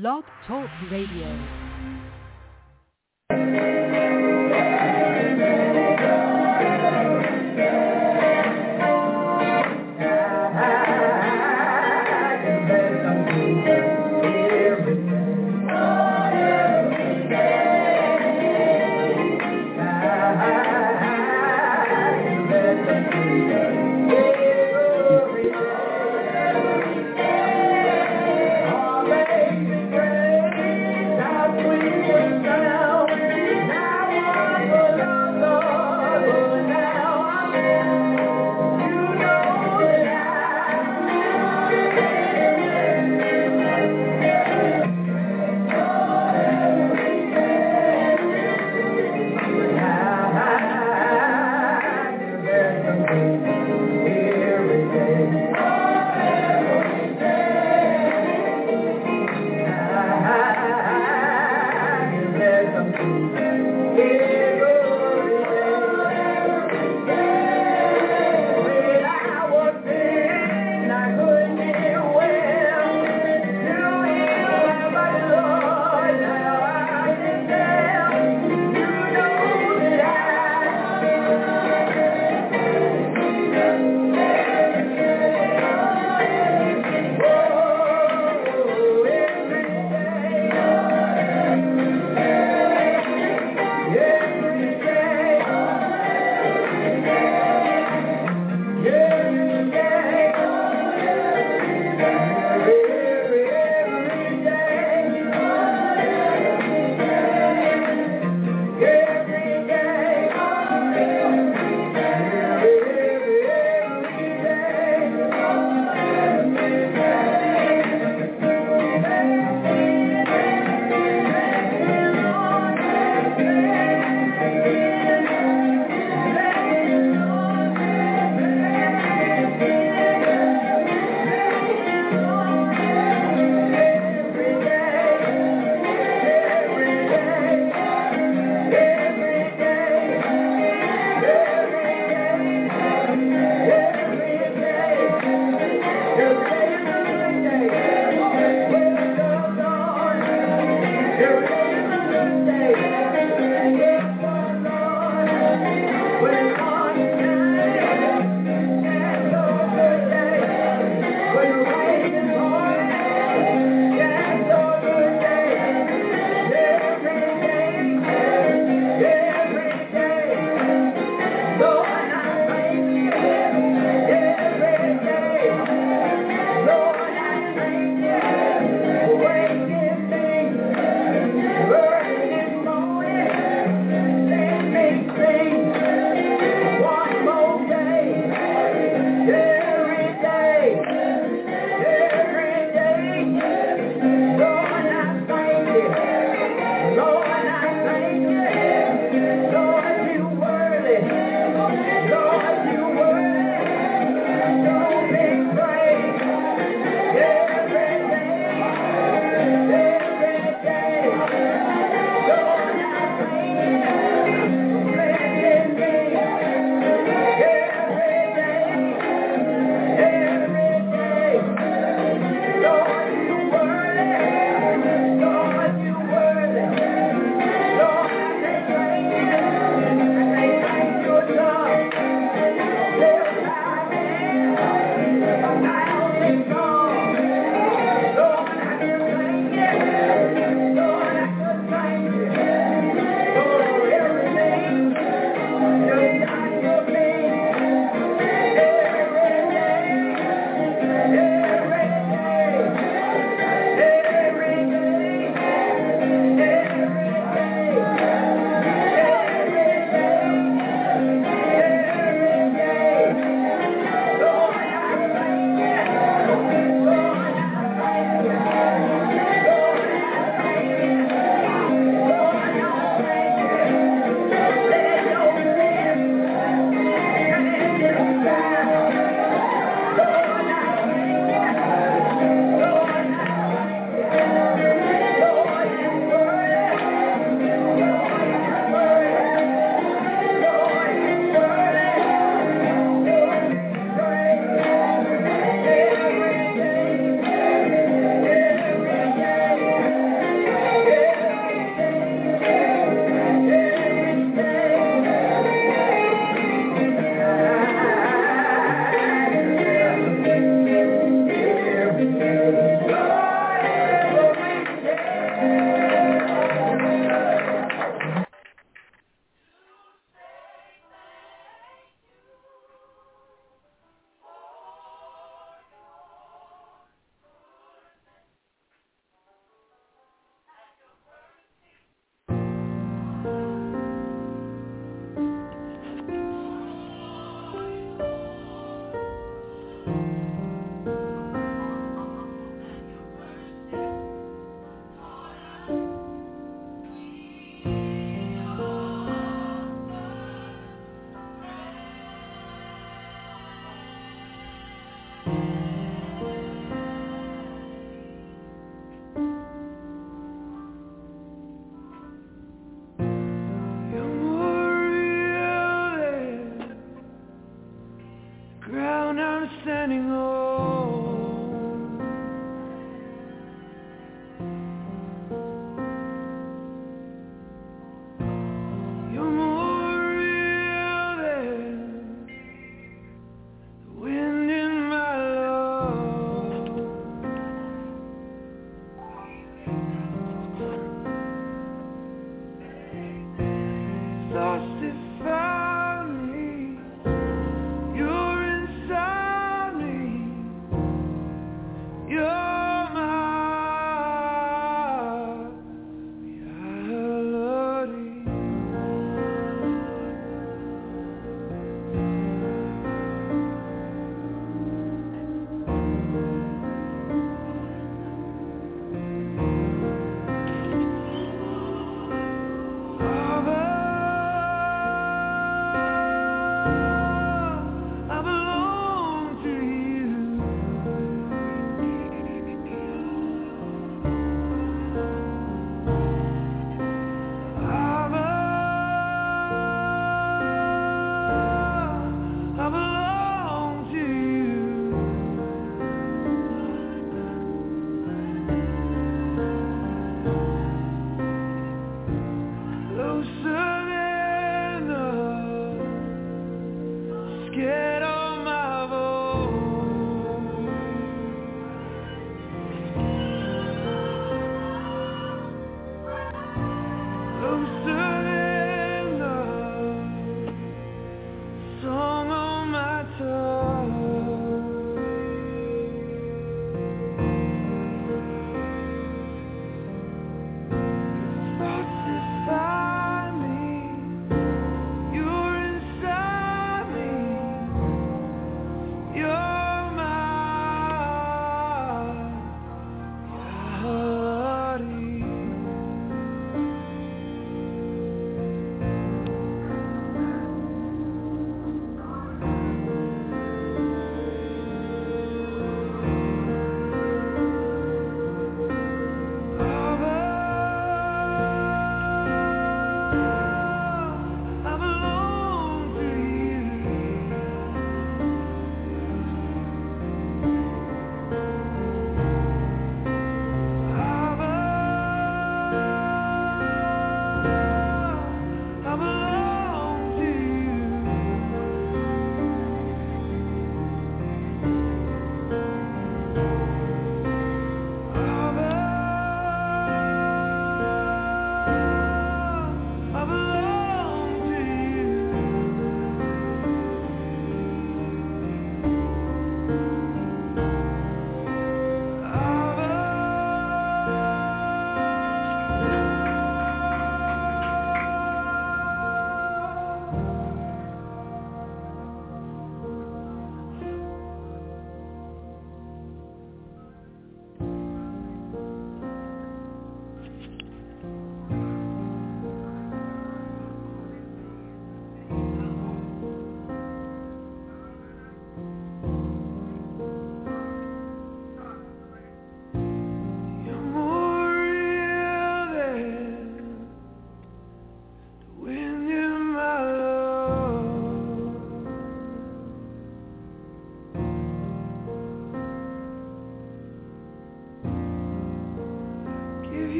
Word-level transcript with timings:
Blog 0.00 0.24
Talk 0.48 0.68
Radio. 0.90 1.63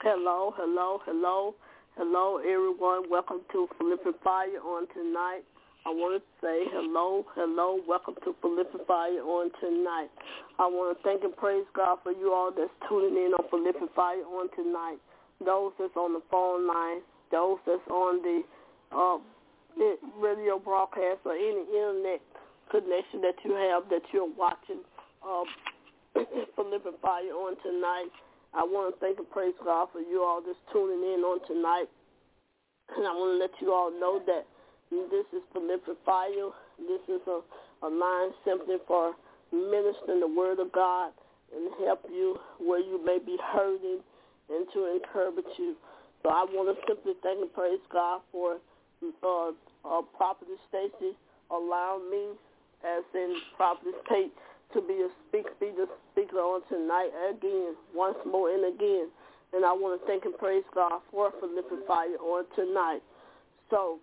Hello, 0.00 0.54
hello, 0.54 1.02
hello, 1.04 1.56
hello, 1.96 2.38
everyone. 2.38 3.10
Welcome 3.10 3.40
to 3.50 3.66
Fire 4.22 4.62
on 4.62 4.86
tonight. 4.94 5.42
I 5.82 5.90
want 5.90 6.22
to 6.22 6.22
say 6.38 6.70
hello, 6.70 7.26
hello, 7.34 7.80
welcome 7.82 8.14
to 8.22 8.30
Fire 8.86 9.18
on 9.26 9.50
tonight. 9.58 10.06
I 10.60 10.70
want 10.70 10.96
to 10.96 11.02
thank 11.02 11.24
and 11.24 11.34
praise 11.34 11.66
God 11.74 11.98
for 12.04 12.12
you 12.12 12.32
all 12.32 12.54
that's 12.54 12.70
tuning 12.88 13.18
in 13.18 13.34
on 13.34 13.88
Fire 13.96 14.22
on 14.22 14.46
tonight. 14.54 15.02
Those 15.44 15.72
that's 15.80 15.96
on 15.96 16.14
the 16.14 16.22
phone 16.30 16.68
line, 16.68 17.02
those 17.32 17.58
that's 17.66 17.82
on 17.90 18.22
the 18.22 18.42
uh, 18.94 19.18
radio 20.14 20.60
broadcast 20.60 21.26
or 21.26 21.34
any 21.34 21.66
internet 21.74 22.22
connection 22.70 23.18
that 23.26 23.34
you 23.42 23.50
have 23.58 23.90
that 23.90 24.06
you're 24.12 24.30
watching 24.30 24.78
uh, 25.26 25.42
Fire 27.02 27.34
on 27.34 27.56
tonight. 27.66 28.14
I 28.54 28.64
want 28.64 28.94
to 28.94 29.00
thank 29.00 29.18
and 29.18 29.30
praise 29.30 29.54
God 29.64 29.88
for 29.92 30.00
you 30.00 30.22
all 30.24 30.40
just 30.40 30.58
tuning 30.72 31.02
in 31.02 31.20
on 31.20 31.40
tonight. 31.46 31.88
And 32.96 33.06
I 33.06 33.12
want 33.12 33.36
to 33.36 33.38
let 33.38 33.52
you 33.60 33.72
all 33.72 33.90
know 33.92 34.20
that 34.26 34.46
this 34.90 35.26
is 35.36 35.42
Philippian 35.52 35.96
Fire. 36.04 36.50
This 36.80 37.04
is 37.08 37.20
a, 37.28 37.40
a 37.84 37.88
line 37.88 38.30
simply 38.44 38.76
for 38.86 39.12
ministering 39.52 40.20
the 40.20 40.28
word 40.28 40.58
of 40.58 40.72
God 40.72 41.12
and 41.54 41.68
help 41.84 42.04
you 42.10 42.36
where 42.58 42.80
you 42.80 43.04
may 43.04 43.18
be 43.18 43.36
hurting 43.52 44.00
and 44.48 44.66
to 44.72 44.96
encourage 44.96 45.52
you. 45.58 45.76
So 46.22 46.30
I 46.30 46.44
want 46.50 46.74
to 46.74 46.80
simply 46.88 47.12
thank 47.22 47.40
and 47.40 47.52
praise 47.52 47.80
God 47.92 48.22
for 48.32 48.58
uh, 49.22 49.52
uh, 49.84 50.02
Prophet 50.16 50.48
Stacy 50.68 51.14
allowing 51.50 52.10
me, 52.10 52.24
as 52.84 53.04
in 53.14 53.36
Prophet 53.56 53.94
Pate, 54.08 54.32
to 54.74 54.80
be 54.82 55.00
a 55.00 55.08
speak, 55.28 55.46
be 55.60 55.72
the 55.72 55.88
speaker 56.12 56.36
on 56.36 56.60
tonight 56.68 57.10
again, 57.30 57.74
once 57.94 58.18
more 58.26 58.52
and 58.52 58.74
again. 58.74 59.08
And 59.52 59.64
I 59.64 59.72
want 59.72 60.00
to 60.00 60.06
thank 60.06 60.24
and 60.24 60.36
praise 60.36 60.64
God 60.74 61.00
for 61.10 61.32
for 61.40 61.48
Philippian 61.48 61.82
Fire 61.86 62.20
on 62.20 62.44
tonight. 62.54 63.00
So 63.70 64.00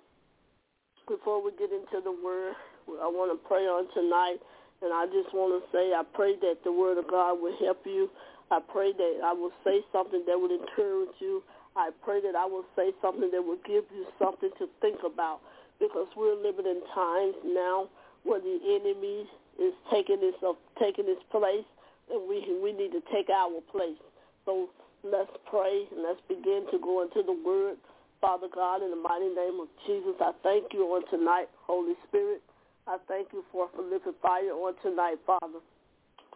before 1.08 1.44
we 1.44 1.52
get 1.54 1.70
into 1.70 2.02
the 2.02 2.12
word, 2.12 2.58
I 2.98 3.06
want 3.06 3.30
to 3.30 3.38
pray 3.48 3.70
on 3.70 3.86
tonight. 3.94 4.42
And 4.82 4.90
I 4.92 5.06
just 5.06 5.34
want 5.34 5.54
to 5.54 5.62
say 5.70 5.94
I 5.94 6.02
pray 6.14 6.34
that 6.42 6.66
the 6.66 6.74
word 6.74 6.98
of 6.98 7.08
God 7.08 7.38
will 7.38 7.56
help 7.62 7.86
you. 7.86 8.10
I 8.50 8.60
pray 8.60 8.92
that 8.92 9.14
I 9.24 9.34
will 9.34 9.54
say 9.64 9.82
something 9.92 10.24
that 10.26 10.38
would 10.38 10.52
encourage 10.52 11.14
you. 11.22 11.42
I 11.76 11.90
pray 12.04 12.22
that 12.22 12.36
I 12.36 12.46
will 12.46 12.66
say 12.76 12.90
something 13.02 13.30
that 13.32 13.42
will 13.42 13.62
give 13.66 13.86
you 13.94 14.06
something 14.18 14.50
to 14.58 14.66
think 14.82 14.98
about 15.06 15.42
because 15.80 16.08
we're 16.16 16.36
living 16.36 16.66
in 16.66 16.82
times 16.94 17.36
now 17.46 17.90
where 18.24 18.40
the 18.40 18.58
enemy 18.82 19.30
is 19.60 19.74
taking 19.92 20.20
its 20.22 20.38
uh, 20.44 20.54
taking 20.80 21.06
its 21.08 21.22
place, 21.32 21.66
and 22.12 22.28
we 22.28 22.44
we 22.62 22.72
need 22.72 22.92
to 22.92 23.02
take 23.12 23.30
our 23.30 23.62
place. 23.72 24.00
So 24.46 24.70
let's 25.04 25.32
pray 25.50 25.86
and 25.92 26.04
let's 26.04 26.22
begin 26.28 26.66
to 26.72 26.78
go 26.80 27.02
into 27.04 27.24
the 27.24 27.36
Word. 27.46 27.78
Father 28.22 28.48
God, 28.50 28.82
in 28.82 28.90
the 28.90 28.98
mighty 28.98 29.30
name 29.30 29.60
of 29.62 29.68
Jesus, 29.86 30.16
I 30.20 30.32
thank 30.42 30.74
you 30.74 30.82
on 30.96 31.06
tonight, 31.12 31.46
Holy 31.68 31.94
Spirit. 32.08 32.42
I 32.88 32.98
thank 33.08 33.30
you 33.34 33.44
for 33.52 33.70
Philippian 33.76 34.16
fire 34.22 34.54
on 34.54 34.74
tonight, 34.82 35.18
Father. 35.26 35.62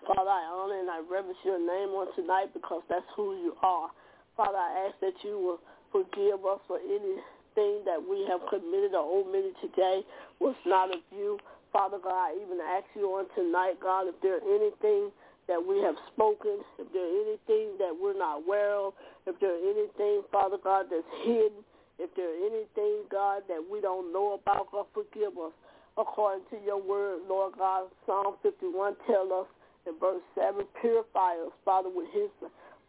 Father, 0.05 0.29
I 0.29 0.43
honor 0.49 0.79
and 0.79 0.89
I 0.89 0.99
reverence 0.99 1.37
your 1.43 1.59
name 1.59 1.93
on 1.93 2.07
tonight 2.15 2.53
because 2.53 2.81
that's 2.89 3.05
who 3.15 3.35
you 3.37 3.55
are. 3.61 3.89
Father, 4.37 4.57
I 4.57 4.87
ask 4.87 4.99
that 5.01 5.17
you 5.23 5.37
will 5.37 5.59
forgive 5.91 6.45
us 6.45 6.59
for 6.67 6.79
anything 6.79 7.83
that 7.85 7.99
we 7.99 8.25
have 8.29 8.41
committed 8.49 8.93
or 8.95 9.21
omitted 9.21 9.53
today 9.61 10.01
was 10.39 10.55
not 10.65 10.93
of 10.93 11.01
you. 11.11 11.37
Father 11.71 11.97
God, 12.01 12.33
even 12.41 12.59
ask 12.59 12.85
you 12.95 13.05
on 13.17 13.25
tonight, 13.35 13.79
God, 13.81 14.07
if 14.07 14.15
there's 14.21 14.41
anything 14.43 15.11
that 15.47 15.61
we 15.61 15.79
have 15.81 15.95
spoken, 16.13 16.61
if 16.77 16.87
there's 16.93 17.15
anything 17.25 17.77
that 17.77 17.93
we're 17.93 18.17
not 18.17 18.45
aware 18.45 18.73
of, 18.73 18.93
if 19.25 19.35
there's 19.39 19.61
anything, 19.63 20.21
Father 20.31 20.57
God, 20.61 20.87
that's 20.89 21.05
hidden, 21.25 21.63
if 21.97 22.09
there's 22.15 22.39
anything, 22.41 23.05
God, 23.11 23.43
that 23.47 23.59
we 23.59 23.81
don't 23.81 24.13
know 24.13 24.39
about, 24.39 24.71
God, 24.71 24.85
forgive 24.93 25.37
us. 25.37 25.53
According 25.97 26.45
to 26.51 26.57
your 26.63 26.81
word, 26.81 27.21
Lord 27.27 27.53
God, 27.57 27.89
Psalm 28.05 28.35
51 28.41 28.95
tell 29.05 29.27
us 29.33 29.47
in 29.85 29.99
verse 29.99 30.21
7, 30.35 30.63
purify 30.81 31.35
us, 31.43 31.51
Father, 31.65 31.89
with 31.89 32.07
his 32.13 32.29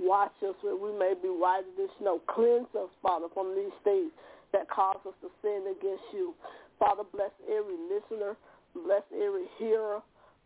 Wash 0.01 0.33
us 0.41 0.57
where 0.63 0.77
we 0.77 0.97
may 0.97 1.13
be 1.13 1.29
whiter 1.29 1.69
than 1.77 1.89
snow. 2.01 2.21
Cleanse 2.25 2.73
us, 2.73 2.89
Father, 3.03 3.27
from 3.35 3.55
these 3.55 3.77
things 3.85 4.11
that 4.53 4.65
cause 4.71 4.97
us 5.05 5.13
to 5.21 5.29
sin 5.45 5.69
against 5.69 6.09
you. 6.15 6.33
Father, 6.79 7.05
bless 7.13 7.31
every 7.45 7.77
listener 7.77 8.35
Bless 8.75 9.03
every 9.15 9.47
hearer. 9.59 10.01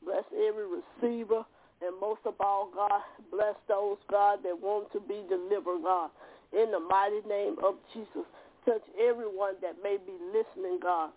Bless 0.05 0.25
every 0.33 0.67
receiver. 0.67 1.45
And 1.83 2.01
most 2.01 2.21
of 2.25 2.35
all, 2.41 2.71
God, 2.75 3.03
bless 3.31 3.55
those, 3.69 3.99
God, 4.11 4.41
that 4.45 4.57
want 4.59 4.93
to 4.93 5.01
be 5.01 5.23
delivered, 5.29 5.83
God. 5.83 6.11
In 6.53 6.71
the 6.71 6.81
mighty 6.81 7.21
name 7.29 7.57
of 7.63 7.75
Jesus. 7.93 8.25
Touch 8.65 8.83
everyone 9.01 9.55
that 9.61 9.77
may 9.83 9.99
be 9.99 10.17
listening, 10.33 10.79
God. 10.81 11.11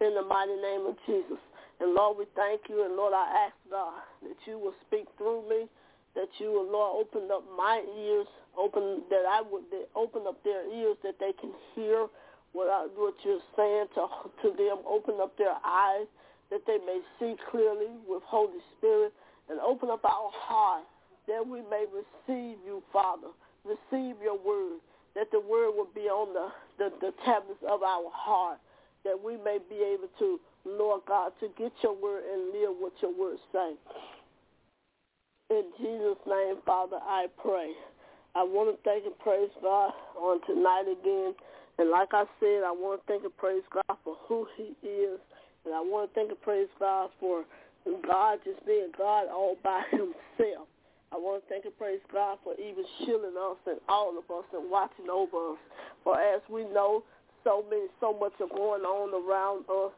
In 0.00 0.14
the 0.14 0.22
mighty 0.22 0.56
name 0.56 0.86
of 0.86 0.96
Jesus. 1.06 1.38
And 1.78 1.94
Lord, 1.94 2.18
we 2.18 2.24
thank 2.34 2.62
you. 2.68 2.84
And 2.84 2.96
Lord, 2.96 3.12
I 3.14 3.46
ask, 3.46 3.54
God, 3.70 4.02
that 4.22 4.36
you 4.46 4.58
will 4.58 4.74
speak 4.86 5.06
through 5.16 5.48
me, 5.48 5.68
that 6.16 6.28
you 6.38 6.50
will, 6.50 6.70
Lord, 6.70 7.06
open 7.06 7.30
up 7.30 7.44
my 7.56 7.82
ears, 7.98 8.26
open 8.58 9.02
that 9.10 9.24
I 9.28 9.42
would 9.42 9.64
that 9.70 9.88
open 9.94 10.22
up 10.26 10.42
their 10.42 10.66
ears 10.72 10.96
that 11.04 11.18
they 11.20 11.32
can 11.40 11.52
hear 11.74 12.06
what, 12.52 12.68
I, 12.68 12.86
what 12.94 13.14
you're 13.24 13.44
saying 13.56 13.86
to, 13.94 14.06
to 14.42 14.56
them. 14.56 14.78
Open 14.86 15.16
up 15.20 15.36
their 15.38 15.54
eyes 15.64 16.06
that 16.50 16.62
they 16.66 16.78
may 16.84 17.00
see 17.18 17.36
clearly 17.50 17.90
with 18.06 18.22
Holy 18.26 18.58
Spirit 18.78 19.12
and 19.48 19.60
open 19.60 19.90
up 19.90 20.04
our 20.04 20.30
heart 20.34 20.84
that 21.28 21.46
we 21.46 21.60
may 21.70 21.86
receive 21.86 22.58
you, 22.66 22.82
Father. 22.92 23.28
Receive 23.64 24.16
your 24.22 24.38
word, 24.38 24.80
that 25.14 25.30
the 25.30 25.38
word 25.38 25.72
will 25.76 25.90
be 25.94 26.10
on 26.10 26.34
the, 26.34 26.48
the, 26.78 26.90
the 27.00 27.12
tablets 27.24 27.62
of 27.68 27.82
our 27.82 28.10
heart, 28.10 28.58
that 29.04 29.14
we 29.22 29.36
may 29.36 29.58
be 29.68 29.76
able 29.76 30.08
to, 30.18 30.40
Lord 30.64 31.02
God, 31.06 31.32
to 31.40 31.48
get 31.56 31.72
your 31.82 31.94
word 31.94 32.24
and 32.32 32.52
live 32.52 32.74
what 32.78 32.92
your 33.00 33.16
word 33.16 33.38
say. 33.52 33.74
In 35.50 35.64
Jesus' 35.78 36.18
name, 36.26 36.56
Father, 36.66 36.98
I 37.02 37.26
pray. 37.42 37.72
I 38.34 38.42
want 38.42 38.70
to 38.70 38.82
thank 38.82 39.04
and 39.04 39.18
praise 39.18 39.50
God 39.62 39.92
on 40.18 40.40
tonight 40.46 40.86
again 40.86 41.34
and 41.78 41.90
like 41.90 42.08
I 42.12 42.24
said, 42.40 42.62
I 42.64 42.72
want 42.72 43.00
to 43.00 43.06
thank 43.06 43.24
and 43.24 43.36
praise 43.36 43.62
God 43.72 43.96
for 44.04 44.16
who 44.28 44.46
he 44.56 44.74
is. 44.86 45.20
And 45.64 45.74
I 45.74 45.80
want 45.80 46.10
to 46.10 46.14
thank 46.14 46.30
and 46.30 46.40
praise 46.40 46.68
God 46.78 47.10
for 47.18 47.44
God 48.06 48.38
just 48.44 48.64
being 48.66 48.92
God 48.96 49.28
all 49.28 49.56
by 49.62 49.82
himself. 49.90 50.68
I 51.12 51.16
want 51.16 51.42
to 51.42 51.48
thank 51.48 51.64
and 51.64 51.76
praise 51.76 52.00
God 52.12 52.38
for 52.44 52.54
even 52.54 52.84
shielding 52.98 53.36
us 53.36 53.56
and 53.66 53.80
all 53.88 54.16
of 54.16 54.24
us 54.30 54.44
and 54.52 54.70
watching 54.70 55.10
over 55.10 55.52
us. 55.52 55.58
For 56.04 56.20
as 56.20 56.40
we 56.48 56.64
know, 56.64 57.02
so 57.44 57.64
many, 57.68 57.86
so 58.00 58.12
much 58.12 58.32
is 58.40 58.50
going 58.54 58.82
on 58.82 59.10
around 59.16 59.64
us 59.68 59.92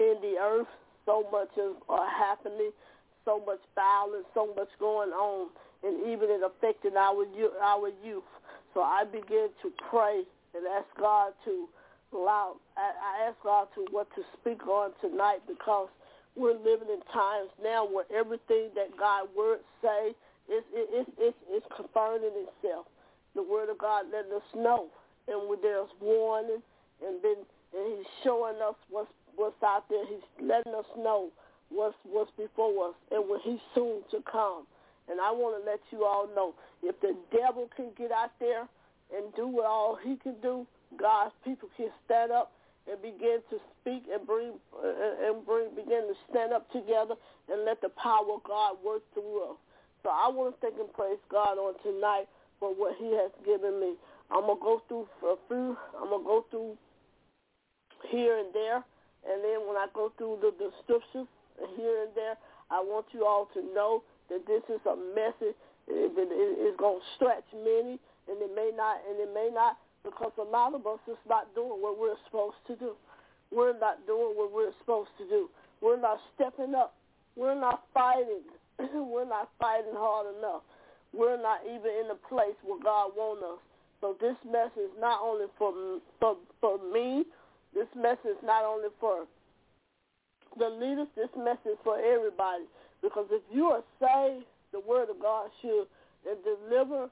in 0.00 0.16
the 0.22 0.38
earth. 0.40 0.70
So 1.06 1.26
much 1.32 1.50
is 1.56 1.74
uh, 1.88 2.06
happening. 2.06 2.70
So 3.24 3.42
much 3.44 3.60
violence. 3.74 4.26
So 4.34 4.54
much 4.56 4.68
going 4.78 5.10
on, 5.10 5.50
and 5.82 6.08
even 6.08 6.30
it 6.30 6.40
affecting 6.44 6.96
our 6.96 7.24
our 7.62 7.90
youth. 8.04 8.24
So 8.74 8.80
I 8.80 9.04
begin 9.04 9.48
to 9.62 9.72
pray 9.90 10.22
and 10.54 10.66
ask 10.66 10.86
God 10.98 11.32
to 11.44 11.68
allow, 12.12 12.56
I 12.76 13.28
ask 13.28 13.36
God 13.42 13.68
to 13.74 13.86
what 13.90 14.08
to 14.14 14.22
speak 14.40 14.66
on 14.66 14.92
tonight 15.00 15.40
because 15.46 15.88
we're 16.36 16.56
living 16.56 16.88
in 16.88 17.00
times 17.12 17.50
now 17.62 17.86
where 17.86 18.04
everything 18.14 18.70
that 18.74 18.96
God's 18.98 19.28
word 19.36 19.58
say 19.82 20.14
is 20.48 20.64
is 20.72 21.06
is 21.18 21.34
is 21.52 21.62
confirming 21.76 22.32
itself. 22.46 22.86
The 23.34 23.42
word 23.42 23.68
of 23.68 23.78
God 23.78 24.06
letting 24.12 24.32
us 24.32 24.48
know, 24.54 24.86
and 25.26 25.48
when 25.48 25.58
there's 25.60 25.90
warning, 26.00 26.62
and 27.04 27.22
then 27.22 27.36
and 27.74 27.98
He's 27.98 28.06
showing 28.24 28.56
us 28.56 28.74
what's 28.88 29.10
what's 29.36 29.60
out 29.62 29.84
there. 29.90 30.06
He's 30.06 30.24
letting 30.40 30.74
us 30.74 30.86
know 30.96 31.30
what's 31.70 31.96
what's 32.04 32.30
before 32.36 32.88
us, 32.90 32.94
and 33.10 33.28
when 33.28 33.40
He's 33.40 33.60
soon 33.74 34.02
to 34.10 34.22
come. 34.30 34.64
And 35.10 35.20
I 35.20 35.32
want 35.32 35.56
to 35.56 35.62
let 35.64 35.80
you 35.90 36.04
all 36.04 36.28
know, 36.34 36.54
if 36.82 37.00
the 37.00 37.16
devil 37.32 37.68
can 37.74 37.90
get 37.96 38.12
out 38.12 38.32
there 38.40 38.68
and 39.14 39.34
do 39.34 39.48
what 39.48 39.66
all 39.66 39.96
he 39.96 40.16
can 40.16 40.36
do, 40.42 40.66
God's 40.96 41.34
people 41.44 41.68
can 41.76 41.88
stand 42.04 42.32
up 42.32 42.52
and 42.90 43.00
begin 43.02 43.40
to 43.50 43.56
speak 43.80 44.04
and 44.12 44.26
bring 44.26 44.52
uh, 44.72 45.28
and 45.28 45.44
bring 45.44 45.68
begin 45.76 46.08
to 46.08 46.16
stand 46.30 46.52
up 46.52 46.70
together 46.72 47.14
and 47.52 47.64
let 47.64 47.80
the 47.80 47.92
power 48.00 48.24
of 48.36 48.42
God 48.44 48.76
work 48.84 49.02
through 49.12 49.52
us. 49.52 49.56
So 50.02 50.08
I 50.08 50.28
want 50.28 50.54
to 50.54 50.60
thank 50.60 50.80
and 50.80 50.92
praise 50.92 51.20
God 51.30 51.58
on 51.58 51.74
tonight 51.84 52.28
for 52.60 52.72
what 52.72 52.96
He 52.96 53.12
has 53.12 53.32
given 53.44 53.80
me. 53.80 53.94
I'm 54.30 54.48
gonna 54.48 54.60
go 54.60 54.82
through 54.88 55.08
a 55.24 55.36
few. 55.48 55.76
I'm 56.00 56.08
gonna 56.08 56.24
go 56.24 56.44
through 56.50 56.76
here 58.08 58.38
and 58.38 58.48
there, 58.54 58.76
and 59.28 59.44
then 59.44 59.66
when 59.66 59.76
I 59.76 59.86
go 59.92 60.12
through 60.16 60.38
the, 60.40 60.52
descriptions 60.56 61.28
here 61.76 62.04
and 62.06 62.14
there, 62.14 62.36
I 62.70 62.80
want 62.80 63.06
you 63.12 63.26
all 63.26 63.48
to 63.54 63.60
know 63.74 64.02
that 64.28 64.46
this 64.46 64.62
is 64.68 64.80
a 64.86 64.96
message 65.14 65.56
that 65.88 66.28
is 66.28 66.76
going 66.76 67.00
to 67.00 67.06
stretch 67.16 67.44
many, 67.54 67.98
and 68.28 68.36
it 68.40 68.52
may 68.54 68.70
not, 68.76 69.00
and 69.08 69.18
it 69.20 69.32
may 69.32 69.48
not, 69.52 69.76
because 70.04 70.32
a 70.38 70.44
lot 70.44 70.74
of 70.74 70.86
us 70.86 71.00
is 71.08 71.16
not 71.28 71.52
doing 71.54 71.80
what 71.80 71.98
we're 71.98 72.18
supposed 72.26 72.60
to 72.66 72.76
do. 72.76 72.92
We're 73.50 73.78
not 73.78 74.06
doing 74.06 74.36
what 74.36 74.52
we're 74.52 74.72
supposed 74.80 75.10
to 75.18 75.28
do. 75.28 75.48
We're 75.80 76.00
not 76.00 76.18
stepping 76.34 76.74
up. 76.74 76.94
We're 77.36 77.58
not 77.58 77.84
fighting. 77.94 78.44
we're 78.78 79.28
not 79.28 79.50
fighting 79.58 79.94
hard 79.94 80.36
enough. 80.36 80.62
we're 81.12 81.40
not 81.40 81.60
even 81.64 81.90
in 82.02 82.08
the 82.08 82.18
place 82.28 82.56
where 82.62 82.80
God 82.82 83.12
wants 83.16 83.42
us. 83.42 83.58
So 84.00 84.16
this 84.20 84.36
message 84.44 84.92
is 84.92 84.96
not 85.00 85.20
only 85.22 85.46
for 85.58 85.72
for 86.20 86.36
for 86.60 86.78
me. 86.92 87.24
This 87.74 87.88
message 87.96 88.38
is 88.38 88.44
not 88.44 88.64
only 88.64 88.88
for 89.00 89.26
the 90.58 90.68
leaders. 90.68 91.08
This 91.16 91.30
message 91.36 91.74
is 91.74 91.78
for 91.82 91.98
everybody. 91.98 92.64
Because 93.02 93.26
if 93.30 93.42
you 93.52 93.66
are 93.66 93.82
saved, 94.00 94.46
the 94.72 94.80
word 94.80 95.08
of 95.10 95.20
God 95.20 95.50
should 95.62 95.86
and 96.28 96.38
deliver 96.44 97.08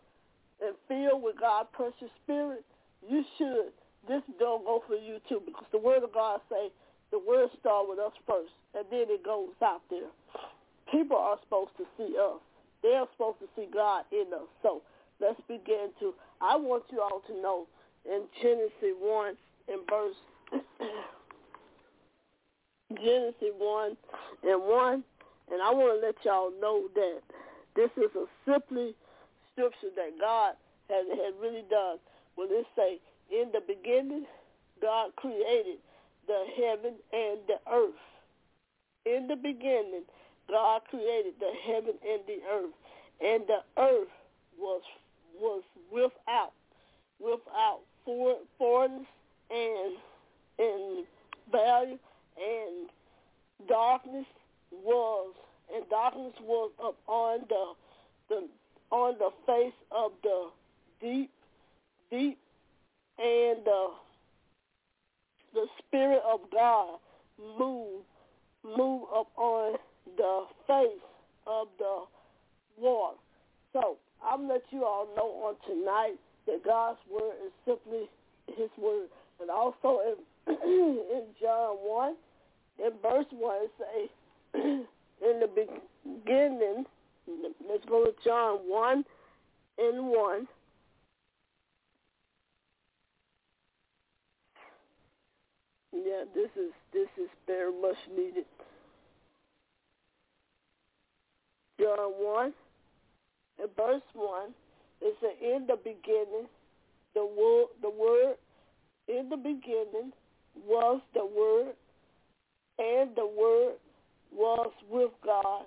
and 0.61 0.75
fill 0.89 1.21
with 1.21 1.39
God's 1.39 1.69
precious 1.73 2.11
spirit, 2.25 2.65
you 3.09 3.25
should. 3.39 3.73
This 4.09 4.23
don't 4.39 4.65
go 4.65 4.83
for 4.87 4.95
you 4.95 5.19
too, 5.29 5.43
because 5.45 5.67
the 5.73 5.79
word 5.79 6.03
of 6.03 6.13
God 6.13 6.41
say 6.51 6.71
the 7.11 7.19
word 7.19 7.49
start 7.61 7.89
with 7.89 7.99
us 7.99 8.13
first, 8.27 8.53
and 8.75 8.85
then 8.91 9.07
it 9.09 9.25
goes 9.25 9.51
out 9.63 9.83
there. 9.91 10.11
People 10.91 11.17
are 11.17 11.39
supposed 11.43 11.77
to 11.77 11.85
see 11.97 12.17
us. 12.19 12.41
They 12.83 12.95
are 12.95 13.07
supposed 13.13 13.39
to 13.41 13.49
see 13.57 13.67
God 13.73 14.05
in 14.13 14.33
us. 14.33 14.49
So 14.63 14.83
let's 15.21 15.41
begin 15.49 15.91
to. 16.01 16.15
I 16.41 16.57
want 16.57 16.85
you 16.91 17.01
all 17.01 17.23
to 17.27 17.35
know 17.43 17.67
in 18.05 18.23
Genesis 18.43 18.95
one 19.01 19.37
and 19.69 19.81
verse 19.89 20.15
Genesis 22.95 23.55
one 23.59 23.97
and 24.45 24.63
one, 24.63 25.05
and 25.53 25.63
I 25.63 25.71
want 25.71 26.01
to 26.01 26.07
let 26.07 26.17
y'all 26.25 26.53
know 26.61 26.89
that 26.95 27.21
this 27.75 27.91
is 27.97 28.11
a 28.17 28.27
simply 28.51 28.95
scripture 29.53 29.95
that 29.95 30.19
God 30.21 30.55
has 30.91 31.07
had 31.11 31.35
really 31.41 31.65
done. 31.71 31.99
When 32.35 32.49
it 32.51 32.67
say, 32.77 33.01
in 33.31 33.51
the 33.53 33.61
beginning, 33.61 34.27
God 34.81 35.15
created 35.17 35.79
the 36.27 36.45
heaven 36.57 36.95
and 37.13 37.39
the 37.47 37.59
earth. 37.73 38.03
In 39.05 39.29
the 39.29 39.37
beginning, 39.37 40.03
God 40.49 40.83
created 40.91 41.35
the 41.39 41.53
heaven 41.67 41.95
and 42.07 42.21
the 42.27 42.39
earth, 42.51 42.75
and 43.21 43.45
the 43.47 43.63
earth 43.81 44.09
was 44.59 44.83
was 45.41 45.63
without 45.93 46.53
without 47.21 47.81
for, 48.05 48.37
and 49.51 49.97
and 50.59 51.07
value 51.51 51.99
and 52.37 52.89
darkness 53.69 54.27
was 54.85 55.35
and 55.75 55.89
darkness 55.89 56.35
was 56.43 56.71
upon 56.79 57.41
the 57.49 57.73
the 58.29 58.49
on 58.91 59.15
the 59.19 59.31
face 59.47 59.75
of 59.91 60.13
the 60.23 60.49
deep 61.01 61.31
deep 62.11 62.39
and 63.19 63.65
the 63.65 63.89
the 65.55 65.67
spirit 65.79 66.23
of 66.31 66.41
God 66.53 66.99
move 67.59 68.03
move 68.65 69.03
upon 69.15 69.77
the 70.17 70.45
face 70.67 71.03
of 71.47 71.69
the 71.79 72.05
water. 72.79 73.17
So 73.73 73.97
I'm 74.25 74.49
let 74.49 74.63
you 74.71 74.85
all 74.85 75.09
know 75.17 75.31
on 75.47 75.55
tonight 75.67 76.17
that 76.47 76.65
God's 76.65 76.99
word 77.11 77.35
is 77.45 77.53
simply 77.65 78.09
his 78.57 78.71
word. 78.79 79.09
And 79.41 79.51
also 79.51 80.01
in, 80.07 80.55
in 80.63 81.23
John 81.41 81.77
1, 81.77 82.15
in 82.79 82.91
verse 83.03 83.27
1, 83.31 83.63
it 83.63 83.71
say, 83.79 84.11
in 84.57 85.41
the 85.41 85.49
beginning, 85.49 86.85
let's 87.69 87.85
go 87.89 88.05
to 88.05 88.13
John 88.25 88.59
1 88.67 89.05
and 89.79 90.09
1. 90.09 90.49
Yeah, 95.93 96.25
this 96.35 96.51
is 96.57 96.73
this 96.93 97.09
is 97.21 97.29
very 97.47 97.73
much 97.81 97.97
needed. 98.15 98.45
John 101.81 102.13
1 102.13 102.53
and 103.61 103.71
verse 103.77 104.03
1, 104.15 104.55
it 105.03 105.17
said, 105.21 105.31
in 105.43 105.67
the 105.67 105.77
beginning, 105.77 106.49
the 107.15 107.25
word, 107.25 107.67
the 107.83 107.91
word, 107.91 108.37
in 109.09 109.29
the 109.29 109.37
beginning 109.37 110.13
was 110.67 111.01
the 111.15 111.25
word, 111.25 111.75
and 112.79 113.15
the 113.17 113.27
word 113.27 113.75
was 114.37 114.71
with 114.91 115.11
God, 115.25 115.65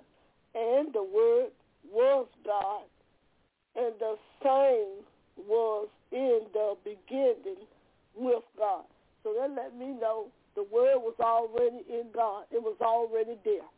and 0.54 0.92
the 0.92 1.02
word 1.02 1.50
was 1.92 2.26
God, 2.44 2.84
and 3.76 3.94
the 3.98 4.16
same 4.42 5.04
was 5.48 5.88
in 6.12 6.40
the 6.52 6.74
beginning 6.84 7.66
with 8.16 8.44
God. 8.56 8.84
So 9.22 9.34
that 9.38 9.50
let 9.50 9.76
me 9.76 9.86
know 9.86 10.26
the 10.54 10.62
word 10.62 10.98
was 10.98 11.14
already 11.20 11.84
in 11.88 12.06
God. 12.14 12.44
It 12.50 12.62
was 12.62 12.76
already 12.80 13.38
there. 13.44 13.68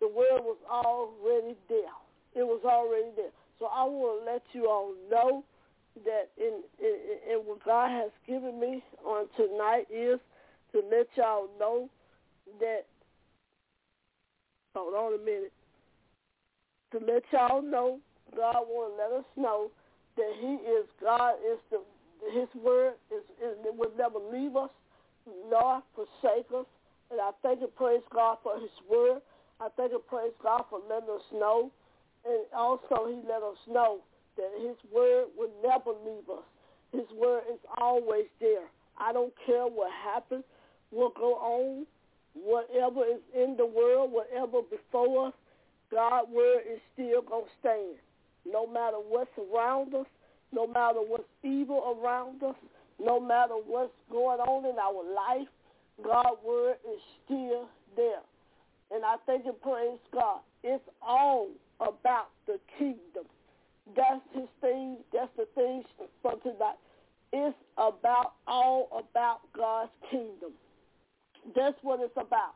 The 0.00 0.08
word 0.08 0.42
was 0.42 0.58
already 0.70 1.56
there. 1.68 1.96
It 2.34 2.46
was 2.46 2.60
already 2.64 3.10
there. 3.16 3.32
So 3.58 3.66
I 3.66 3.84
want 3.84 4.24
to 4.24 4.32
let 4.32 4.42
you 4.52 4.68
all 4.68 4.94
know 5.10 5.44
that 6.04 6.28
in, 6.36 6.62
in, 6.78 6.96
in 7.32 7.38
what 7.44 7.64
God 7.64 7.90
has 7.90 8.10
given 8.26 8.60
me 8.60 8.82
on 9.04 9.26
tonight 9.36 9.86
is 9.90 10.20
to 10.72 10.82
let 10.90 11.06
y'all 11.16 11.48
know 11.58 11.88
that, 12.60 12.84
hold 14.76 14.94
on 14.94 15.18
a 15.18 15.24
minute, 15.24 15.52
to 16.92 16.98
let 17.00 17.24
y'all 17.32 17.62
know, 17.62 17.98
God 18.36 18.68
want 18.68 18.92
to 18.92 19.02
let 19.02 19.20
us 19.20 19.26
know 19.36 19.70
that 20.16 20.32
he 20.40 20.60
is, 20.68 20.84
God 21.00 21.34
is 21.40 21.58
the, 21.70 21.80
his 22.32 22.48
word 22.62 22.94
is, 23.10 23.24
is 23.40 23.56
will 23.64 23.92
never 23.96 24.18
leave 24.32 24.56
us 24.56 24.70
nor 25.50 25.82
forsake 25.94 26.46
us. 26.54 26.66
And 27.10 27.20
I 27.20 27.30
thank 27.42 27.60
and 27.62 27.74
praise 27.74 28.02
God 28.12 28.38
for 28.42 28.58
his 28.60 28.70
word. 28.90 29.20
I 29.60 29.68
thank 29.76 29.92
and 29.92 30.06
praise 30.06 30.32
God 30.42 30.64
for 30.68 30.80
letting 30.88 31.08
us 31.08 31.24
know. 31.32 31.70
And 32.24 32.44
also 32.54 33.08
he 33.08 33.16
let 33.26 33.42
us 33.42 33.58
know 33.68 34.00
that 34.36 34.50
his 34.60 34.76
word 34.92 35.26
will 35.36 35.52
never 35.62 35.96
leave 36.04 36.28
us. 36.28 36.44
His 36.92 37.06
word 37.16 37.42
is 37.52 37.60
always 37.78 38.26
there. 38.40 38.68
I 38.98 39.12
don't 39.12 39.32
care 39.44 39.64
what 39.64 39.90
happens, 39.92 40.44
what 40.90 41.14
go 41.14 41.34
on, 41.34 41.86
whatever 42.44 43.04
is 43.04 43.20
in 43.34 43.56
the 43.56 43.66
world, 43.66 44.12
whatever 44.12 44.60
before 44.62 45.28
us, 45.28 45.34
God's 45.90 46.30
word 46.30 46.62
is 46.70 46.80
still 46.92 47.22
going 47.22 47.44
to 47.44 47.50
stand. 47.60 47.96
No 48.44 48.66
matter 48.66 48.96
what's 48.96 49.30
around 49.38 49.94
us, 49.94 50.06
no 50.52 50.66
matter 50.66 51.00
what's 51.00 51.24
evil 51.42 51.98
around 52.00 52.42
us, 52.42 52.54
no 52.98 53.20
matter 53.20 53.54
what's 53.54 53.92
going 54.10 54.40
on 54.40 54.64
in 54.64 54.78
our 54.78 55.02
life, 55.14 55.48
God's 56.02 56.38
word 56.44 56.76
is 56.92 57.00
still 57.24 57.68
there. 57.96 58.22
And 58.90 59.04
I 59.04 59.16
thank 59.26 59.46
and 59.46 59.60
praise 59.60 59.98
God. 60.12 60.40
It's 60.62 60.84
all 61.02 61.48
about 61.80 62.28
the 62.46 62.58
kingdom. 62.78 63.26
That's 63.94 64.20
his 64.32 64.48
thing. 64.60 64.98
That's 65.12 65.30
the 65.36 65.46
thing 65.54 65.82
for 66.22 66.36
tonight. 66.42 66.78
It's 67.32 67.56
about 67.76 68.34
all 68.46 68.88
about 68.92 69.40
God's 69.56 69.90
kingdom. 70.10 70.52
That's 71.54 71.76
what 71.82 72.00
it's 72.00 72.16
about. 72.16 72.54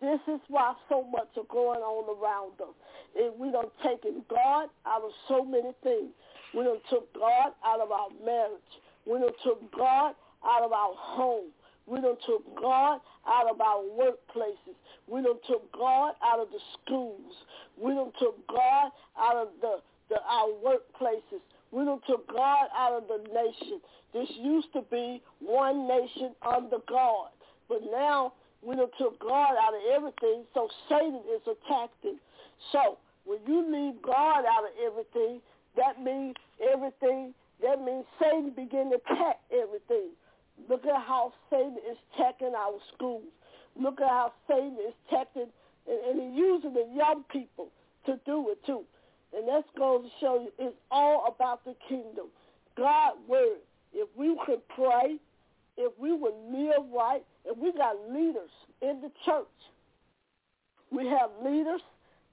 This 0.00 0.20
is 0.28 0.40
why 0.48 0.74
so 0.88 1.02
much 1.10 1.28
are 1.36 1.48
going 1.50 1.80
on 1.80 2.06
around 2.06 2.60
us. 2.60 2.74
And 3.18 3.38
we 3.38 3.50
done 3.50 3.66
taken 3.82 4.22
God 4.30 4.68
out 4.86 5.02
of 5.02 5.10
so 5.26 5.44
many 5.44 5.72
things. 5.82 6.10
We 6.54 6.62
done 6.62 6.78
took 6.88 7.12
God 7.14 7.52
out 7.64 7.80
of 7.80 7.90
our 7.90 8.08
marriage. 8.24 8.72
We 9.06 9.18
done 9.18 9.34
took 9.42 9.72
God 9.76 10.14
out 10.44 10.62
of 10.62 10.72
our 10.72 10.94
home. 10.94 11.50
We 11.86 12.00
done 12.00 12.16
took 12.26 12.44
God 12.60 13.00
out 13.26 13.50
of 13.50 13.60
our 13.60 13.82
workplaces. 13.82 14.76
We 15.08 15.22
done 15.22 15.40
took 15.48 15.72
God 15.72 16.14
out 16.22 16.38
of 16.38 16.48
the 16.50 16.60
schools. 16.74 17.32
We 17.76 17.94
done 17.94 18.12
took 18.20 18.46
God 18.46 18.90
out 19.18 19.36
of 19.36 19.48
the, 19.60 19.78
the 20.10 20.16
our 20.28 20.48
workplaces. 20.64 21.40
We 21.72 21.84
done 21.84 22.00
took 22.06 22.28
God 22.28 22.68
out 22.76 22.92
of 22.92 23.04
the 23.08 23.18
nation. 23.32 23.80
This 24.12 24.28
used 24.38 24.72
to 24.74 24.82
be 24.90 25.22
one 25.40 25.88
nation 25.88 26.34
under 26.46 26.78
God. 26.88 27.30
But 27.68 27.82
now 27.90 28.32
we 28.62 28.76
done 28.76 28.88
took 28.98 29.20
God 29.20 29.54
out 29.60 29.74
of 29.74 29.80
everything, 29.94 30.44
so 30.54 30.68
Satan 30.88 31.20
is 31.34 31.42
attacking. 31.42 32.18
So 32.72 32.98
when 33.24 33.38
you 33.46 33.60
leave 33.62 34.02
God 34.02 34.44
out 34.44 34.64
of 34.64 34.74
everything, 34.84 35.40
that 35.76 36.02
means 36.02 36.34
everything, 36.72 37.34
that 37.62 37.82
means 37.84 38.04
Satan 38.20 38.50
begin 38.50 38.90
to 38.90 38.96
attack 38.96 39.40
everything. 39.52 40.10
Look 40.68 40.84
at 40.86 41.02
how 41.02 41.32
Satan 41.50 41.76
is 41.88 41.96
attacking 42.14 42.54
our 42.56 42.78
schools. 42.94 43.24
Look 43.80 44.00
at 44.00 44.08
how 44.08 44.32
Satan 44.48 44.76
is 44.86 44.94
attacking, 45.06 45.48
and, 45.86 45.98
and 46.08 46.20
he's 46.20 46.38
using 46.38 46.74
the 46.74 46.88
young 46.94 47.24
people 47.30 47.68
to 48.06 48.18
do 48.26 48.50
it 48.50 48.64
too. 48.66 48.82
And 49.36 49.46
that's 49.46 49.68
going 49.76 50.02
to 50.02 50.08
show 50.20 50.40
you 50.40 50.50
it's 50.58 50.74
all 50.90 51.32
about 51.36 51.64
the 51.64 51.74
kingdom. 51.88 52.26
God's 52.76 53.18
word. 53.28 53.58
If 53.92 54.08
we 54.16 54.38
could 54.46 54.66
pray, 54.68 55.18
if 55.78 55.92
we 55.98 56.12
would 56.12 56.34
live 56.52 56.84
right, 56.92 57.24
if 57.44 57.56
we 57.56 57.72
got 57.72 57.94
leaders 58.12 58.50
in 58.82 59.00
the 59.00 59.10
church, 59.24 59.46
we 60.90 61.06
have 61.06 61.30
leaders, 61.44 61.80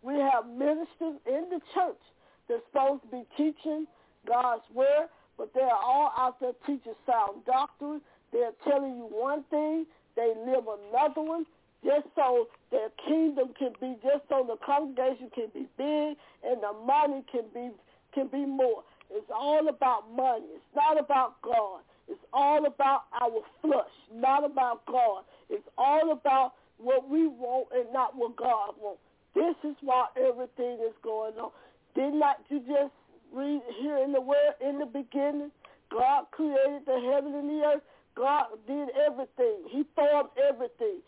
we 0.02 0.16
have 0.16 0.48
ministers 0.50 1.22
in 1.28 1.46
the 1.52 1.62
church 1.74 2.02
that's 2.50 2.62
supposed 2.72 3.04
to 3.04 3.08
be 3.10 3.24
teaching 3.38 3.86
God's 4.28 4.64
word, 4.74 5.08
but 5.38 5.54
they're 5.54 5.70
all 5.70 6.12
out 6.18 6.40
there 6.40 6.54
teaching 6.66 6.96
sound 7.06 7.46
doctrine. 7.46 8.02
They're 8.34 8.58
telling 8.68 8.98
you 8.98 9.08
one 9.10 9.44
thing, 9.50 9.86
they 10.16 10.34
live 10.46 10.66
another 10.66 11.22
one, 11.22 11.46
just 11.84 12.08
so 12.16 12.48
their 12.72 12.90
kingdom 13.08 13.54
can 13.58 13.74
be, 13.80 13.96
just 14.02 14.24
so 14.28 14.46
the 14.48 14.58
congregation 14.66 15.30
can 15.34 15.48
be 15.54 15.68
big 15.78 16.18
and 16.44 16.62
the 16.64 16.74
money 16.86 17.24
can 17.32 17.44
be 17.54 17.70
can 18.14 18.28
be 18.28 18.46
more. 18.46 18.84
It's 19.12 19.30
all 19.30 19.68
about 19.68 20.10
money. 20.12 20.46
It's 20.56 20.76
not 20.76 21.00
about 21.00 21.42
God. 21.42 21.82
It's 22.08 22.22
all 22.34 22.66
about 22.66 23.04
our 23.22 23.42
flesh, 23.62 23.94
not 24.14 24.46
about 24.46 24.86
God. 24.86 25.24
It's 25.50 25.68
all 25.78 26.12
about 26.12 26.54
what 26.78 27.10
we 27.10 27.28
want 27.28 27.68
and 27.74 27.92
not 27.94 28.16
what 28.16 28.36
God 28.36 28.76
wants. 28.80 29.02
This 29.34 29.56
is 29.70 29.76
why 29.82 30.08
everything 30.18 30.80
is 30.86 30.96
going 31.04 31.34
on. 31.36 31.52
Did 31.96 32.14
not 32.14 32.38
you 32.50 32.60
just 32.60 32.94
read 33.34 33.62
here 33.82 33.98
in 33.98 34.12
the 34.12 34.22
word 34.22 34.56
in 34.62 34.80
the 34.80 34.86
beginning? 34.86 35.52
God 35.92 36.26
created 36.32 36.84
the 36.86 37.00
heaven 37.12 37.34
and 37.36 37.50
the 37.50 37.64
earth. 37.66 37.82
God 38.16 38.46
did 38.68 38.90
everything. 39.06 39.68
He 39.72 39.84
formed 39.96 40.30
everything. 40.50 41.00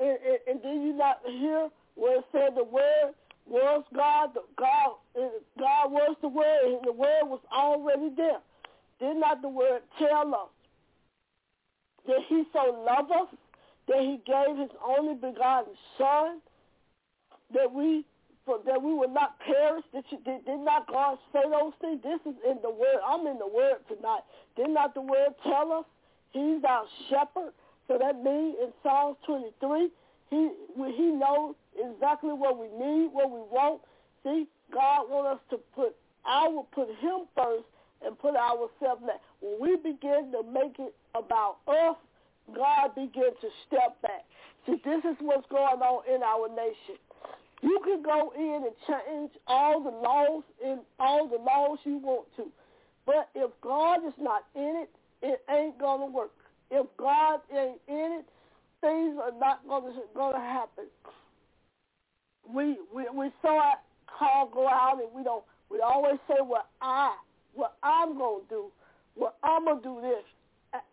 And, 0.00 0.18
and, 0.18 0.38
and 0.48 0.62
did 0.62 0.82
you 0.82 0.94
not 0.96 1.20
hear 1.26 1.68
where 1.94 2.18
it 2.18 2.24
said 2.32 2.56
the 2.56 2.64
word 2.64 3.14
was 3.46 3.84
God? 3.94 4.30
God, 4.56 4.96
God 5.58 5.92
was 5.92 6.16
the 6.22 6.28
word, 6.28 6.64
and 6.64 6.80
the 6.84 6.92
word 6.92 7.24
was 7.24 7.40
already 7.52 8.10
there. 8.16 8.40
Did 9.00 9.16
not 9.16 9.42
the 9.42 9.48
word 9.48 9.82
tell 9.98 10.34
us 10.34 10.50
that 12.06 12.20
he 12.28 12.44
so 12.52 12.84
loved 12.86 13.10
us 13.10 13.28
that 13.88 14.00
he 14.00 14.20
gave 14.26 14.56
his 14.56 14.70
only 14.86 15.14
begotten 15.14 15.74
son 15.98 16.40
that 17.52 17.72
we 17.72 18.04
for 18.44 18.58
that 18.66 18.82
we 18.82 18.92
will 18.92 19.08
not 19.08 19.38
perish. 19.40 19.84
Did, 19.92 20.04
you, 20.10 20.18
did, 20.24 20.44
did 20.44 20.60
not 20.60 20.86
God 20.86 21.16
say 21.32 21.40
those 21.50 21.72
things? 21.80 22.00
This 22.02 22.20
is 22.26 22.38
in 22.44 22.58
the 22.62 22.70
word. 22.70 23.00
I'm 23.06 23.26
in 23.26 23.38
the 23.38 23.46
word 23.46 23.76
tonight. 23.88 24.20
Did 24.56 24.68
not 24.68 24.94
the 24.94 25.00
word 25.00 25.32
tell 25.42 25.72
us 25.72 25.84
he's 26.32 26.62
our 26.68 26.84
shepherd? 27.08 27.52
So 27.88 27.98
that 27.98 28.22
means 28.22 28.56
in 28.60 28.68
Psalms 28.82 29.16
23, 29.26 29.88
he 30.30 30.50
he 30.96 31.06
knows 31.12 31.54
exactly 31.74 32.32
what 32.32 32.58
we 32.58 32.66
need, 32.68 33.08
what 33.12 33.30
we 33.30 33.40
want. 33.50 33.80
See, 34.24 34.46
God 34.72 35.08
wants 35.08 35.40
us 35.40 35.50
to 35.50 35.56
put 35.74 35.96
I 36.26 36.48
will 36.48 36.68
put 36.74 36.88
him 37.00 37.24
first 37.36 37.64
and 38.04 38.18
put 38.18 38.36
ourselves 38.36 39.02
last. 39.02 39.20
When 39.40 39.60
we 39.60 39.76
begin 39.76 40.32
to 40.32 40.42
make 40.44 40.78
it 40.78 40.94
about 41.14 41.58
us, 41.68 41.96
God 42.54 42.94
begins 42.94 43.36
to 43.40 43.48
step 43.66 44.00
back. 44.02 44.24
See, 44.66 44.76
this 44.84 45.04
is 45.04 45.16
what's 45.20 45.46
going 45.50 45.80
on 45.80 46.02
in 46.08 46.22
our 46.22 46.48
nation. 46.48 47.00
You 47.62 47.80
can 47.84 48.02
go 48.02 48.32
in 48.36 48.64
and 48.66 48.76
change 48.86 49.30
all 49.46 49.82
the 49.82 49.90
laws 49.90 50.42
and 50.64 50.80
all 50.98 51.28
the 51.28 51.38
laws 51.38 51.78
you 51.84 51.98
want 51.98 52.26
to. 52.36 52.46
But 53.06 53.30
if 53.34 53.50
God 53.62 54.06
is 54.06 54.14
not 54.20 54.44
in 54.54 54.84
it, 54.84 54.90
it 55.22 55.42
ain't 55.50 55.78
gonna 55.78 56.06
work. 56.06 56.32
If 56.70 56.86
God 56.98 57.40
ain't 57.52 57.80
in 57.88 58.20
it, 58.20 58.26
things 58.80 59.16
are 59.22 59.32
not 59.38 59.66
gonna 59.66 59.92
gonna 60.14 60.40
happen. 60.40 60.84
We 62.48 62.76
we 62.94 63.06
we 63.14 63.30
saw 63.40 63.72
call 64.18 64.50
go 64.52 64.68
out 64.68 65.00
and 65.02 65.12
we 65.14 65.22
don't 65.24 65.44
we 65.70 65.80
always 65.80 66.18
say 66.28 66.36
what 66.40 66.68
I 66.82 67.14
what 67.54 67.76
I'm 67.82 68.18
gonna 68.18 68.44
do, 68.48 68.70
what 69.14 69.36
I'm 69.42 69.64
gonna 69.64 69.82
do 69.82 70.00
this. 70.02 70.24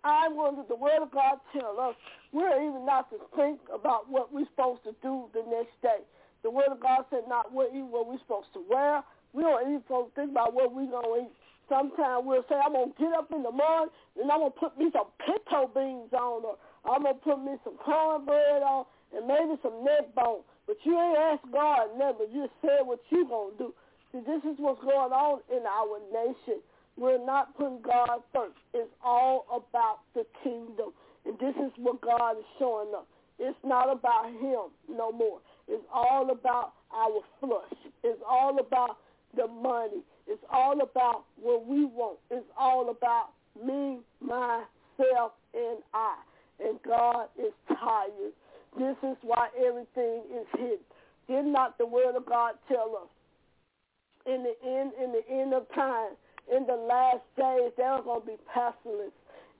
I'm 0.03 0.35
going 0.35 0.55
to 0.57 0.65
the 0.69 0.75
word 0.75 1.01
of 1.01 1.11
God 1.11 1.39
tell 1.53 1.79
us 1.79 1.95
we're 2.31 2.53
even 2.61 2.85
not 2.85 3.09
to 3.09 3.17
think 3.35 3.59
about 3.73 4.09
what 4.09 4.31
we're 4.31 4.45
supposed 4.53 4.83
to 4.83 4.93
do 5.01 5.25
the 5.33 5.41
next 5.49 5.73
day. 5.81 6.05
The 6.43 6.51
word 6.51 6.69
of 6.69 6.79
God 6.79 7.05
said 7.09 7.25
not 7.27 7.51
what 7.51 7.73
eat 7.73 7.85
what 7.85 8.07
we're 8.07 8.19
supposed 8.19 8.53
to 8.53 8.63
wear. 8.69 9.01
We 9.33 9.43
don't 9.43 9.61
even 9.67 9.81
supposed 9.83 10.13
to 10.13 10.21
think 10.21 10.31
about 10.31 10.53
what 10.53 10.73
we're 10.73 10.89
going 10.89 11.05
to 11.05 11.27
eat. 11.27 11.33
Sometimes 11.69 12.25
we'll 12.25 12.43
say, 12.49 12.59
I'm 12.59 12.73
going 12.73 12.91
to 12.91 12.97
get 12.99 13.13
up 13.13 13.31
in 13.31 13.43
the 13.43 13.51
morning 13.51 13.89
and 14.19 14.29
I'm 14.29 14.39
going 14.39 14.51
to 14.51 14.59
put 14.59 14.77
me 14.77 14.91
some 14.91 15.07
pinto 15.23 15.71
beans 15.71 16.11
on 16.11 16.43
or 16.43 16.57
I'm 16.83 17.03
going 17.03 17.15
to 17.15 17.21
put 17.21 17.39
me 17.39 17.55
some 17.63 17.77
cornbread 17.77 18.61
on 18.61 18.85
and 19.15 19.25
maybe 19.25 19.55
some 19.63 19.83
neck 19.85 20.13
bone. 20.13 20.43
But 20.67 20.77
you 20.83 20.99
ain't 20.99 21.17
asked 21.17 21.47
God 21.51 21.95
never. 21.97 22.25
You 22.25 22.49
said 22.61 22.83
what 22.83 22.99
you 23.09 23.25
going 23.27 23.55
to 23.55 23.57
do. 23.57 23.73
See, 24.11 24.19
this 24.19 24.43
is 24.43 24.57
what's 24.57 24.81
going 24.81 25.13
on 25.13 25.39
in 25.49 25.63
our 25.65 25.99
nation. 26.11 26.61
We're 26.97 27.23
not 27.23 27.55
putting 27.57 27.81
God 27.81 28.21
first. 28.33 28.57
It's 28.73 28.91
all 29.03 29.45
about 29.49 29.99
the 30.13 30.25
kingdom. 30.43 30.91
And 31.25 31.37
this 31.39 31.55
is 31.55 31.71
what 31.77 32.01
God 32.01 32.37
is 32.37 32.45
showing 32.59 32.93
us. 32.95 33.05
It's 33.39 33.57
not 33.63 33.91
about 33.91 34.27
him 34.27 34.69
no 34.89 35.11
more. 35.11 35.39
It's 35.67 35.83
all 35.93 36.29
about 36.31 36.73
our 36.93 37.21
flesh. 37.39 37.79
It's 38.03 38.21
all 38.29 38.59
about 38.59 38.97
the 39.35 39.47
money. 39.47 40.03
It's 40.27 40.43
all 40.51 40.81
about 40.81 41.23
what 41.41 41.65
we 41.65 41.85
want. 41.85 42.19
It's 42.29 42.45
all 42.59 42.89
about 42.89 43.29
me, 43.65 43.99
myself, 44.19 45.31
and 45.53 45.77
I. 45.93 46.17
And 46.59 46.77
God 46.85 47.27
is 47.39 47.53
tired. 47.67 48.33
This 48.77 48.97
is 49.09 49.17
why 49.21 49.47
everything 49.57 50.23
is 50.31 50.47
hidden. 50.53 50.77
Did 51.27 51.45
not 51.45 51.77
the 51.77 51.85
word 51.85 52.15
of 52.15 52.25
God 52.25 52.55
tell 52.67 52.99
us? 53.01 53.09
In 54.25 54.43
the 54.43 54.55
end, 54.65 54.91
in 55.01 55.11
the 55.11 55.23
end 55.29 55.53
of 55.53 55.67
time, 55.73 56.13
in 56.53 56.65
the 56.65 56.75
last 56.75 57.23
days, 57.37 57.71
there's 57.77 58.01
going 58.03 58.21
to 58.21 58.27
be 58.27 58.37
pestilence 58.53 59.15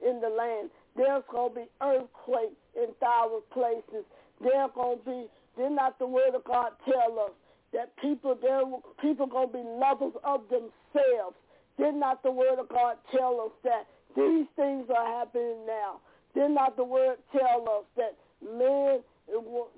in 0.05 0.21
the 0.21 0.29
land. 0.29 0.69
There's 0.95 1.23
going 1.31 1.49
to 1.53 1.55
be 1.61 1.67
earthquakes 1.81 2.59
in 2.75 2.93
thousand 2.99 3.41
places. 3.53 4.05
There's 4.41 4.71
going 4.75 4.99
to 4.99 5.05
be 5.05 5.27
did 5.57 5.71
not 5.71 5.99
the 5.99 6.07
word 6.07 6.33
of 6.35 6.43
God 6.43 6.71
tell 6.85 7.19
us 7.19 7.31
that 7.73 7.95
people 7.97 8.37
there 8.41 8.61
people 9.01 9.27
gonna 9.27 9.47
be 9.47 9.63
lovers 9.63 10.13
of 10.23 10.41
themselves? 10.49 11.35
Did 11.77 11.95
not 11.95 12.23
the 12.23 12.31
word 12.31 12.59
of 12.59 12.69
God 12.69 12.97
tell 13.15 13.41
us 13.41 13.51
that 13.63 13.87
these 14.15 14.45
things 14.55 14.87
are 14.95 15.19
happening 15.19 15.65
now? 15.67 15.99
Did 16.35 16.51
not 16.51 16.77
the 16.77 16.83
word 16.83 17.17
tell 17.31 17.63
us 17.67 17.85
that 17.97 18.15
man 18.43 18.99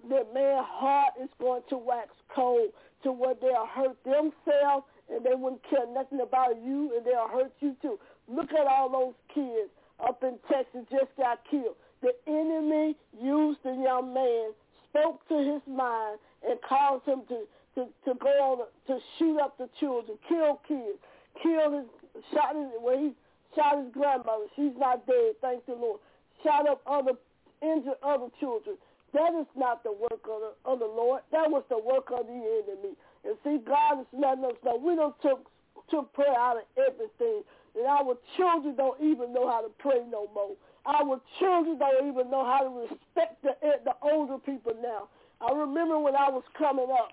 that 0.09 0.33
man's 0.33 0.65
heart 0.69 1.13
is 1.21 1.29
going 1.39 1.61
to 1.69 1.77
wax 1.77 2.09
cold 2.33 2.69
to 3.03 3.11
where 3.11 3.35
they'll 3.39 3.67
hurt 3.67 3.97
themselves 4.03 4.85
and 5.09 5.25
they 5.25 5.35
wouldn't 5.35 5.61
care 5.69 5.85
nothing 5.93 6.21
about 6.21 6.57
you 6.63 6.91
and 6.95 7.05
they'll 7.05 7.27
hurt 7.27 7.51
you 7.59 7.75
too. 7.81 7.99
Look 8.27 8.51
at 8.51 8.67
all 8.67 8.89
those 8.89 9.13
kids 9.33 9.69
up 10.05 10.23
in 10.23 10.37
Texas 10.49 10.85
just 10.89 11.15
got 11.17 11.39
killed. 11.49 11.75
The 12.01 12.13
enemy 12.27 12.95
used 13.21 13.59
the 13.63 13.71
young 13.71 14.13
man 14.13 14.51
spoke 14.89 15.27
to 15.27 15.37
his 15.37 15.61
mind 15.67 16.19
and 16.47 16.59
caused 16.67 17.05
him 17.05 17.23
to, 17.29 17.43
to, 17.75 17.87
to 18.05 18.19
go 18.19 18.29
on 18.29 18.57
to 18.87 18.99
shoot 19.17 19.39
up 19.39 19.57
the 19.57 19.69
children, 19.79 20.17
kill 20.27 20.61
kids, 20.67 20.99
kill 21.41 21.71
his 21.71 21.85
shot 22.33 22.55
his 22.55 22.67
when 22.81 22.99
he 22.99 23.11
shot 23.55 23.83
his 23.83 23.91
grandmother. 23.93 24.45
She's 24.55 24.73
not 24.77 25.05
dead, 25.07 25.33
thank 25.41 25.65
the 25.65 25.73
Lord. 25.73 25.99
Shot 26.43 26.67
up 26.69 26.81
other 26.85 27.13
injured 27.61 27.97
other 28.03 28.27
children. 28.39 28.77
That 29.13 29.33
is 29.39 29.47
not 29.55 29.83
the 29.83 29.93
work 29.93 30.25
of 30.25 30.41
the, 30.41 30.51
of 30.65 30.79
the 30.79 30.89
Lord. 30.89 31.21
That 31.31 31.49
was 31.49 31.63
the 31.69 31.77
work 31.77 32.09
of 32.09 32.25
the 32.25 32.33
enemy. 32.33 32.97
And 33.23 33.37
see, 33.45 33.61
God 33.63 34.01
is 34.01 34.09
letting 34.11 34.43
us 34.45 34.57
know 34.65 34.75
we 34.77 34.95
don't 34.95 35.15
took 35.21 35.47
took 35.89 36.11
prayer 36.13 36.33
out 36.37 36.57
of 36.57 36.63
everything. 36.77 37.43
And 37.75 37.85
our 37.85 38.17
children 38.37 38.75
don't 38.75 38.99
even 39.01 39.33
know 39.33 39.49
how 39.49 39.61
to 39.61 39.69
pray 39.79 40.01
no 40.09 40.29
more. 40.33 40.55
Our 40.85 41.19
children 41.39 41.77
don't 41.77 42.07
even 42.07 42.29
know 42.29 42.45
how 42.45 42.63
to 42.63 42.71
respect 42.89 43.41
the, 43.43 43.53
the 43.85 43.93
older 44.01 44.37
people 44.37 44.73
now. 44.81 45.09
I 45.41 45.51
remember 45.51 45.99
when 45.99 46.15
I 46.15 46.29
was 46.29 46.43
coming 46.57 46.87
up 46.91 47.11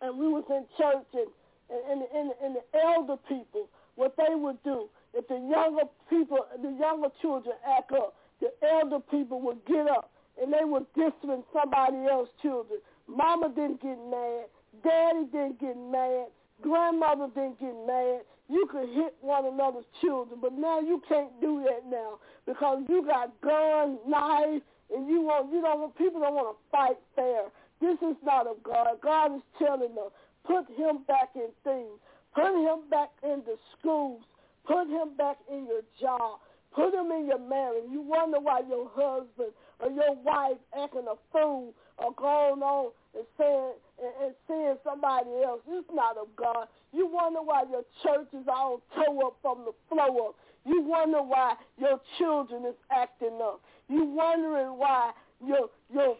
and 0.00 0.18
we 0.18 0.28
was 0.28 0.44
in 0.50 0.64
church 0.76 1.06
and, 1.14 1.30
and, 1.90 2.02
and, 2.14 2.32
and 2.42 2.56
the 2.56 2.78
elder 2.78 3.16
people, 3.28 3.68
what 3.96 4.14
they 4.16 4.34
would 4.34 4.62
do, 4.62 4.88
if 5.14 5.26
the 5.28 5.36
younger 5.36 5.84
people, 6.10 6.38
the 6.60 6.76
younger 6.78 7.08
children 7.22 7.54
act 7.66 7.92
up, 7.92 8.14
the 8.40 8.50
elder 8.66 8.98
people 9.10 9.40
would 9.40 9.64
get 9.66 9.88
up 9.88 10.10
and 10.40 10.52
they 10.52 10.64
would 10.64 10.86
discipline 10.94 11.44
somebody 11.52 12.06
else's 12.10 12.32
children. 12.42 12.80
Mama 13.06 13.48
didn't 13.50 13.82
get 13.82 13.98
mad. 14.10 14.46
Daddy 14.82 15.26
didn't 15.30 15.60
get 15.60 15.76
mad. 15.76 16.26
Grandmother 16.62 17.28
didn't 17.34 17.60
get 17.60 17.74
mad. 17.86 18.20
You 18.48 18.66
could 18.70 18.88
hit 18.90 19.14
one 19.20 19.46
another's 19.46 19.84
children, 20.00 20.38
but 20.40 20.52
now 20.52 20.80
you 20.80 21.02
can't 21.08 21.40
do 21.40 21.64
that 21.64 21.88
now 21.88 22.18
because 22.46 22.82
you 22.88 23.04
got 23.04 23.32
guns, 23.40 23.98
knives, 24.06 24.62
and 24.94 25.08
you 25.08 25.22
want 25.22 25.52
you 25.52 25.62
don't 25.62 25.96
people 25.96 26.20
don't 26.20 26.34
want 26.34 26.56
to 26.56 26.70
fight 26.70 26.98
fair. 27.16 27.44
This 27.80 27.96
is 28.02 28.16
not 28.22 28.46
of 28.46 28.62
God. 28.62 28.86
God 29.02 29.36
is 29.36 29.42
telling 29.58 29.92
us 29.92 30.12
put 30.46 30.68
him 30.76 31.04
back 31.08 31.30
in 31.34 31.48
things, 31.64 31.98
put 32.34 32.52
him 32.52 32.88
back 32.90 33.10
in 33.22 33.42
the 33.46 33.56
schools, 33.78 34.22
put 34.66 34.88
him 34.88 35.16
back 35.16 35.38
in 35.50 35.66
your 35.66 35.82
job, 36.00 36.38
put 36.74 36.92
him 36.92 37.10
in 37.12 37.26
your 37.26 37.38
marriage. 37.38 37.84
You 37.90 38.02
wonder 38.02 38.40
why 38.40 38.60
your 38.68 38.90
husband 38.94 39.52
or 39.80 39.90
your 39.90 40.14
wife 40.16 40.58
acting 40.76 41.06
a 41.10 41.14
fool 41.32 41.74
or 41.98 42.12
going 42.14 42.62
on 42.62 42.90
and 43.14 43.24
saying 43.38 43.72
and, 43.98 44.26
and 44.26 44.34
seeing 44.48 44.76
somebody 44.84 45.30
else. 45.44 45.60
It's 45.68 45.88
not 45.92 46.16
of 46.16 46.28
God. 46.36 46.68
You 46.92 47.06
wonder 47.06 47.40
why 47.42 47.64
your 47.70 47.82
church 48.02 48.28
is 48.32 48.46
all 48.48 48.82
tore 48.94 49.26
up 49.26 49.36
from 49.42 49.64
the 49.64 49.72
floor 49.88 50.28
up. 50.28 50.34
You 50.66 50.82
wonder 50.82 51.22
why 51.22 51.54
your 51.78 52.00
children 52.18 52.64
is 52.64 52.74
acting 52.90 53.38
up. 53.42 53.60
You 53.88 54.04
wondering 54.04 54.78
why 54.78 55.12
your 55.44 55.68
your 55.92 56.16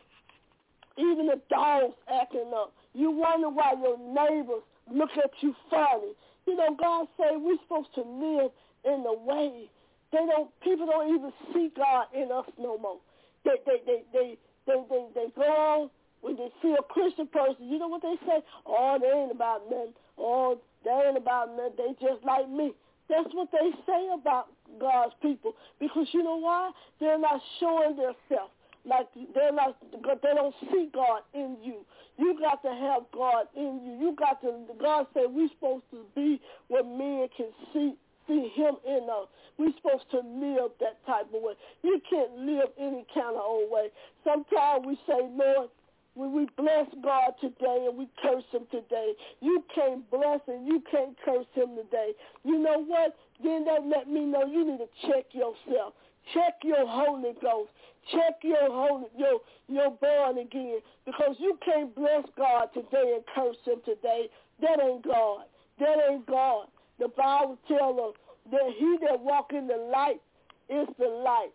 even 0.99 1.27
the 1.27 1.41
dogs 1.51 1.95
acting 2.13 2.53
up. 2.55 2.73
You 2.93 3.11
wonder 3.11 3.49
why 3.49 3.73
your 3.81 3.99
neighbors 3.99 4.63
look 4.93 5.11
at 5.17 5.31
you 5.41 5.55
funny. 5.71 6.13
You 6.47 6.57
know, 6.57 6.77
God 6.79 7.09
say 7.19 7.37
we're 7.37 7.59
supposed 7.63 7.95
to 7.95 8.03
live 8.03 8.51
in 8.85 9.03
the 9.03 9.13
way. 9.13 9.69
They 10.13 10.19
don't 10.19 10.51
people 10.61 10.87
don't 10.87 11.15
even 11.15 11.33
see 11.53 11.71
God 11.77 12.07
in 12.15 12.31
us 12.31 12.47
no 12.59 12.79
more. 12.79 12.99
They 13.45 13.57
they 13.67 13.79
they 13.87 14.03
they 14.13 14.39
they 14.67 14.77
they, 14.89 15.07
they 15.15 15.27
go 15.37 15.43
on 15.43 15.91
when 16.25 16.37
they 16.37 16.49
see 16.63 16.73
a 16.73 16.83
Christian 16.83 17.27
person, 17.27 17.69
you 17.69 17.79
know 17.79 17.89
what 17.89 18.01
they 18.01 18.17
say? 18.27 18.41
Oh, 18.65 18.99
they 18.99 19.09
ain't 19.09 19.31
about 19.31 19.69
nothing. 19.69 19.93
Oh, 20.17 20.59
They 20.83 20.91
ain't 20.91 21.19
about 21.19 21.51
nothing. 21.55 21.77
They 21.77 21.93
just 22.01 22.25
like 22.25 22.49
me. 22.49 22.73
That's 23.11 23.29
what 23.35 23.49
they 23.53 23.71
say 23.85 24.09
about 24.15 24.49
God's 24.81 25.13
people. 25.21 25.53
Because 25.79 26.07
you 26.13 26.23
know 26.23 26.37
why? 26.37 26.71
They're 26.99 27.19
not 27.19 27.43
showing 27.61 27.97
themselves. 27.97 28.53
Like 28.87 29.09
they're 29.35 29.53
not, 29.53 29.77
they 29.93 30.35
don't 30.35 30.55
see 30.73 30.89
God 30.95 31.23
in 31.35 31.59
you. 31.63 31.85
You 32.19 32.39
got 32.39 32.63
to 32.63 32.71
have 32.71 33.03
God 33.13 33.47
in 33.55 33.81
you. 33.85 33.93
You 34.01 34.17
got 34.17 34.41
to. 34.43 34.53
God 34.81 35.07
said 35.13 35.25
we're 35.29 35.49
supposed 35.49 35.85
to 35.91 36.05
be 36.15 36.41
where 36.69 36.85
men 36.85 37.29
can 37.37 37.49
see 37.73 37.95
see 38.27 38.51
Him 38.55 38.77
in 38.87 39.09
us. 39.11 39.29
We're 39.59 39.73
supposed 39.77 40.11
to 40.11 40.19
live 40.19 40.73
that 40.81 41.05
type 41.07 41.27
of 41.35 41.43
way. 41.43 41.55
You 41.83 42.01
can't 42.09 42.39
live 42.39 42.69
any 42.79 43.07
kind 43.15 43.37
of 43.37 43.43
old 43.43 43.71
way. 43.71 43.89
Sometimes 44.25 44.85
we 44.87 44.99
say, 45.07 45.29
Lord, 45.31 45.71
when 46.15 46.33
we 46.33 46.47
bless 46.57 46.87
God 47.03 47.35
today 47.41 47.87
and 47.89 47.99
we 47.99 48.09
curse 48.23 48.45
him 48.53 48.63
today, 48.71 49.15
you 49.41 49.65
can't 49.75 50.09
bless 50.11 50.41
and 50.47 50.67
you 50.67 50.83
can't 50.91 51.17
curse 51.25 51.47
him 51.55 51.77
today. 51.77 52.13
You 52.45 52.59
know 52.59 52.85
what? 52.85 53.17
Then 53.43 53.65
that 53.65 53.87
let 53.87 54.09
me 54.09 54.25
know 54.25 54.47
you 54.47 54.65
need 54.65 54.79
to 54.79 54.89
check 55.09 55.27
yourself. 55.33 55.95
Check 56.33 56.55
your 56.63 56.87
Holy 56.87 57.33
Ghost. 57.43 57.71
Check 58.13 58.37
your 58.43 58.69
holy 58.71 59.07
your 59.17 59.41
your 59.69 59.91
born 59.91 60.39
again. 60.39 60.81
Because 61.05 61.37
you 61.39 61.59
can't 61.65 61.95
bless 61.95 62.25
God 62.37 62.69
today 62.75 63.17
and 63.17 63.25
curse 63.35 63.57
him 63.65 63.81
today. 63.85 64.29
That 64.61 64.79
ain't 64.83 65.05
God. 65.05 65.45
That 65.79 65.97
ain't 66.11 66.27
God. 66.27 66.67
The 66.99 67.09
Bible 67.09 67.59
tells 67.69 67.99
us 67.99 68.15
that 68.53 68.73
he 68.79 68.97
that 69.09 69.21
walk 69.21 69.53
in 69.53 69.67
the 69.67 69.91
light 69.93 70.21
is 70.69 70.89
the 70.99 71.09
light. 71.09 71.53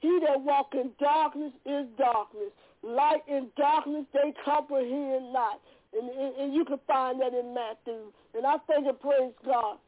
He 0.00 0.20
that 0.26 0.40
walk 0.40 0.74
in 0.74 0.90
darkness 1.00 1.52
is 1.64 1.86
darkness. 1.96 2.50
Light 2.82 3.22
and 3.30 3.54
darkness, 3.56 4.04
they 4.12 4.34
comprehend 4.44 5.32
not. 5.32 5.60
And, 5.98 6.10
and, 6.10 6.36
and 6.36 6.54
you 6.54 6.64
can 6.64 6.78
find 6.86 7.20
that 7.20 7.32
in 7.32 7.54
Matthew. 7.54 8.12
And 8.34 8.44
I 8.46 8.56
thank 8.66 8.86
and 8.86 9.00
praise 9.00 9.32
God. 9.44 9.78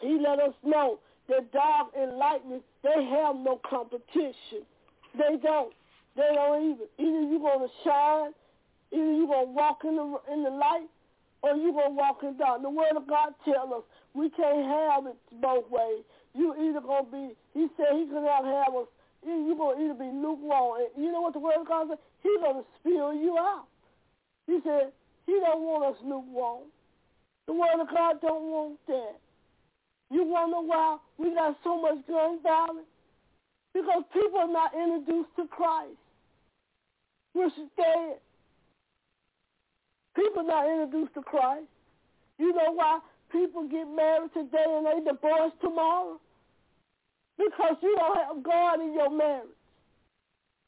He 0.00 0.18
let 0.22 0.38
us 0.40 0.54
know 0.64 0.98
that 1.28 1.52
dark 1.52 1.88
and 1.98 2.16
lightness, 2.16 2.62
they 2.82 3.04
have 3.04 3.36
no 3.36 3.60
competition. 3.68 4.64
They 5.18 5.36
don't. 5.42 5.72
They 6.16 6.30
don't 6.34 6.62
even. 6.62 6.86
Either 6.98 7.30
you're 7.30 7.40
going 7.40 7.68
to 7.68 7.74
shine, 7.84 8.32
either 8.92 9.12
you're 9.12 9.26
going 9.26 9.46
to 9.46 9.52
walk 9.52 9.78
in 9.84 9.96
the, 9.96 10.32
in 10.32 10.44
the 10.44 10.50
light, 10.50 10.86
or 11.42 11.56
you're 11.56 11.72
going 11.72 11.92
to 11.92 11.96
walk 11.96 12.22
in 12.22 12.36
dark. 12.36 12.62
The 12.62 12.70
Word 12.70 12.96
of 12.96 13.06
God 13.06 13.34
tells 13.44 13.72
us 13.72 13.84
we 14.14 14.30
can't 14.30 14.66
have 14.66 15.06
it 15.06 15.16
both 15.40 15.70
ways. 15.70 16.02
You 16.34 16.54
either 16.54 16.80
to 16.80 17.02
be, 17.10 17.32
he 17.54 17.68
said 17.76 17.96
he 17.96 18.06
could 18.06 18.24
not 18.24 18.44
have 18.44 18.74
us 18.74 18.88
you're 19.26 19.56
going 19.56 19.78
to 19.78 19.84
either 19.84 19.94
be 19.94 20.10
lukewarm. 20.12 20.80
And 20.80 21.04
you 21.04 21.10
know 21.10 21.20
what 21.20 21.32
the 21.32 21.40
word 21.40 21.60
of 21.60 21.68
God 21.68 21.88
said? 21.88 21.98
He's 22.22 22.40
going 22.40 22.62
to 22.62 22.66
spill 22.80 23.14
you 23.14 23.36
out. 23.38 23.66
He 24.46 24.58
said, 24.62 24.92
he 25.26 25.32
don't 25.44 25.62
want 25.62 25.94
us 25.94 26.00
lukewarm. 26.04 26.70
The 27.46 27.54
word 27.54 27.80
of 27.80 27.88
God 27.88 28.20
don't 28.20 28.50
want 28.50 28.78
that. 28.86 29.18
You 30.10 30.24
wonder 30.24 30.58
why 30.58 30.98
we 31.18 31.34
got 31.34 31.56
so 31.64 31.80
much 31.80 32.06
gun 32.06 32.38
violence? 32.42 32.86
Because 33.74 34.04
people 34.12 34.38
are 34.38 34.52
not 34.52 34.72
introduced 34.74 35.30
to 35.36 35.46
Christ. 35.48 35.98
We're 37.34 37.50
scared. 37.50 38.18
People 40.16 40.44
not 40.44 40.68
introduced 40.68 41.14
to 41.14 41.22
Christ. 41.22 41.68
You 42.38 42.52
know 42.52 42.72
why 42.72 43.00
people 43.30 43.68
get 43.68 43.84
married 43.84 44.32
today 44.32 44.64
and 44.66 44.86
they 44.86 45.10
divorce 45.10 45.52
tomorrow? 45.60 46.18
because 47.38 47.76
you 47.82 47.94
don't 47.98 48.16
have 48.16 48.42
God 48.42 48.80
in 48.80 48.92
your 48.94 49.10
marriage. 49.10 49.48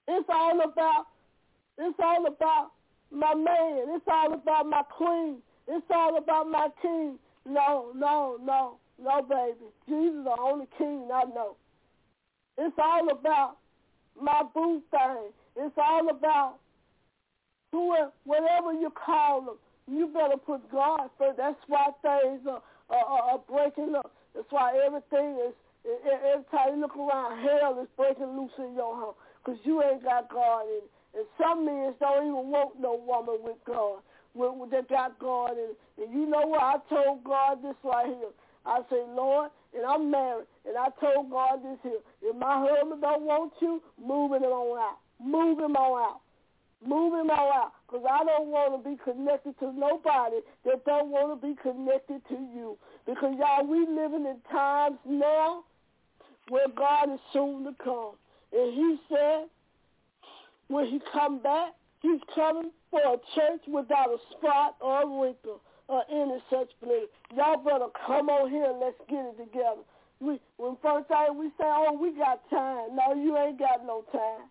It's 0.06 0.28
all 0.28 0.60
about 0.60 1.06
it's 1.78 1.98
all 2.02 2.26
about 2.26 2.72
my 3.10 3.34
man. 3.34 3.94
It's 3.94 4.04
all 4.10 4.32
about 4.34 4.66
my 4.66 4.82
queen. 4.82 5.36
It's 5.68 5.86
all 5.90 6.16
about 6.18 6.50
my 6.50 6.68
king. 6.82 7.18
No, 7.46 7.92
no, 7.94 8.36
no, 8.42 8.78
no, 9.00 9.22
baby. 9.22 9.70
Jesus 9.88 10.18
is 10.18 10.24
the 10.24 10.36
only 10.40 10.66
king 10.76 11.08
I 11.12 11.24
know. 11.24 11.56
It's 12.58 12.76
all 12.78 13.08
about 13.10 13.58
my 14.20 14.42
boo 14.52 14.82
thing. 14.90 15.30
It's 15.56 15.76
all 15.78 16.08
about 16.10 16.56
who, 17.72 17.94
whatever 18.24 18.72
you 18.72 18.90
call 18.90 19.42
them. 19.42 19.56
You 19.86 20.08
better 20.08 20.36
put 20.36 20.70
God 20.70 21.08
first. 21.18 21.38
That's 21.38 21.56
why 21.66 21.86
things 22.02 22.40
are, 22.46 22.62
are, 22.90 23.22
are 23.32 23.40
breaking 23.48 23.94
up. 23.96 24.12
That's 24.34 24.46
why 24.50 24.78
everything 24.84 25.38
is 25.48 25.54
Every 25.86 26.44
time 26.50 26.74
you 26.74 26.80
look 26.80 26.96
around, 26.96 27.38
hell 27.40 27.80
is 27.80 27.88
breaking 27.96 28.36
loose 28.36 28.52
in 28.58 28.74
your 28.74 28.94
home 28.94 29.14
because 29.42 29.58
you 29.64 29.82
ain't 29.82 30.02
got 30.02 30.28
God 30.28 30.62
in 30.62 30.82
it. 30.84 30.90
And 31.16 31.26
some 31.40 31.64
men 31.64 31.94
don't 32.00 32.26
even 32.26 32.50
want 32.50 32.78
no 32.78 32.94
woman 32.94 33.38
with 33.42 33.56
God, 33.64 34.00
with 34.34 34.70
that 34.70 34.88
got 34.88 35.18
God 35.18 35.52
in 35.52 35.72
it. 35.72 35.78
And 35.96 36.12
you 36.12 36.26
know 36.26 36.46
what? 36.46 36.62
I 36.62 36.76
told 36.90 37.24
God 37.24 37.62
this 37.62 37.76
right 37.82 38.06
here. 38.06 38.34
I 38.66 38.80
say, 38.90 39.02
Lord, 39.08 39.50
and 39.74 39.86
I'm 39.86 40.10
married, 40.10 40.46
and 40.66 40.76
I 40.76 40.88
told 41.00 41.30
God 41.30 41.60
this 41.62 41.78
here. 41.82 42.00
If 42.22 42.36
my 42.36 42.66
husband 42.68 43.00
don't 43.00 43.22
want 43.22 43.52
you, 43.62 43.80
move 43.98 44.32
him 44.32 44.42
on 44.42 44.78
out. 44.78 44.98
Move 45.24 45.58
him 45.58 45.76
on 45.76 46.02
out. 46.02 46.20
Him 46.84 46.92
on 46.92 47.30
out. 47.30 47.72
Because 47.86 48.04
I 48.10 48.24
don't 48.24 48.48
want 48.48 48.82
to 48.82 48.90
be 48.90 48.96
connected 49.02 49.58
to 49.60 49.72
nobody 49.72 50.36
that 50.64 50.84
don't 50.84 51.10
want 51.10 51.40
to 51.40 51.46
be 51.46 51.54
connected 51.62 52.20
to 52.28 52.34
you. 52.34 52.78
Because, 53.06 53.34
y'all, 53.38 53.66
we 53.66 53.80
living 53.80 54.26
in 54.26 54.36
times 54.50 54.98
now 55.06 55.64
where 56.48 56.68
God 56.68 57.12
is 57.12 57.20
soon 57.32 57.64
to 57.64 57.74
come. 57.82 58.12
And 58.52 58.74
he 58.74 58.96
said, 59.08 59.46
when 60.68 60.86
he 60.86 61.00
come 61.12 61.40
back, 61.42 61.72
he's 62.00 62.20
coming 62.34 62.70
for 62.90 63.00
a 63.00 63.16
church 63.34 63.62
without 63.66 64.08
a 64.08 64.18
spot 64.32 64.76
or 64.80 65.02
a 65.02 65.06
wrinkle 65.06 65.60
or 65.88 66.04
any 66.10 66.38
such 66.50 66.70
blemish. 66.82 67.08
Y'all 67.34 67.56
better 67.56 67.86
come 68.06 68.28
on 68.28 68.50
here 68.50 68.70
and 68.70 68.80
let's 68.80 68.96
get 69.08 69.24
it 69.24 69.38
together. 69.38 69.82
We, 70.20 70.40
when 70.56 70.76
first 70.82 71.08
time 71.08 71.38
we 71.38 71.48
say, 71.58 71.64
oh, 71.64 71.96
we 71.98 72.12
got 72.12 72.48
time. 72.50 72.96
No, 72.96 73.14
you 73.14 73.36
ain't 73.36 73.58
got 73.58 73.86
no 73.86 74.04
time. 74.12 74.48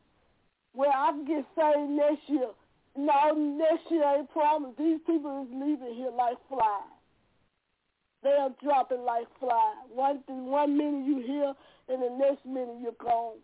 Well, 0.78 0.94
I 0.94 1.10
can 1.10 1.26
get 1.26 1.44
saved 1.58 1.90
next 1.90 2.22
year. 2.30 2.52
No, 2.96 3.34
next 3.34 3.90
year 3.90 4.04
ain't 4.16 4.30
promised. 4.30 4.78
These 4.78 5.00
people 5.08 5.42
is 5.42 5.50
leaving 5.52 5.96
here 5.96 6.12
like 6.16 6.38
flies. 6.48 6.94
They 8.22 8.30
are 8.30 8.52
dropping 8.62 9.02
like 9.02 9.26
flies. 9.40 9.90
One, 9.90 10.22
one 10.28 10.78
minute 10.78 11.08
you 11.08 11.24
hear 11.26 11.54
and 11.90 12.04
the 12.04 12.16
next 12.20 12.46
minute 12.46 12.78
you're 12.80 12.92
gone. 13.02 13.38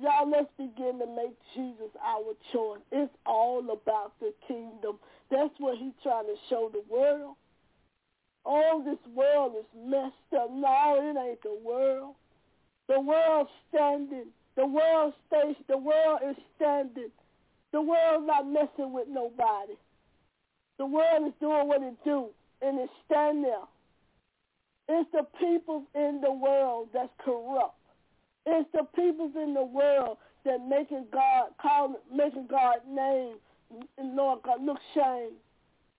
Y'all, 0.00 0.30
let's 0.30 0.48
begin 0.56 0.98
to 1.00 1.06
make 1.06 1.36
Jesus 1.54 1.92
our 2.02 2.32
choice. 2.50 2.80
It's 2.90 3.12
all 3.26 3.60
about 3.60 4.12
the 4.18 4.32
kingdom. 4.48 4.96
That's 5.30 5.52
what 5.58 5.76
he's 5.76 5.92
trying 6.02 6.26
to 6.26 6.36
show 6.48 6.70
the 6.72 6.82
world. 6.88 7.36
All 8.46 8.82
this 8.82 9.12
world 9.14 9.52
is 9.58 9.66
messed 9.76 10.32
up. 10.34 10.48
No, 10.50 10.96
it 10.96 11.28
ain't 11.28 11.42
the 11.42 11.58
world. 11.62 12.14
The 12.88 12.98
world's 12.98 13.50
standing. 13.68 14.32
The 14.56 14.66
world 14.66 15.14
stays. 15.26 15.56
The 15.68 15.78
world 15.78 16.20
is 16.28 16.36
standing. 16.56 17.10
The 17.72 17.80
world's 17.80 18.26
not 18.26 18.46
messing 18.46 18.92
with 18.92 19.08
nobody. 19.08 19.74
The 20.78 20.86
world 20.86 21.28
is 21.28 21.34
doing 21.40 21.68
what 21.68 21.82
it 21.82 21.94
do, 22.04 22.28
and 22.62 22.80
it's 22.80 22.92
standing 23.06 23.42
there. 23.42 23.68
It's 24.88 25.10
the 25.12 25.26
people 25.38 25.84
in 25.94 26.20
the 26.22 26.32
world 26.32 26.88
that's 26.92 27.12
corrupt. 27.24 27.76
It's 28.46 28.68
the 28.72 28.84
peoples 28.96 29.32
in 29.36 29.54
the 29.54 29.62
world 29.62 30.16
that 30.44 30.58
making 30.66 31.06
God 31.12 31.50
call 31.60 31.94
making 32.10 32.48
God's 32.48 32.82
name 32.88 33.36
Lord 33.98 34.40
God 34.42 34.62
look 34.64 34.78
shame. 34.94 35.32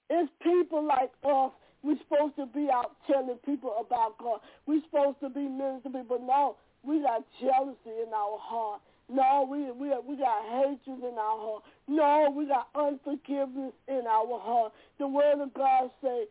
It's 0.09 0.31
people 0.43 0.85
like 0.85 1.11
us. 1.23 1.51
We're 1.83 1.97
supposed 1.99 2.35
to 2.35 2.45
be 2.45 2.67
out 2.71 2.95
telling 3.07 3.37
people 3.45 3.73
about 3.79 4.17
God. 4.17 4.39
We're 4.67 4.81
supposed 4.83 5.19
to 5.21 5.29
be 5.29 5.47
ministering 5.47 6.03
people. 6.03 6.19
No, 6.19 6.57
we 6.83 7.01
got 7.01 7.23
jealousy 7.39 8.01
in 8.05 8.13
our 8.13 8.37
heart. 8.39 8.81
No, 9.09 9.47
we 9.49 9.71
we 9.71 9.93
we 10.07 10.17
got 10.17 10.43
hatred 10.45 10.99
in 11.03 11.17
our 11.17 11.37
heart. 11.37 11.63
No, 11.87 12.33
we 12.35 12.47
got 12.47 12.69
unforgiveness 12.75 13.73
in 13.87 14.03
our 14.09 14.39
heart. 14.39 14.73
The 14.99 15.07
word 15.07 15.41
of 15.41 15.53
God 15.53 15.91
say, 16.01 16.25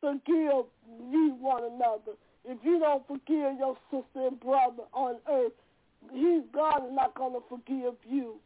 forgive 0.00 0.66
ye 1.10 1.32
one 1.38 1.64
another. 1.64 2.16
If 2.44 2.58
you 2.62 2.78
don't 2.78 3.06
forgive 3.06 3.58
your 3.58 3.76
sister 3.90 4.26
and 4.28 4.38
brother 4.40 4.84
on 4.92 5.16
earth, 5.30 5.52
He's 6.12 6.42
God 6.52 6.86
is 6.86 6.94
not 6.94 7.14
gonna 7.14 7.40
forgive 7.48 7.94
you. 8.08 8.36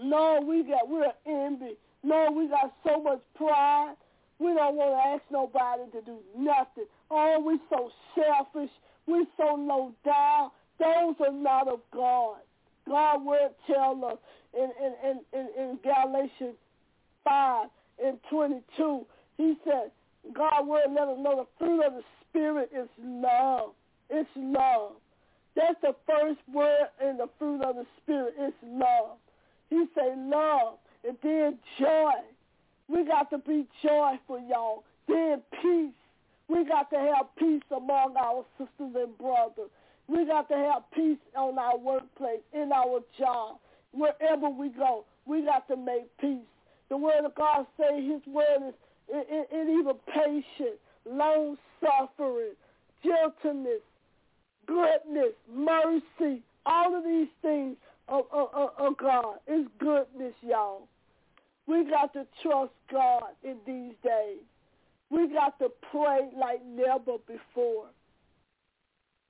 No, 0.00 0.40
we 0.46 0.62
got 0.62 0.88
we're 0.88 1.12
envy. 1.26 1.76
No, 2.02 2.30
we 2.30 2.48
got 2.48 2.74
so 2.86 3.02
much 3.02 3.20
pride. 3.34 3.94
We 4.38 4.54
don't 4.54 4.76
want 4.76 4.92
to 4.92 5.08
ask 5.14 5.22
nobody 5.32 5.90
to 5.90 6.00
do 6.02 6.18
nothing. 6.36 6.84
Oh, 7.10 7.42
we 7.44 7.58
so 7.68 7.90
selfish. 8.14 8.70
We 9.08 9.26
so 9.36 9.54
low 9.54 9.92
down. 10.04 10.50
Those 10.78 11.14
are 11.26 11.32
not 11.32 11.68
of 11.68 11.80
God. 11.92 12.38
God 12.86 13.24
will 13.24 13.50
tell 13.66 14.04
us 14.04 14.18
in, 14.54 14.70
in, 15.04 15.20
in, 15.32 15.48
in 15.58 15.78
Galatians 15.82 16.56
5 17.24 17.68
and 18.04 18.18
22, 18.30 19.06
he 19.36 19.54
said, 19.64 19.90
God 20.34 20.66
will 20.66 20.80
let 20.88 21.08
us 21.08 21.18
know 21.20 21.36
the 21.36 21.64
fruit 21.64 21.82
of 21.84 21.94
the 21.94 22.02
Spirit 22.28 22.70
is 22.74 22.88
love. 23.02 23.70
It's 24.10 24.28
love. 24.36 24.92
That's 25.56 25.80
the 25.82 25.94
first 26.06 26.40
word 26.52 26.88
in 27.02 27.16
the 27.16 27.28
fruit 27.38 27.62
of 27.62 27.76
the 27.76 27.86
Spirit. 28.02 28.34
It's 28.38 28.56
love. 28.62 29.16
He 29.70 29.84
say 29.94 30.14
love 30.16 30.78
and 31.06 31.16
then 31.22 31.58
joy. 31.78 32.10
We 32.88 33.04
got 33.04 33.30
to 33.30 33.38
be 33.38 33.66
joyful, 33.82 34.40
y'all. 34.48 34.84
Then 35.06 35.42
peace. 35.62 35.92
We 36.48 36.64
got 36.64 36.90
to 36.90 36.96
have 36.96 37.26
peace 37.38 37.62
among 37.74 38.16
our 38.16 38.44
sisters 38.58 38.94
and 38.94 39.16
brothers. 39.18 39.70
We 40.06 40.24
got 40.26 40.48
to 40.48 40.56
have 40.56 40.82
peace 40.94 41.18
on 41.36 41.58
our 41.58 41.76
workplace, 41.76 42.40
in 42.54 42.72
our 42.72 43.00
job, 43.18 43.58
wherever 43.92 44.48
we 44.48 44.70
go. 44.70 45.04
We 45.26 45.44
got 45.44 45.68
to 45.68 45.76
make 45.76 46.04
peace. 46.18 46.46
The 46.88 46.96
word 46.96 47.24
of 47.24 47.34
God 47.34 47.66
say 47.78 48.02
his 48.02 48.22
word 48.26 48.68
is 48.68 48.74
it, 49.10 49.26
it, 49.30 49.48
it 49.50 49.68
even 49.68 49.94
patient, 50.06 50.78
long 51.06 51.56
suffering, 51.80 52.54
gentleness, 53.04 53.80
goodness, 54.66 55.32
mercy, 55.54 56.42
all 56.66 56.96
of 56.96 57.04
these 57.04 57.28
things 57.42 57.76
of, 58.08 58.24
of, 58.32 58.48
of, 58.54 58.70
of 58.78 58.96
God 58.96 59.36
is 59.46 59.66
goodness, 59.78 60.34
y'all. 60.42 60.88
We 61.66 61.84
got 61.88 62.12
to 62.14 62.26
trust 62.42 62.72
God 62.90 63.24
in 63.42 63.56
these 63.66 63.94
days. 64.02 64.40
We 65.10 65.28
got 65.28 65.58
to 65.58 65.70
pray 65.90 66.28
like 66.38 66.60
never 66.66 67.18
before. 67.26 67.86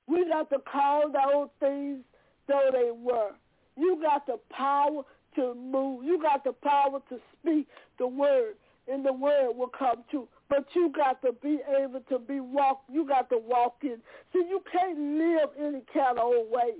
We 0.07 0.29
got 0.29 0.51
to 0.51 0.59
call 0.59 1.13
those 1.13 1.49
things 1.61 2.01
though 2.49 2.71
they 2.73 2.91
were. 2.91 3.33
You 3.77 4.01
got 4.03 4.27
the 4.27 4.39
power 4.51 5.03
to 5.37 5.55
move. 5.55 6.05
You 6.05 6.21
got 6.21 6.43
the 6.45 6.53
power 6.53 7.01
to 7.11 7.19
speak 7.39 7.69
the 7.99 8.09
word, 8.09 8.55
and 8.91 9.05
the 9.05 9.13
word 9.13 9.53
will 9.55 9.71
come 9.79 10.03
true. 10.11 10.27
But 10.49 10.65
you 10.75 10.91
got 10.97 11.23
to 11.23 11.33
be 11.33 11.61
able 11.81 12.01
to 12.09 12.19
be 12.19 12.41
walk. 12.41 12.83
You 12.91 13.07
got 13.07 13.29
to 13.31 13.39
walk 13.39 13.77
in. 13.83 13.99
See, 14.33 14.45
you 14.49 14.63
can't 14.73 14.99
live 14.99 15.51
any 15.59 15.83
kind 15.93 16.19
of 16.19 16.25
old 16.25 16.51
way 16.51 16.73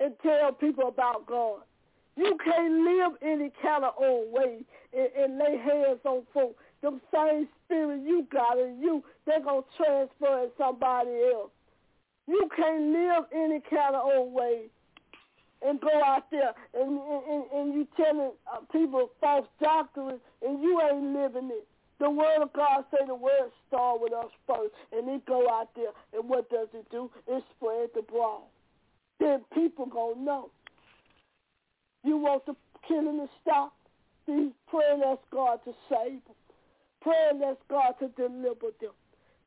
and 0.00 0.14
tell 0.22 0.52
people 0.52 0.88
about 0.88 1.26
God. 1.26 1.60
You 2.16 2.36
can't 2.44 2.74
live 2.84 3.12
any 3.22 3.50
kind 3.62 3.84
of 3.84 3.94
old 3.98 4.32
way 4.32 4.60
and, 4.92 5.08
and 5.16 5.38
lay 5.38 5.56
hands 5.58 6.00
on 6.04 6.22
folks. 6.32 6.62
Them 6.84 7.00
same 7.14 7.48
spirit 7.64 8.02
you 8.04 8.26
got 8.30 8.58
in 8.58 8.78
you, 8.78 9.02
they're 9.24 9.40
going 9.40 9.62
to 9.62 9.76
transfer 9.82 10.44
in 10.44 10.50
somebody 10.58 11.12
else. 11.32 11.50
You 12.28 12.46
can't 12.54 12.92
live 12.92 13.24
any 13.32 13.60
kind 13.70 13.96
of 13.96 14.04
old 14.04 14.34
way 14.34 14.64
and 15.66 15.80
go 15.80 15.88
out 16.04 16.30
there 16.30 16.52
and 16.74 17.00
and, 17.00 17.44
and 17.54 17.74
you 17.74 17.88
telling 17.96 18.32
uh, 18.52 18.60
people 18.70 19.10
false 19.18 19.46
doctrine 19.62 20.20
and 20.46 20.62
you 20.62 20.78
ain't 20.82 21.16
living 21.16 21.48
it. 21.50 21.66
The 22.00 22.10
word 22.10 22.42
of 22.42 22.52
God 22.52 22.84
say 22.90 23.06
the 23.06 23.14
word 23.14 23.50
start 23.66 24.02
with 24.02 24.12
us 24.12 24.30
first, 24.46 24.74
and 24.92 25.08
it 25.08 25.24
go 25.24 25.48
out 25.48 25.70
there, 25.74 25.92
and 26.12 26.28
what 26.28 26.50
does 26.50 26.68
it 26.74 26.84
do? 26.90 27.10
It 27.26 27.42
spread 27.56 27.88
the 27.94 28.02
broad. 28.02 28.42
Then 29.20 29.42
people 29.54 29.86
gonna 29.86 30.20
know. 30.20 30.50
You 32.02 32.18
want 32.18 32.44
the 32.44 32.54
killing 32.86 33.20
to 33.20 33.28
stop? 33.40 33.72
Then 34.26 34.52
praying 34.68 35.02
ask 35.06 35.20
God 35.32 35.60
to 35.64 35.72
save 35.88 36.20
them. 36.26 36.34
Pray 37.04 37.28
and 37.30 37.42
ask 37.44 37.58
God 37.68 37.94
to 38.00 38.08
deliver 38.16 38.72
them. 38.80 38.96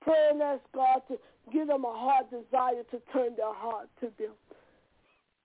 Pray 0.01 0.29
and 0.29 0.41
ask 0.43 0.61
God 0.75 1.01
to 1.09 1.17
give 1.51 1.67
them 1.67 1.85
a 1.85 1.91
heart 1.91 2.29
desire 2.29 2.83
to 2.91 3.01
turn 3.11 3.35
their 3.35 3.53
heart 3.53 3.89
to 3.99 4.11
them. 4.19 4.33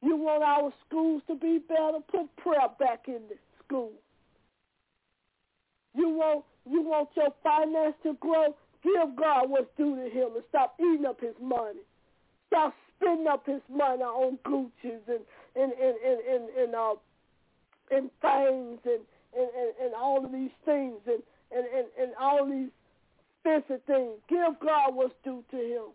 You 0.03 0.17
want 0.17 0.45
our 0.45 0.73
schools 0.87 1.23
to 1.29 1.35
be 1.35 1.59
better? 1.67 1.99
Put 2.11 2.37
prayer 2.37 2.69
back 2.79 3.05
in 3.09 3.23
the 3.31 3.37
school. 3.65 3.93
You 5.95 6.11
want 6.11 6.45
you 6.71 6.83
want 6.83 7.09
your 7.17 7.31
finance 7.43 7.95
to 8.03 8.15
grow? 8.21 8.55
Give 8.83 9.17
God 9.17 9.49
what's 9.49 9.71
due 9.77 9.97
to 9.97 10.11
him 10.11 10.35
and 10.35 10.45
stop 10.51 10.75
eating 10.79 11.07
up 11.07 11.21
his 11.21 11.35
money. 11.41 11.81
Stop 12.49 12.75
spending 12.97 13.27
up 13.27 13.47
his 13.47 13.63
money 13.71 14.03
on 14.03 14.39
Gucci's 14.45 15.01
and 15.09 15.25
and 15.57 15.73
and 15.73 15.97
and 16.05 16.21
and, 16.29 16.49
and 16.59 16.75
uh 16.75 16.95
and 17.91 18.11
things 18.21 18.81
and, 18.85 19.01
and, 19.37 19.51
and, 19.57 19.73
and 19.83 19.95
all 19.95 20.25
of 20.25 20.33
these 20.33 20.55
things 20.65 20.99
and, 21.07 21.23
and, 21.55 21.67
and, 21.67 21.87
and 22.01 22.13
all 22.21 22.47
these 22.47 22.71
expensive 23.45 23.85
things. 23.87 24.19
Give 24.29 24.59
God 24.61 24.95
what's 24.95 25.15
due 25.25 25.45
to 25.51 25.57
him. 25.57 25.87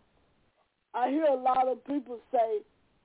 I 0.94 1.10
hear 1.10 1.24
a 1.24 1.36
lot 1.36 1.68
of 1.68 1.84
people 1.84 2.18
say, 2.32 2.60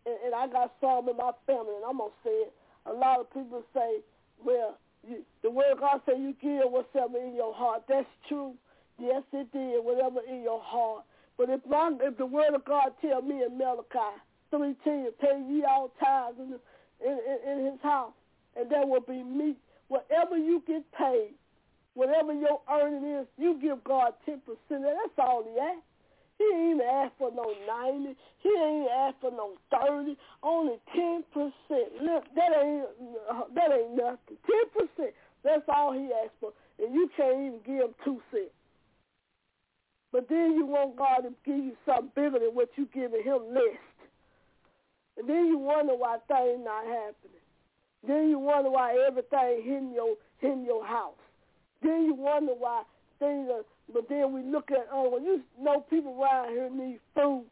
and, 0.06 0.16
and 0.26 0.36
I 0.36 0.48
got 0.48 0.74
some 0.82 1.10
in 1.10 1.18
my 1.18 1.32
family, 1.46 1.76
and 1.76 1.86
I'm 1.88 1.98
going 1.98 2.12
to 2.12 2.30
say 2.30 2.36
it, 2.48 2.54
a 2.86 2.94
lot 2.94 3.20
of 3.20 3.34
people 3.34 3.64
say, 3.74 4.00
well, 4.44 4.78
you, 5.08 5.24
the 5.42 5.50
word 5.50 5.80
God 5.80 6.02
say 6.06 6.14
you 6.18 6.34
give 6.42 6.72
whatever 6.72 7.18
in 7.18 7.36
your 7.36 7.54
heart. 7.54 7.84
That's 7.88 8.08
true. 8.28 8.54
Yes, 9.00 9.24
it 9.34 9.52
did, 9.52 9.84
whatever 9.84 10.20
in 10.28 10.42
your 10.44 10.62
heart. 10.62 11.04
But 11.38 11.50
if, 11.50 11.62
my, 11.68 11.92
if 12.02 12.18
the 12.18 12.26
word 12.26 12.54
of 12.54 12.64
God 12.64 12.92
tell 13.02 13.22
me 13.22 13.44
in 13.44 13.58
Malachi 13.58 14.16
3.10, 14.54 15.08
pay 15.20 15.42
ye 15.50 15.64
all 15.64 15.92
tithes 16.00 16.38
in, 16.40 16.60
in, 17.06 17.20
in, 17.28 17.60
in 17.60 17.66
his 17.72 17.82
house, 17.82 18.14
and 18.56 18.70
there 18.70 18.86
will 18.86 19.02
be 19.02 19.24
meat. 19.24 19.58
Whatever 19.88 20.38
you 20.38 20.64
get 20.66 20.84
paid, 20.94 21.34
whatever 21.94 22.34
your 22.34 22.62
earning 22.72 23.06
is, 23.20 23.28
you 23.38 23.60
give 23.62 23.84
God 23.84 24.14
10%. 24.28 24.40
That's 24.70 25.18
all 25.18 25.44
he 25.44 25.60
asks. 25.60 25.82
He 26.38 26.46
ain't 26.46 26.82
asked 26.82 27.14
for 27.20 27.32
no 27.32 27.54
90. 27.68 28.16
He 28.40 28.50
ain't 28.50 28.90
asked 28.90 29.22
for 29.22 29.32
no 29.32 29.54
30. 29.72 30.18
Only 30.42 30.80
10%. 30.98 31.22
Look, 32.02 32.24
that 32.36 32.52
ain't, 32.64 32.88
that 33.56 33.70
ain't 33.72 33.96
nothing. 33.96 34.38
10%. 35.00 35.14
That's 35.44 35.64
all 35.68 35.94
he 35.94 36.10
asked 36.24 36.36
for. 36.40 36.52
And 36.80 36.94
you 36.94 37.10
can't 37.16 37.36
even 37.36 37.60
give 37.66 37.86
him 37.86 37.96
2 38.04 38.22
cents. 38.32 38.50
But 40.12 40.30
then 40.30 40.54
you 40.54 40.66
want 40.66 40.96
God 40.96 41.22
to 41.22 41.34
give 41.46 41.64
you 41.64 41.76
something 41.86 42.12
bigger 42.16 42.40
than 42.40 42.54
what 42.54 42.70
you 42.78 42.88
giving 42.94 43.24
him 43.24 43.54
less. 43.54 43.78
And 45.18 45.30
then 45.30 45.46
you 45.46 45.58
wonder 45.58 45.94
why 45.94 46.18
things 46.28 46.62
not 46.64 46.86
happening. 46.86 47.42
Then 48.08 48.30
you 48.30 48.40
wonder 48.40 48.70
why 48.70 48.98
everything 49.08 49.62
hitting 49.64 49.92
your 49.94 50.16
hitting 50.40 50.66
your 50.66 50.86
house. 50.86 51.14
Then 51.84 52.06
you 52.06 52.14
wonder 52.14 52.54
why 52.58 52.84
things 53.20 53.50
are. 53.52 53.64
But 53.94 54.08
then 54.10 54.32
we 54.34 54.44
look 54.44 54.72
at 54.72 54.88
oh, 54.92 55.10
well, 55.10 55.22
you 55.22 55.42
know 55.60 55.82
people 55.90 56.20
around 56.22 56.50
here 56.50 56.70
need 56.70 57.00
food. 57.14 57.46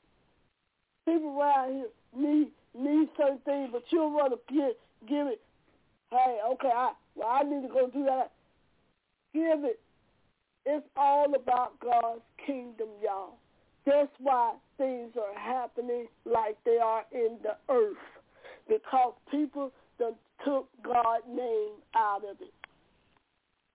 People 1.05 1.37
around 1.39 1.73
here 1.73 1.87
need 2.15 2.51
need 2.77 3.09
certain 3.17 3.39
things, 3.45 3.69
but 3.71 3.83
you 3.89 3.99
don't 3.99 4.13
want 4.13 4.33
to 4.33 4.53
give 4.53 4.71
give 5.07 5.27
it. 5.27 5.41
Hey, 6.09 6.39
okay, 6.53 6.71
I 6.73 6.93
well 7.15 7.29
I 7.29 7.43
need 7.43 7.67
to 7.67 7.73
go 7.73 7.89
do 7.89 8.05
that. 8.05 8.31
Give 9.33 9.63
it. 9.65 9.79
It's 10.65 10.85
all 10.95 11.33
about 11.33 11.79
God's 11.79 12.21
kingdom, 12.45 12.87
y'all. 13.03 13.37
That's 13.85 14.11
why 14.19 14.53
things 14.77 15.13
are 15.17 15.39
happening 15.39 16.07
like 16.25 16.57
they 16.65 16.77
are 16.77 17.03
in 17.11 17.37
the 17.41 17.57
earth. 17.73 17.97
Because 18.67 19.13
people 19.31 19.71
done 19.97 20.13
took 20.45 20.67
God's 20.83 21.25
name 21.27 21.71
out 21.95 22.21
of 22.29 22.37
it. 22.41 22.53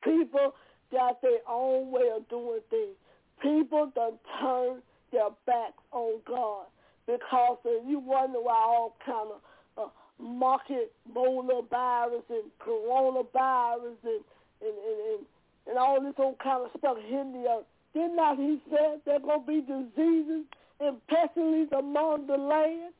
People 0.06 0.54
got 0.92 1.20
their 1.20 1.42
own 1.48 1.90
way 1.90 2.08
of 2.16 2.28
doing 2.28 2.60
things. 2.70 2.94
People 3.42 3.90
done 3.94 4.14
turn 4.40 4.80
their 5.12 5.30
backs 5.46 5.82
on 5.92 6.20
God 6.26 6.66
because 7.06 7.58
of, 7.64 7.88
you 7.88 7.98
wonder 7.98 8.38
why 8.40 8.54
all 8.54 8.96
kind 9.04 9.30
of 9.32 9.40
uh, 9.76 10.22
market 10.22 10.92
Ebola 11.10 11.68
virus 11.68 12.22
and 12.30 12.50
coronavirus 12.64 13.98
and, 14.04 14.24
and, 14.62 14.76
and, 14.88 15.00
and, 15.10 15.26
and 15.68 15.78
all 15.78 16.00
this 16.00 16.14
old 16.18 16.38
kind 16.38 16.64
of 16.64 16.70
stuff 16.78 16.96
hitting 17.02 17.32
the 17.32 17.48
earth. 17.48 17.66
Did 17.92 18.14
not 18.14 18.38
he 18.38 18.60
say 18.70 18.96
there 19.04 19.18
to 19.18 19.42
be 19.46 19.60
diseases 19.60 20.44
and 20.80 21.06
pestilence 21.08 21.70
among 21.76 22.26
the 22.26 22.36
land? 22.36 22.92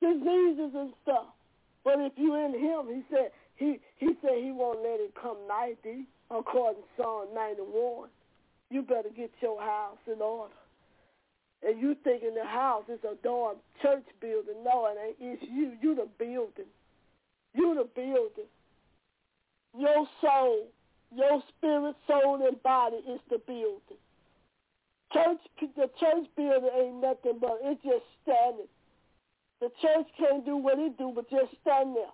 Diseases 0.00 0.72
and 0.74 0.92
stuff. 1.02 1.26
But 1.84 2.00
if 2.00 2.12
you 2.16 2.34
in 2.34 2.52
him, 2.52 2.86
he 2.88 3.02
said 3.10 3.30
he 3.56 3.80
he 3.96 4.12
said 4.22 4.38
he 4.42 4.52
won't 4.52 4.82
let 4.82 5.00
it 5.00 5.14
come 5.20 5.36
nigh 5.48 5.74
thee, 5.82 6.04
according 6.30 6.82
to 6.82 7.02
Psalm 7.02 7.28
91. 7.34 8.08
You 8.70 8.82
better 8.82 9.08
get 9.14 9.30
your 9.40 9.60
house 9.60 9.98
in 10.06 10.20
order. 10.20 10.54
And 11.66 11.80
you 11.80 11.96
thinking 12.04 12.34
the 12.34 12.44
house 12.44 12.84
is 12.88 13.00
a 13.04 13.14
darn 13.22 13.56
church 13.82 14.04
building. 14.20 14.62
No, 14.64 14.86
it 14.86 14.98
ain't. 15.02 15.16
It's 15.20 15.42
you. 15.50 15.72
You 15.80 15.94
the 15.94 16.08
building. 16.18 16.70
You 17.54 17.74
the 17.74 17.88
building. 17.94 18.50
Your 19.76 20.06
soul, 20.20 20.66
your 21.14 21.42
spirit, 21.48 21.96
soul, 22.06 22.46
and 22.46 22.62
body 22.62 22.96
is 22.96 23.20
the 23.30 23.38
building. 23.38 24.00
Church, 25.12 25.38
the 25.76 25.90
church 25.98 26.26
building 26.36 26.70
ain't 26.74 27.00
nothing 27.00 27.38
but 27.40 27.58
it's 27.62 27.82
just 27.82 28.04
standing. 28.22 28.68
The 29.60 29.70
church 29.80 30.06
can't 30.18 30.44
do 30.44 30.56
what 30.56 30.78
it 30.78 30.98
do, 30.98 31.12
but 31.14 31.30
just 31.30 31.52
stand 31.62 31.96
there. 31.96 32.12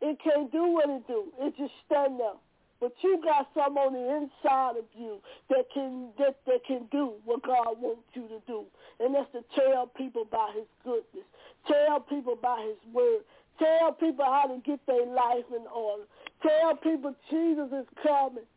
It 0.00 0.18
can't 0.24 0.50
do 0.50 0.68
what 0.68 0.88
it 0.88 1.06
do. 1.06 1.26
It 1.40 1.54
just 1.56 1.72
stand 1.86 2.18
there. 2.18 2.40
But 2.80 2.92
you 3.02 3.20
got 3.22 3.48
some 3.52 3.76
on 3.76 3.92
the 3.92 4.00
inside 4.16 4.78
of 4.78 4.88
you 4.96 5.20
that 5.50 5.66
can 5.72 6.08
that, 6.18 6.36
that 6.46 6.64
can 6.66 6.88
do 6.90 7.12
what 7.26 7.42
God 7.42 7.76
wants 7.78 8.08
you 8.14 8.26
to 8.28 8.40
do. 8.46 8.64
And 8.98 9.14
that's 9.14 9.30
to 9.32 9.44
tell 9.54 9.86
people 9.86 10.22
about 10.22 10.54
his 10.54 10.64
goodness. 10.82 11.28
Tell 11.68 12.00
people 12.00 12.32
about 12.32 12.64
his 12.64 12.80
word. 12.92 13.20
Tell 13.58 13.92
people 13.92 14.24
how 14.24 14.46
to 14.46 14.62
get 14.64 14.80
their 14.86 15.04
life 15.04 15.44
in 15.50 15.66
order. 15.68 16.04
Tell 16.40 16.74
people 16.76 17.14
Jesus 17.30 17.68
is 17.68 17.86
coming. 18.02 18.48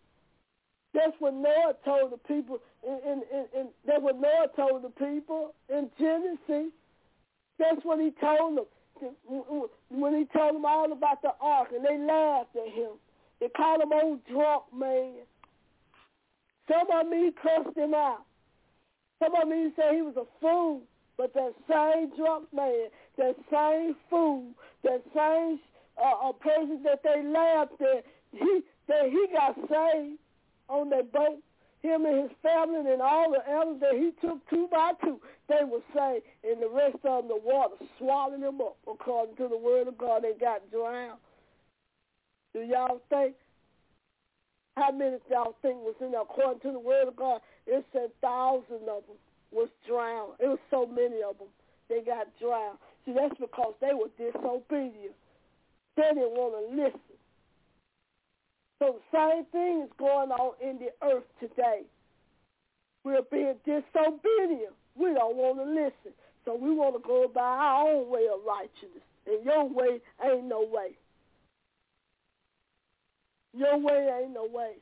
That's 0.93 1.15
what 1.19 1.33
Noah 1.33 1.75
told 1.83 2.13
the 2.13 2.17
people 2.17 2.59
in, 2.87 2.99
in, 3.03 3.21
in, 3.33 3.45
in 3.59 3.67
that's 3.85 4.01
what 4.01 4.21
Noah 4.21 4.47
told 4.55 4.83
the 4.83 4.89
people 4.89 5.53
in 5.67 5.89
Genesis. 5.99 6.71
That's 7.59 7.83
what 7.83 7.99
he 7.99 8.11
told 8.21 8.57
them 8.57 8.65
when 9.89 10.17
he 10.17 10.25
told 10.37 10.55
them 10.55 10.65
all 10.65 10.91
about 10.91 11.21
the 11.21 11.31
ark, 11.41 11.69
and 11.75 11.85
they 11.85 11.97
laughed 11.97 12.55
at 12.55 12.71
him. 12.73 12.91
They 13.39 13.49
called 13.49 13.81
him 13.81 13.91
old 13.91 14.25
drunk 14.25 14.63
man. 14.73 15.13
Some 16.71 16.87
of 16.91 17.07
me 17.07 17.31
cussed 17.41 17.77
him 17.77 17.93
out. 17.93 18.23
Some 19.21 19.35
of 19.35 19.47
me 19.47 19.71
said 19.75 19.95
he 19.95 20.01
was 20.01 20.15
a 20.17 20.25
fool. 20.39 20.81
But 21.17 21.33
that 21.35 21.53
same 21.69 22.15
drunk 22.15 22.47
man, 22.53 22.87
that 23.17 23.35
same 23.51 23.95
fool, 24.09 24.45
that 24.83 25.03
same 25.15 25.59
uh, 25.97 26.29
a 26.29 26.33
person 26.33 26.81
that 26.83 27.01
they 27.03 27.23
laughed 27.23 27.79
at, 27.81 28.03
he 28.31 28.61
that 28.87 29.05
he 29.05 29.27
got 29.31 29.55
saved 29.55 30.17
on 30.69 30.89
that 30.89 31.11
boat. 31.11 31.39
Him 31.83 32.05
and 32.05 32.23
his 32.23 32.37
family 32.41 32.79
and 32.79 33.01
all 33.01 33.29
the 33.29 33.43
elders 33.51 33.81
that 33.81 33.99
he 33.99 34.11
took 34.25 34.39
two 34.49 34.69
by 34.71 34.93
two, 35.03 35.19
they 35.49 35.67
were 35.67 35.83
saved, 35.91 36.23
and 36.43 36.63
the 36.63 36.71
rest 36.71 36.95
of 37.03 37.27
them, 37.27 37.27
the 37.27 37.41
water 37.43 37.75
swallowed 37.99 38.41
them 38.41 38.61
up 38.61 38.77
according 38.87 39.35
to 39.35 39.49
the 39.49 39.57
word 39.57 39.89
of 39.89 39.97
God. 39.97 40.23
They 40.23 40.31
got 40.39 40.63
drowned. 40.71 41.19
Do 42.53 42.61
y'all 42.61 43.01
think? 43.09 43.35
How 44.77 44.91
many 44.91 45.17
y'all 45.29 45.55
think 45.61 45.75
was 45.83 45.95
in 45.99 46.11
there? 46.11 46.21
According 46.21 46.61
to 46.61 46.71
the 46.71 46.79
word 46.79 47.07
of 47.07 47.15
God, 47.15 47.41
it 47.67 47.85
said 47.91 48.09
thousands 48.21 48.87
of 48.87 49.03
them 49.05 49.19
was 49.51 49.69
drowned. 49.85 50.33
It 50.39 50.47
was 50.47 50.63
so 50.71 50.87
many 50.87 51.21
of 51.21 51.37
them. 51.37 51.51
They 51.89 51.99
got 52.01 52.27
drowned. 52.39 52.79
See, 53.05 53.13
that's 53.13 53.37
because 53.39 53.73
they 53.81 53.93
were 53.93 54.09
disobedient. 54.17 55.13
They 55.95 56.09
didn't 56.15 56.33
want 56.33 56.55
to 56.57 56.75
listen. 56.75 57.12
So 58.83 58.99
the 58.99 59.17
same 59.17 59.45
thing 59.53 59.83
is 59.83 59.89
going 59.97 60.29
on 60.31 60.55
in 60.61 60.77
the 60.77 60.91
earth 61.07 61.23
today. 61.39 61.83
We're 63.05 63.21
being 63.31 63.55
disobedient. 63.63 64.75
We 64.95 65.13
don't 65.13 65.37
want 65.37 65.57
to 65.59 65.63
listen. 65.63 66.11
So 66.43 66.55
we 66.55 66.75
want 66.75 66.95
to 66.95 67.07
go 67.07 67.31
by 67.33 67.41
our 67.41 67.87
own 67.87 68.11
way 68.11 68.27
of 68.33 68.41
righteousness. 68.45 69.03
And 69.25 69.45
your 69.45 69.69
way 69.69 70.01
ain't 70.21 70.47
no 70.47 70.67
way. 70.69 70.97
Your 73.53 73.77
way 73.79 74.09
ain't 74.21 74.33
no 74.33 74.47
way. 74.51 74.73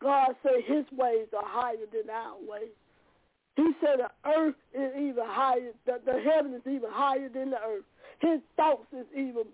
God 0.00 0.28
said 0.42 0.64
his 0.66 0.86
ways 0.90 1.26
are 1.36 1.44
higher 1.44 1.84
than 1.92 2.08
our 2.08 2.36
ways. 2.40 2.72
He 3.56 3.70
said 3.82 3.98
the 3.98 4.30
earth 4.30 4.54
is 4.72 4.92
even 4.96 5.24
higher, 5.26 5.72
the, 5.84 6.00
the 6.06 6.22
heaven 6.24 6.54
is 6.54 6.62
even 6.66 6.88
higher 6.90 7.28
than 7.28 7.50
the 7.50 7.58
earth. 7.58 7.84
His 8.20 8.40
thoughts 8.56 8.86
is 8.96 9.04
even 9.14 9.44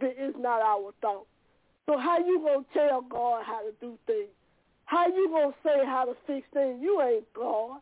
is 0.00 0.34
not 0.36 0.62
our 0.62 0.92
thoughts. 1.00 1.28
So 1.88 1.96
how 1.96 2.18
you 2.18 2.38
gonna 2.44 2.66
tell 2.74 3.00
God 3.00 3.44
how 3.46 3.62
to 3.62 3.72
do 3.80 3.98
things? 4.06 4.28
How 4.84 5.06
you 5.06 5.30
gonna 5.30 5.54
say 5.64 5.86
how 5.86 6.04
to 6.04 6.14
fix 6.26 6.46
things? 6.52 6.80
You 6.82 7.00
ain't 7.00 7.24
God. 7.32 7.80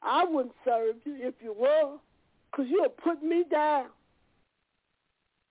I 0.00 0.24
wouldn't 0.24 0.54
serve 0.64 0.96
you 1.04 1.16
if 1.18 1.34
you 1.42 1.52
were, 1.52 1.96
cause 2.54 2.66
you'll 2.68 2.90
put 2.90 3.24
me 3.24 3.42
down. 3.50 3.86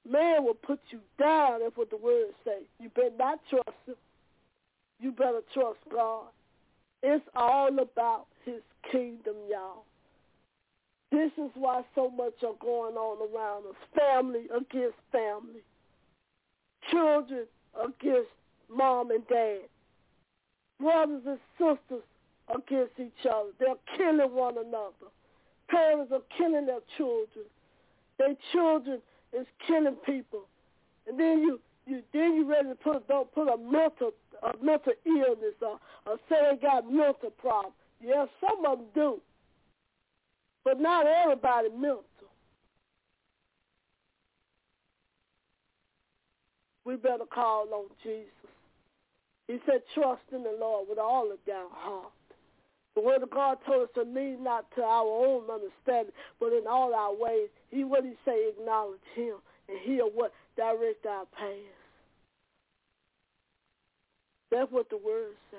Man 0.10 0.46
will 0.46 0.54
put 0.54 0.80
you 0.92 1.00
down. 1.20 1.60
That's 1.60 1.76
what 1.76 1.90
the 1.90 1.98
word 1.98 2.28
say. 2.46 2.60
You 2.80 2.88
better 2.90 3.10
not 3.20 3.40
trust 3.50 3.78
him. 3.86 3.96
You 5.02 5.12
better 5.12 5.42
trust 5.54 5.80
God. 5.92 6.28
It's 7.02 7.26
all 7.36 7.80
about 7.80 8.28
his 8.46 8.62
kingdom, 8.90 9.36
y'all. 9.50 9.84
This 11.12 11.32
is 11.38 11.52
why 11.56 11.84
so 11.96 12.10
much 12.10 12.36
are 12.44 12.56
going 12.62 12.96
on 12.96 13.18
around 13.30 13.66
us. 13.68 13.76
Family 13.94 14.46
against 14.56 14.98
family. 15.12 15.64
Children 16.92 17.46
against 17.84 18.30
mom 18.70 19.12
and 19.12 19.28
dad. 19.28 19.62
Brothers 20.80 21.22
and 21.26 21.40
sisters 21.58 22.04
against 22.54 23.00
each 23.00 23.26
other. 23.26 23.50
They're 23.60 23.76
killing 23.98 24.34
one 24.34 24.58
another. 24.58 25.10
Parents 25.70 26.12
are 26.12 26.22
killing 26.38 26.66
their 26.66 26.82
children. 26.98 27.46
Their 28.18 28.36
children 28.52 29.02
is 29.32 29.46
killing 29.68 29.96
people. 30.06 30.44
And 31.08 31.20
then 31.20 31.40
you, 31.40 31.60
you 31.86 32.02
then 32.14 32.36
you 32.36 32.50
ready 32.50 32.70
to 32.70 32.76
put 32.76 33.08
don't 33.08 33.34
put 33.34 33.48
a 33.48 33.58
mental 33.58 34.12
a 34.44 34.64
mental 34.64 34.94
illness 35.06 35.56
or, 35.62 35.80
or 36.06 36.18
say 36.30 36.36
they 36.52 36.58
got 36.62 36.92
mental 36.92 37.32
problems. 37.38 37.76
Yeah, 38.02 38.26
some 38.42 38.66
of 38.66 38.80
them 38.80 38.88
do. 38.94 39.22
But 40.64 40.80
not 40.80 41.06
everybody 41.08 41.70
mental. 41.70 42.04
We 46.86 46.96
better 46.96 47.26
call 47.26 47.68
on 47.74 47.86
Jesus. 48.04 48.28
He 49.48 49.58
said, 49.66 49.82
trust 49.94 50.24
in 50.32 50.44
the 50.44 50.56
Lord 50.60 50.88
with 50.90 51.00
all 51.00 51.32
of 51.32 51.38
thy 51.46 51.64
heart. 51.72 52.12
The 52.96 53.02
word 53.02 53.24
of 53.24 53.32
God 53.32 53.58
told 53.66 53.84
us 53.84 53.90
to 53.96 54.04
lean 54.04 54.44
not 54.44 54.66
to 54.76 54.84
our 54.84 55.06
own 55.06 55.44
understanding, 55.50 56.14
but 56.40 56.54
in 56.54 56.68
all 56.70 56.94
our 56.94 57.14
ways. 57.14 57.50
He 57.72 57.84
what 57.84 58.04
he 58.04 58.14
say, 58.24 58.50
acknowledge 58.50 59.00
him, 59.16 59.36
and 59.68 59.78
he'll 59.84 60.12
what 60.12 60.32
direct 60.56 61.06
our 61.06 61.26
paths. 61.38 61.82
That's 64.52 64.72
what 64.72 64.90
the 64.90 64.98
word 64.98 65.34
say. 65.52 65.58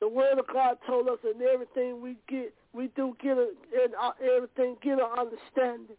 The 0.00 0.08
word 0.08 0.38
of 0.38 0.46
God 0.52 0.78
told 0.86 1.08
us 1.08 1.18
in 1.24 1.40
everything 1.42 2.02
we 2.02 2.16
get, 2.28 2.52
we 2.72 2.88
do 2.96 3.16
get 3.22 3.38
a, 3.38 3.50
in 3.72 3.92
everything 4.36 4.76
get 4.82 4.98
an 4.98 5.06
understanding. 5.16 5.96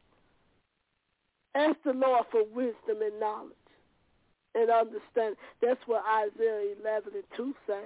Ask 1.57 1.77
the 1.83 1.93
Lord 1.93 2.25
for 2.31 2.43
wisdom 2.43 3.01
and 3.01 3.19
knowledge 3.19 3.53
and 4.53 4.69
understanding. 4.69 5.37
That's 5.61 5.79
what 5.87 6.03
Isaiah 6.05 6.75
11 6.81 7.13
and 7.15 7.23
2 7.35 7.55
say. 7.65 7.83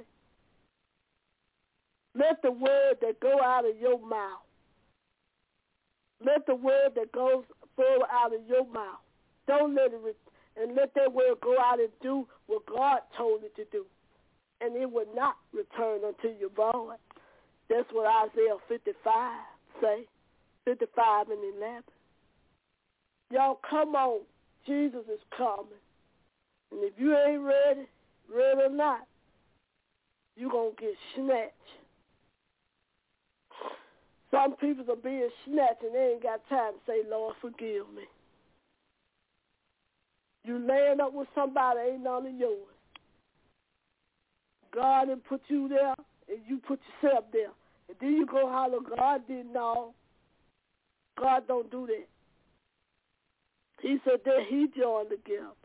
Let 2.13 2.41
the 2.41 2.51
word 2.51 2.97
that 3.01 3.19
go 3.21 3.39
out 3.41 3.67
of 3.67 3.77
your 3.79 3.99
mouth, 4.05 4.43
let 6.23 6.45
the 6.45 6.55
word 6.55 6.91
that 6.95 7.11
goes 7.13 7.45
forward 7.75 8.07
out 8.11 8.35
of 8.35 8.41
your 8.47 8.67
mouth, 8.67 8.99
don't 9.47 9.73
let 9.73 9.93
it, 9.93 10.17
and 10.57 10.75
let 10.75 10.93
that 10.95 11.13
word 11.13 11.39
go 11.41 11.55
out 11.57 11.79
and 11.79 11.89
do 12.01 12.27
what 12.47 12.65
God 12.65 12.99
told 13.17 13.43
it 13.43 13.55
to 13.55 13.65
do 13.71 13.85
and 14.61 14.75
it 14.75 14.89
will 14.89 15.07
not 15.15 15.35
return 15.51 16.01
unto 16.05 16.27
you 16.39 16.49
void. 16.55 16.97
That's 17.69 17.87
what 17.91 18.05
Isaiah 18.29 18.57
55 18.69 19.39
say, 19.81 20.05
55 20.65 21.29
and 21.29 21.39
11. 21.57 21.83
Y'all 23.31 23.59
come 23.69 23.95
on. 23.95 24.21
Jesus 24.65 25.03
is 25.11 25.19
coming. 25.35 25.65
And 26.71 26.83
if 26.83 26.93
you 26.97 27.15
ain't 27.17 27.41
ready, 27.41 27.87
ready 28.33 28.61
or 28.61 28.69
not, 28.69 29.07
you're 30.35 30.51
going 30.51 30.75
to 30.75 30.81
get 30.81 30.93
snatched. 31.15 31.51
Some 34.29 34.55
people 34.55 34.85
are 34.89 34.95
being 34.95 35.29
snatched 35.45 35.83
and 35.83 35.93
they 35.93 36.13
ain't 36.13 36.23
got 36.23 36.47
time 36.47 36.73
to 36.73 36.79
say, 36.87 37.01
Lord, 37.09 37.35
forgive 37.41 37.87
me. 37.95 38.03
You 40.43 40.57
laying 40.57 41.01
up 41.01 41.13
with 41.13 41.27
somebody 41.35 41.79
ain't 41.91 42.03
none 42.03 42.25
of 42.25 42.33
yours. 42.33 42.67
God 44.73 45.05
didn't 45.05 45.25
put 45.25 45.41
you 45.49 45.67
there, 45.67 45.93
and 46.29 46.39
you 46.47 46.59
put 46.65 46.79
yourself 47.03 47.25
there. 47.33 47.51
And 47.89 47.97
then 47.99 48.13
you 48.13 48.25
go 48.25 48.49
holler, 48.49 48.79
God 48.97 49.27
didn't 49.27 49.51
know. 49.51 49.93
God 51.19 51.43
don't 51.47 51.69
do 51.69 51.85
that. 51.87 52.07
He 53.81 53.97
said 54.05 54.19
that 54.25 54.45
he 54.47 54.67
joined 54.77 55.09
together. 55.09 55.57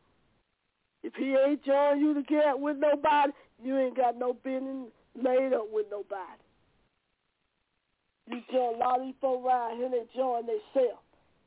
If 1.02 1.14
he 1.14 1.36
ain't 1.36 1.64
joined 1.64 2.00
you 2.00 2.14
together 2.14 2.56
with 2.56 2.78
nobody, 2.78 3.32
you 3.62 3.78
ain't 3.78 3.96
got 3.96 4.18
no 4.18 4.32
business 4.32 4.90
laid 5.14 5.52
up 5.52 5.68
with 5.70 5.86
nobody. 5.90 6.42
You 8.28 8.40
join 8.50 8.74
a 8.74 8.78
lot 8.78 9.00
of 9.00 9.14
folks 9.20 9.46
around 9.46 9.76
here, 9.76 9.88
they 9.90 10.02
join 10.16 10.46
themselves. 10.46 11.04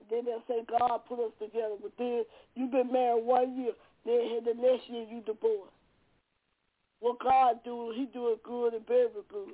Then 0.10 0.26
they'll 0.26 0.44
say, 0.48 0.64
God 0.80 1.02
put 1.08 1.20
us 1.20 1.34
together. 1.40 1.76
But 1.82 1.92
then 1.98 2.24
you've 2.56 2.72
been 2.72 2.92
married 2.92 3.26
one 3.26 3.58
year. 3.58 3.74
Then 4.06 4.40
the 4.46 4.54
next 4.56 4.90
year 4.90 5.06
you 5.10 5.22
divorced. 5.22 5.74
What 7.00 7.20
God 7.20 7.60
do, 7.64 7.94
he 7.96 8.06
do 8.14 8.32
it 8.32 8.44
good 8.44 8.74
and 8.74 8.88
very 8.88 9.08
good. 9.30 9.54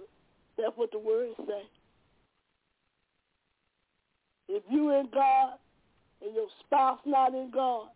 That's 0.58 0.72
what 0.76 0.92
the 0.92 1.00
word 1.00 1.30
say. 1.46 1.64
If 4.48 4.64
you 4.70 4.92
in 4.92 5.10
God 5.14 5.58
and 6.22 6.34
your 6.34 6.48
spouse 6.66 7.00
not 7.06 7.34
in 7.34 7.52
God, 7.52 7.88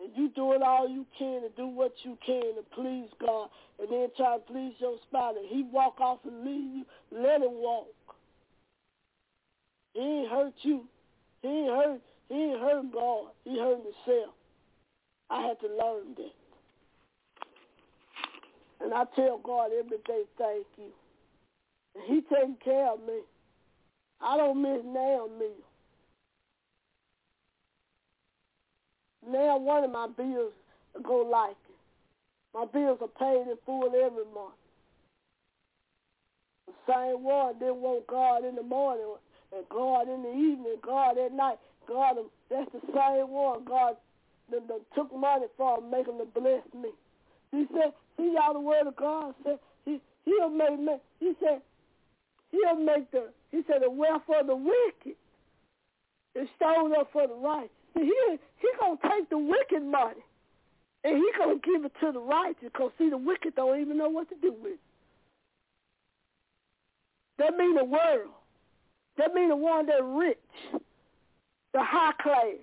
and 0.00 0.10
you 0.16 0.28
doing 0.30 0.62
all 0.62 0.88
you 0.88 1.06
can 1.18 1.42
to 1.42 1.48
do 1.56 1.66
what 1.66 1.92
you 2.02 2.18
can 2.24 2.54
to 2.56 2.62
please 2.74 3.08
God, 3.20 3.48
and 3.78 3.88
then 3.90 4.08
try 4.16 4.36
to 4.36 4.42
please 4.52 4.74
your 4.78 4.98
spouse, 5.08 5.34
and 5.38 5.48
he 5.48 5.64
walk 5.72 6.00
off 6.00 6.18
and 6.24 6.44
leave 6.44 6.76
you, 6.76 6.84
let 7.10 7.40
him 7.40 7.54
walk. 7.54 7.88
He 9.94 10.00
ain't 10.00 10.30
hurt 10.30 10.54
you. 10.62 10.84
He 11.42 11.48
ain't 11.48 11.68
hurt. 11.68 12.00
He 12.28 12.34
ain't 12.34 12.60
hurt 12.60 12.92
God. 12.92 13.26
He 13.44 13.58
hurt 13.58 13.78
himself. 13.78 14.34
I 15.30 15.42
had 15.42 15.60
to 15.60 15.68
learn 15.68 16.14
that. 16.16 16.34
And 18.80 18.92
I 18.92 19.04
tell 19.16 19.38
God 19.38 19.70
every 19.78 19.98
day, 20.06 20.22
thank 20.36 20.66
you. 20.76 20.90
And 21.94 22.04
he 22.06 22.20
taking 22.22 22.56
care 22.62 22.92
of 22.92 23.00
me. 23.00 23.20
I 24.20 24.36
don't 24.36 24.60
miss 24.60 24.82
now 24.84 25.28
meal. 25.38 25.50
Now 29.28 29.58
one 29.58 29.84
of 29.84 29.90
my 29.90 30.08
bills 30.08 30.52
go 31.02 31.18
like 31.30 31.56
it. 31.68 31.76
My 32.54 32.66
bills 32.66 32.98
are 33.02 33.08
paid 33.08 33.48
in 33.50 33.56
full 33.66 33.86
every 33.86 34.24
month. 34.32 34.54
The 36.66 36.74
same 36.92 37.22
one 37.22 37.58
didn't 37.58 37.82
want 37.82 38.06
God 38.06 38.44
in 38.44 38.54
the 38.54 38.62
morning 38.62 39.16
and 39.54 39.64
God 39.68 40.08
in 40.08 40.22
the 40.22 40.32
evening, 40.32 40.76
God 40.82 41.18
at 41.18 41.32
night. 41.32 41.58
God, 41.86 42.16
that's 42.50 42.70
the 42.72 42.80
same 42.94 43.28
one 43.28 43.64
God 43.64 43.96
that, 44.50 44.66
that 44.68 44.80
took 44.94 45.14
money 45.14 45.46
from, 45.56 45.90
making 45.90 46.18
to 46.18 46.26
bless 46.26 46.62
me. 46.74 46.90
He 47.50 47.66
said, 47.72 47.92
see 48.16 48.34
y'all 48.34 48.54
the 48.54 48.60
word 48.60 48.86
of 48.86 48.96
God 48.96 49.34
said 49.44 49.58
he 49.84 50.00
he'll 50.24 50.50
make 50.50 50.78
me, 50.78 50.94
he 51.20 51.32
said 51.40 51.60
he'll 52.50 52.76
make 52.76 53.10
the 53.10 53.30
he 53.50 53.62
said 53.66 53.82
the 53.82 53.90
wealth 53.90 54.22
of 54.28 54.46
the 54.46 54.56
wicked 54.56 55.16
is 56.34 56.48
stored 56.56 56.92
up 56.98 57.10
for 57.12 57.26
the 57.26 57.34
righteous. 57.34 57.70
He 57.94 58.12
he 58.58 58.68
gonna 58.80 58.98
take 59.02 59.30
the 59.30 59.38
wicked 59.38 59.82
money 59.82 60.22
and 61.04 61.16
he 61.16 61.30
gonna 61.38 61.58
give 61.62 61.84
it 61.84 61.92
to 62.00 62.12
the 62.12 62.18
righteous 62.18 62.70
because 62.72 62.90
see 62.98 63.10
the 63.10 63.18
wicked 63.18 63.54
don't 63.54 63.80
even 63.80 63.98
know 63.98 64.08
what 64.08 64.28
to 64.30 64.34
do 64.40 64.52
with 64.52 64.72
it. 64.72 64.80
That 67.38 67.56
mean 67.56 67.76
the 67.76 67.84
world. 67.84 68.30
That 69.18 69.34
mean 69.34 69.48
the 69.48 69.56
one 69.56 69.86
that 69.86 70.02
rich, 70.02 70.38
the 71.72 71.80
high 71.82 72.12
class. 72.20 72.58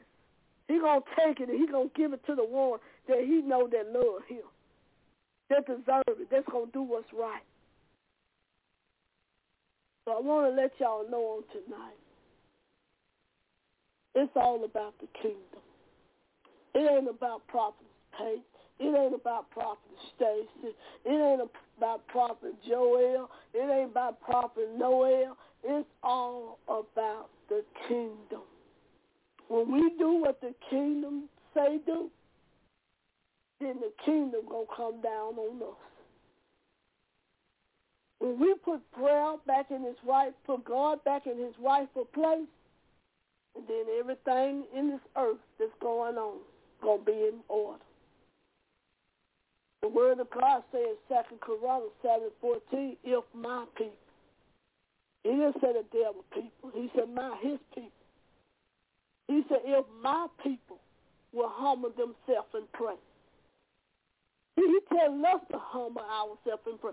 He 0.67 0.79
gonna 0.79 1.01
take 1.17 1.39
it 1.39 1.49
and 1.49 1.59
he 1.59 1.67
gonna 1.67 1.89
give 1.95 2.13
it 2.13 2.25
to 2.25 2.35
the 2.35 2.45
one 2.45 2.79
that 3.07 3.19
he 3.19 3.41
know 3.41 3.67
that 3.67 3.91
love 3.93 4.23
him, 4.27 4.43
that 5.49 5.65
deserve 5.65 6.19
it, 6.19 6.29
that's 6.31 6.47
gonna 6.51 6.71
do 6.73 6.81
what's 6.81 7.11
right. 7.13 7.43
So 10.05 10.13
I 10.13 10.19
want 10.19 10.51
to 10.51 10.61
let 10.61 10.71
y'all 10.79 11.09
know 11.09 11.37
on 11.37 11.43
tonight. 11.51 12.00
It's 14.15 14.31
all 14.35 14.63
about 14.65 14.93
the 14.99 15.07
kingdom. 15.21 15.61
It 16.73 16.89
ain't 16.91 17.09
about 17.09 17.47
Prophet 17.47 17.85
Pate. 18.17 18.43
It 18.79 18.97
ain't 18.97 19.13
about 19.13 19.49
Prophet 19.51 19.91
Stacy. 20.15 20.73
It 21.05 21.09
ain't 21.09 21.49
about 21.77 22.07
Prophet 22.07 22.53
Joel. 22.67 23.29
It 23.53 23.69
ain't 23.71 23.91
about 23.91 24.21
Prophet 24.21 24.69
Noel. 24.77 25.37
It's 25.63 25.87
all 26.03 26.59
about 26.67 27.29
the 27.49 27.63
kingdom. 27.87 28.41
When 29.47 29.71
we 29.71 29.91
do 29.99 30.21
what 30.21 30.41
the 30.41 30.53
kingdom 30.69 31.29
say 31.53 31.79
do, 31.85 32.09
then 33.59 33.75
the 33.79 33.91
kingdom 34.05 34.41
gonna 34.49 34.65
come 34.75 35.01
down 35.01 35.35
on 35.37 35.61
us. 35.61 35.77
When 38.19 38.39
we 38.39 38.55
put 38.63 38.79
prayer 38.91 39.35
back 39.45 39.71
in 39.71 39.83
his 39.83 39.95
right, 40.07 40.33
put 40.45 40.63
God 40.63 41.03
back 41.03 41.27
in 41.27 41.37
his 41.37 41.53
rightful 41.63 42.05
place, 42.05 42.47
then 43.55 43.85
everything 43.99 44.65
in 44.75 44.89
this 44.89 45.01
earth 45.17 45.37
that's 45.59 45.71
going 45.81 46.17
on 46.17 46.39
gonna 46.81 47.03
be 47.03 47.11
in 47.11 47.39
order. 47.47 47.83
The 49.81 49.89
word 49.89 50.19
of 50.19 50.29
God 50.29 50.63
says, 50.71 50.97
Second 51.09 51.41
Corinthians 51.41 51.91
seven 52.01 52.29
fourteen, 52.39 52.97
if 53.03 53.23
my 53.33 53.65
people. 53.75 53.93
He 55.23 55.29
didn't 55.31 55.55
say 55.61 55.73
the 55.73 55.85
devil 55.91 56.23
people. 56.33 56.71
He 56.73 56.89
said 56.95 57.09
my 57.13 57.37
his 57.41 57.59
people. 57.75 57.91
He 59.27 59.43
said, 59.49 59.59
if 59.65 59.85
my 60.01 60.27
people 60.43 60.79
will 61.31 61.51
humble 61.51 61.91
themselves 61.91 62.49
and 62.53 62.71
pray. 62.73 62.95
He, 64.55 64.63
he 64.63 64.79
tells 64.89 65.23
us 65.23 65.41
to 65.51 65.57
humble 65.59 66.01
ourselves 66.01 66.63
and 66.65 66.81
pray 66.81 66.91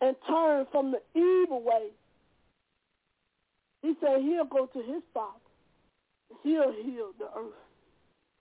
and 0.00 0.16
turn 0.28 0.66
from 0.70 0.92
the 0.92 1.00
evil 1.18 1.62
way. 1.62 1.88
He 3.82 3.94
said 4.00 4.20
he'll 4.22 4.44
go 4.44 4.66
to 4.66 4.78
his 4.78 5.02
Father. 5.12 5.47
He'll 6.42 6.72
heal 6.72 7.10
the 7.18 7.26
earth. 7.36 7.54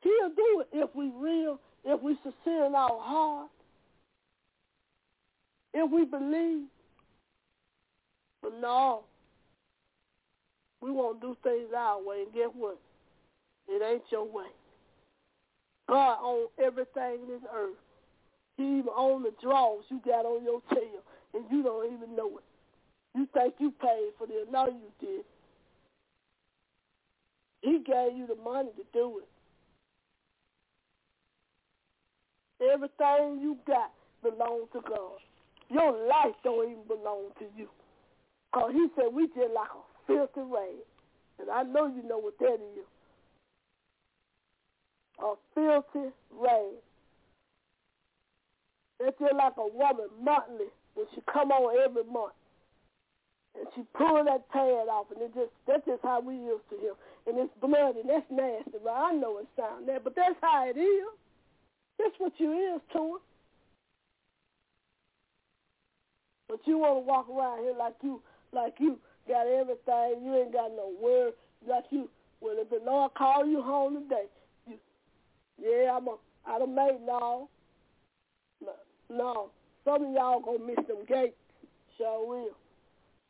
He'll 0.02 0.30
do 0.30 0.62
it 0.62 0.68
if 0.74 0.96
we 0.96 1.12
real, 1.16 1.60
if 1.84 2.02
we 2.02 2.18
sincere 2.24 2.66
in 2.66 2.76
our 2.76 3.00
heart, 3.00 3.50
if 5.74 5.92
we 5.92 6.06
believe. 6.06 6.66
But 8.42 8.54
no, 8.62 9.04
we 10.82 10.92
won't 10.92 11.22
do 11.22 11.36
things 11.44 11.70
our 11.76 12.02
way. 12.02 12.24
And 12.24 12.34
guess 12.34 12.50
what? 12.54 12.80
It 13.68 13.82
ain't 13.84 14.04
your 14.12 14.26
way. 14.26 14.46
God 15.90 16.18
owns 16.22 16.50
everything 16.64 17.24
in 17.24 17.28
this 17.28 17.50
earth. 17.54 17.76
He 18.58 18.64
even 18.64 18.90
owns 18.96 19.26
the 19.26 19.34
draws 19.42 19.84
you 19.90 20.02
got 20.06 20.26
on 20.26 20.44
your 20.44 20.62
tail, 20.74 21.02
and 21.34 21.46
you 21.52 21.64
don't 21.64 21.94
even 21.94 22.16
know 22.16 22.38
it. 22.38 22.44
You 23.16 23.28
think 23.34 23.56
you 23.60 23.72
paid 23.72 24.12
for 24.18 24.28
this. 24.28 24.46
No, 24.52 24.68
you 24.68 24.92
did. 25.00 25.26
He 27.68 27.80
gave 27.80 28.15
you 28.15 28.26
the 28.26 28.41
money 28.41 28.70
to 28.78 28.84
do 28.93 29.20
it. 29.20 29.28
Everything 32.63 33.41
you 33.41 33.57
got 33.68 33.91
belongs 34.24 34.70
to 34.72 34.80
God. 34.88 35.20
Your 35.70 35.91
life 36.07 36.34
don't 36.45 36.72
even 36.72 36.88
belong 36.88 37.32
to 37.39 37.45
you. 37.57 37.68
Because 38.53 38.72
he 38.72 38.88
said 38.95 39.13
we 39.13 39.28
just 39.28 39.53
like 39.53 39.68
a 39.68 39.84
filthy 40.07 40.49
rag. 40.49 40.80
And 41.39 41.49
I 41.49 41.63
know 41.63 41.88
you 41.88 42.07
know 42.07 42.20
what 42.20 42.39
that 42.39 42.53
is. 42.53 42.88
A 45.20 45.34
filthy 45.53 46.07
rag. 46.32 46.80
That's 48.97 49.20
just 49.20 49.36
like 49.36 49.57
a 49.57 49.68
woman 49.68 50.07
monthly 50.24 50.72
when 50.95 51.05
she 51.13 51.22
come 51.32 51.51
on 51.51 51.76
every 51.84 52.05
month. 52.05 52.37
And 53.58 53.68
she 53.76 53.82
pull 53.97 54.24
that 54.26 54.47
pad 54.49 54.88
off 54.88 55.08
and 55.12 55.22
it 55.22 55.34
just 55.34 55.51
that's 55.66 55.86
just 55.86 56.03
how 56.03 56.22
we 56.22 56.36
used 56.36 56.70
to 56.70 56.78
him. 56.78 56.93
And 57.26 57.39
it's 57.39 57.53
bloody 57.60 58.01
and 58.01 58.10
that's 58.10 58.30
nasty, 58.30 58.78
right? 58.86 59.12
I 59.12 59.14
know 59.14 59.39
it 59.39 59.47
sounds 59.58 59.86
nasty, 59.88 60.01
but 60.03 60.16
that's 60.16 60.38
how 60.41 60.70
it 60.70 60.78
is. 60.78 61.10
That's 61.97 62.14
what 62.20 62.34
you 62.38 62.53
is 62.53 62.82
to 62.93 63.14
her. 63.14 63.20
But 66.49 66.60
you 66.66 66.78
want 66.78 67.03
to 67.03 67.08
walk 67.08 67.28
around 67.30 67.64
here 67.64 67.74
like 67.78 67.95
you, 68.01 68.22
like 68.53 68.76
you 68.80 68.99
got 69.28 69.47
everything. 69.47 70.24
You 70.24 70.36
ain't 70.36 70.53
got 70.53 70.72
no 70.72 70.93
word. 71.01 71.34
Like 71.68 71.86
you, 71.89 72.10
well, 72.39 72.55
if 72.58 72.70
the 72.70 72.80
Lord 72.86 73.14
call 73.16 73.45
you 73.45 73.62
home 73.62 74.03
today, 74.03 74.26
you, 74.68 74.78
yeah, 75.60 75.97
I'm 75.97 76.08
a, 76.08 76.16
I 76.45 76.60
done 76.60 76.76
made 76.76 76.99
law. 77.05 77.47
no, 78.62 78.74
no. 79.10 79.49
Some 79.84 80.05
of 80.05 80.14
y'all 80.14 80.41
gonna 80.41 80.66
miss 80.66 80.86
them 80.88 81.05
gates. 81.08 81.36
Sure 81.97 82.28
will. 82.28 82.66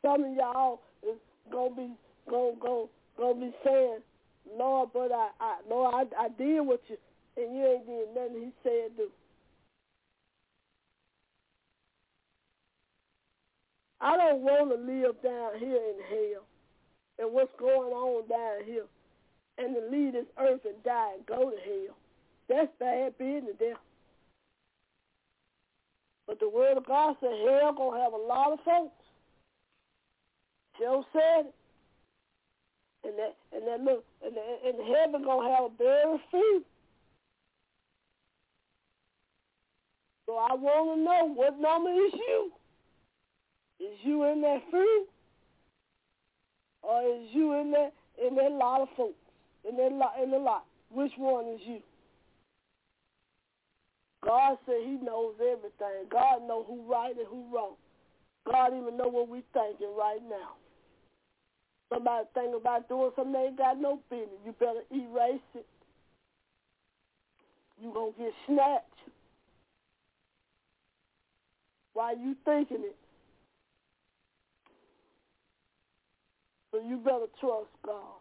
Some 0.02 0.24
of 0.24 0.34
y'all 0.34 0.80
is 1.02 1.18
gonna 1.50 1.74
be, 1.74 1.90
gonna, 2.30 2.52
gonna, 2.60 2.86
gonna 3.16 3.40
be 3.40 3.52
saying, 3.64 3.98
Lord, 4.56 4.90
but 4.94 5.12
I, 5.12 5.30
I, 5.40 5.56
Lord, 5.68 5.94
I, 5.94 6.24
I 6.24 6.28
did 6.30 6.60
what 6.60 6.80
you, 6.88 6.96
and 7.36 7.56
you 7.56 7.66
ain't 7.66 7.86
did 7.86 8.08
nothing 8.14 8.42
He 8.42 8.52
said 8.62 8.96
do. 8.96 9.08
I 14.00 14.16
don't 14.16 14.42
want 14.42 14.70
to 14.70 14.76
live 14.76 15.20
down 15.22 15.58
here 15.58 15.76
in 15.76 15.98
hell 16.08 16.44
and 17.18 17.32
what's 17.32 17.52
going 17.58 17.92
on 17.92 18.28
down 18.28 18.64
here 18.64 18.86
and 19.58 19.74
to 19.74 19.82
leave 19.90 20.12
this 20.12 20.26
earth 20.38 20.60
and 20.64 20.82
die 20.84 21.14
and 21.16 21.26
go 21.26 21.50
to 21.50 21.56
hell. 21.56 21.96
That's 22.48 22.70
bad 22.78 23.18
business 23.18 23.56
there. 23.58 23.74
But 26.26 26.40
the 26.40 26.48
word 26.48 26.76
of 26.76 26.86
God 26.86 27.16
said 27.20 27.30
hell 27.46 27.74
gonna 27.74 28.02
have 28.02 28.12
a 28.12 28.16
lot 28.16 28.52
of 28.52 28.60
folks. 28.64 28.97
Joe 30.78 31.04
said. 31.12 31.52
And 33.04 33.14
that 33.16 33.36
and 33.52 33.66
that 33.66 33.80
look 33.80 34.04
and, 34.24 34.34
and 34.36 34.96
heaven 34.96 35.22
gonna 35.24 35.48
have 35.54 35.64
a 35.64 35.76
very 35.78 36.20
few. 36.30 36.64
So 40.26 40.36
I 40.36 40.54
wanna 40.54 41.02
know 41.02 41.32
what 41.32 41.58
number 41.58 41.90
is 41.90 42.12
you? 42.12 42.52
Is 43.80 43.98
you 44.02 44.24
in 44.24 44.42
that 44.42 44.58
fruit? 44.70 45.06
Or 46.82 47.02
is 47.02 47.28
you 47.32 47.54
in 47.60 47.70
that 47.70 47.92
in 48.20 48.34
that 48.34 48.52
lot 48.52 48.82
of 48.82 48.88
folks? 48.96 49.14
In 49.68 49.76
that 49.76 49.92
lot 49.92 50.14
in 50.22 50.30
the 50.30 50.38
lot. 50.38 50.64
Which 50.90 51.12
one 51.16 51.46
is 51.46 51.60
you? 51.64 51.80
God 54.24 54.58
said 54.66 54.76
he 54.84 54.98
knows 55.02 55.34
everything. 55.40 56.08
God 56.10 56.42
know 56.46 56.64
who 56.64 56.90
right 56.90 57.16
and 57.16 57.26
who 57.28 57.44
wrong. 57.54 57.74
God 58.50 58.72
even 58.76 58.96
know 58.96 59.08
what 59.08 59.28
we 59.28 59.44
thinking 59.52 59.94
right 59.96 60.20
now. 60.28 60.56
Somebody 61.92 62.26
think 62.34 62.54
about 62.56 62.88
doing 62.88 63.10
something 63.16 63.32
they 63.32 63.48
ain't 63.48 63.58
got 63.58 63.80
no 63.80 64.00
business. 64.10 64.40
You 64.44 64.52
better 64.58 64.82
erase 64.92 65.40
it. 65.54 65.66
You 67.80 67.92
gonna 67.94 68.12
get 68.18 68.32
snatched. 68.46 68.84
Why 71.94 72.12
you 72.12 72.36
thinking 72.44 72.84
it? 72.84 72.96
So 76.72 76.80
you 76.80 76.98
better 76.98 77.26
trust 77.40 77.70
God. 77.84 78.20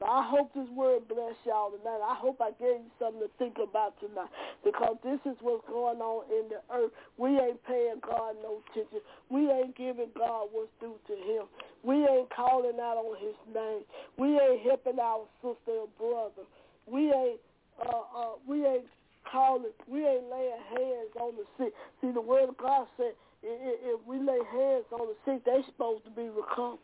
So 0.00 0.08
I 0.08 0.24
hope 0.24 0.48
this 0.54 0.68
word 0.72 1.06
bless 1.08 1.36
y'all 1.44 1.70
tonight. 1.76 2.00
I 2.00 2.16
hope 2.16 2.40
I 2.40 2.56
gave 2.56 2.80
you 2.80 2.92
something 2.98 3.20
to 3.20 3.28
think 3.36 3.60
about 3.60 4.00
tonight 4.00 4.32
because 4.64 4.96
this 5.04 5.20
is 5.28 5.36
what's 5.44 5.60
going 5.68 6.00
on 6.00 6.24
in 6.32 6.48
the 6.48 6.64
earth. 6.72 6.90
We 7.20 7.36
ain't 7.36 7.60
paying 7.68 8.00
God 8.00 8.40
no 8.42 8.64
attention. 8.64 9.04
We 9.28 9.52
ain't 9.52 9.76
giving 9.76 10.08
God 10.16 10.48
what's 10.56 10.72
due 10.80 10.96
to 11.04 11.14
him. 11.28 11.44
We 11.84 12.00
ain't 12.00 12.32
calling 12.32 12.80
out 12.80 12.96
on 12.96 13.20
his 13.20 13.36
name. 13.52 13.84
We 14.16 14.40
ain't 14.40 14.64
helping 14.64 14.98
our 14.98 15.28
sister 15.44 15.84
or 15.84 15.88
brother. 16.00 16.48
We 16.88 17.12
ain't 17.12 17.40
uh, 17.76 18.08
uh, 18.16 18.34
we 18.48 18.64
ain't 18.64 18.88
calling. 19.30 19.72
We 19.86 20.00
ain't 20.00 20.32
laying 20.32 20.64
hands 20.80 21.12
on 21.20 21.36
the 21.36 21.44
sick. 21.60 21.74
See, 22.00 22.10
the 22.10 22.24
word 22.24 22.48
of 22.48 22.56
God 22.56 22.88
said 22.96 23.12
if 23.42 24.00
we 24.06 24.18
lay 24.18 24.40
hands 24.52 24.84
on 24.92 25.08
the 25.08 25.16
sick, 25.24 25.44
they 25.44 25.60
supposed 25.66 26.04
to 26.04 26.10
be 26.10 26.28
recovered. 26.28 26.80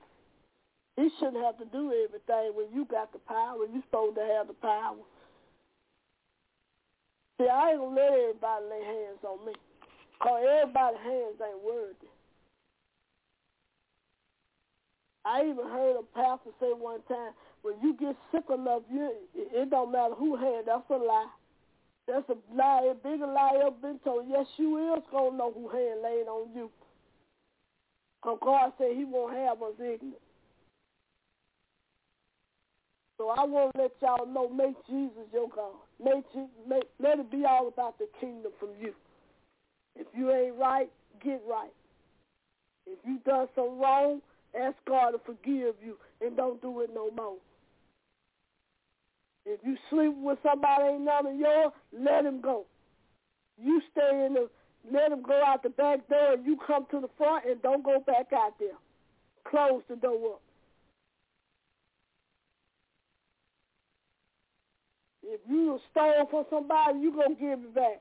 He 0.96 1.10
shouldn't 1.18 1.44
have 1.44 1.58
to 1.58 1.66
do 1.66 1.92
everything 1.92 2.56
when 2.56 2.72
you 2.72 2.86
got 2.86 3.12
the 3.12 3.18
power. 3.18 3.68
You're 3.70 3.82
supposed 3.82 4.16
to 4.16 4.24
have 4.24 4.48
the 4.48 4.54
power. 4.54 4.96
See, 7.38 7.48
I 7.48 7.72
ain't 7.72 7.80
gonna 7.80 7.94
let 7.94 8.12
everybody 8.12 8.64
lay 8.64 8.84
hands 8.84 9.20
on 9.22 9.44
me. 9.44 9.52
Because 10.18 10.40
everybody's 10.48 11.04
hands 11.04 11.36
ain't 11.44 11.62
worthy. 11.62 12.08
I 15.26 15.42
even 15.42 15.66
heard 15.68 15.96
a 16.00 16.02
pastor 16.14 16.50
say 16.60 16.72
one 16.72 17.02
time, 17.08 17.32
when 17.62 17.74
you 17.82 17.94
get 17.98 18.16
sick 18.32 18.44
enough, 18.48 18.82
you 18.90 19.10
it, 19.34 19.48
it 19.52 19.70
don't 19.70 19.92
matter 19.92 20.14
who 20.14 20.36
hand. 20.36 20.64
That's 20.66 20.88
a 20.88 20.96
lie. 20.96 21.28
That's 22.06 22.28
a 22.30 22.36
lie. 22.54 22.92
A 22.92 22.94
bigger 22.94 23.26
lie 23.26 23.60
ever 23.60 23.76
been 23.82 23.98
told. 24.04 24.26
Yes, 24.30 24.46
you 24.56 24.94
is 24.94 25.02
gonna 25.10 25.36
know 25.36 25.52
who 25.52 25.68
hand 25.68 26.00
laid 26.02 26.28
on 26.28 26.48
you. 26.54 26.70
Cause 28.22 28.38
God 28.40 28.72
said 28.78 28.96
He 28.96 29.04
won't 29.04 29.36
have 29.36 29.60
us 29.62 29.74
ignorant. 29.74 30.25
So 33.18 33.30
I 33.30 33.44
want 33.44 33.74
to 33.74 33.82
let 33.82 33.92
y'all 34.02 34.26
know, 34.26 34.48
make 34.48 34.76
Jesus 34.86 35.24
your 35.32 35.48
God. 35.48 35.72
Make, 36.02 36.24
make 36.68 36.84
let 37.00 37.18
it 37.18 37.30
be 37.30 37.44
all 37.48 37.68
about 37.68 37.98
the 37.98 38.06
kingdom 38.20 38.52
from 38.60 38.70
you. 38.80 38.92
If 39.94 40.06
you 40.14 40.30
ain't 40.30 40.56
right, 40.56 40.90
get 41.24 41.40
right. 41.48 41.72
If 42.86 42.98
you 43.04 43.18
done 43.24 43.48
some 43.54 43.78
wrong, 43.80 44.20
ask 44.58 44.76
God 44.86 45.12
to 45.12 45.18
forgive 45.24 45.74
you 45.84 45.96
and 46.20 46.36
don't 46.36 46.60
do 46.60 46.80
it 46.80 46.90
no 46.94 47.10
more. 47.10 47.36
If 49.46 49.60
you 49.64 49.76
sleep 49.90 50.12
with 50.16 50.38
somebody 50.42 50.84
ain't 50.84 51.02
none 51.02 51.26
of 51.26 51.36
yours, 51.36 51.72
let 51.98 52.26
him 52.26 52.40
go. 52.40 52.66
You 53.62 53.80
stay 53.92 54.26
in 54.26 54.34
the, 54.34 54.50
let 54.92 55.12
him 55.12 55.22
go 55.22 55.40
out 55.44 55.62
the 55.62 55.70
back 55.70 56.06
door 56.08 56.34
and 56.34 56.44
you 56.44 56.58
come 56.66 56.86
to 56.90 57.00
the 57.00 57.08
front 57.16 57.46
and 57.48 57.62
don't 57.62 57.84
go 57.84 58.00
back 58.06 58.32
out 58.34 58.58
there. 58.58 58.76
Close 59.48 59.82
the 59.88 59.96
door 59.96 60.34
up. 60.34 60.42
If 65.36 65.50
you 65.50 65.78
stole 65.90 66.26
from 66.30 66.44
somebody, 66.48 67.00
you 67.00 67.12
to 67.12 67.34
give 67.38 67.58
it 67.58 67.74
back. 67.74 68.00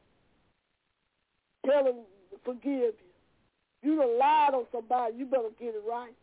Tell 1.66 1.84
them 1.84 1.96
to 2.32 2.38
forgive 2.46 2.96
you. 2.96 3.12
You 3.82 3.98
done 3.98 4.18
lied 4.18 4.54
on 4.54 4.66
somebody, 4.72 5.18
you 5.18 5.26
better 5.26 5.50
get 5.60 5.76
it 5.76 5.84
right. 5.88 6.14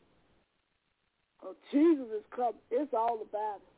Oh, 1.45 1.55
Jesus 1.71 2.07
is 2.17 2.25
coming. 2.35 2.55
It's 2.71 2.95
all 2.95 3.21
about 3.21 3.61
it. 3.61 3.69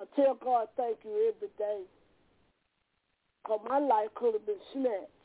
I 0.00 0.04
tell 0.16 0.34
God 0.34 0.68
thank 0.76 0.98
you 1.04 1.32
every 1.34 1.48
day. 1.58 1.82
Because 3.42 3.60
my 3.68 3.78
life 3.78 4.08
could 4.14 4.34
have 4.34 4.46
been 4.46 4.62
snatched 4.72 5.20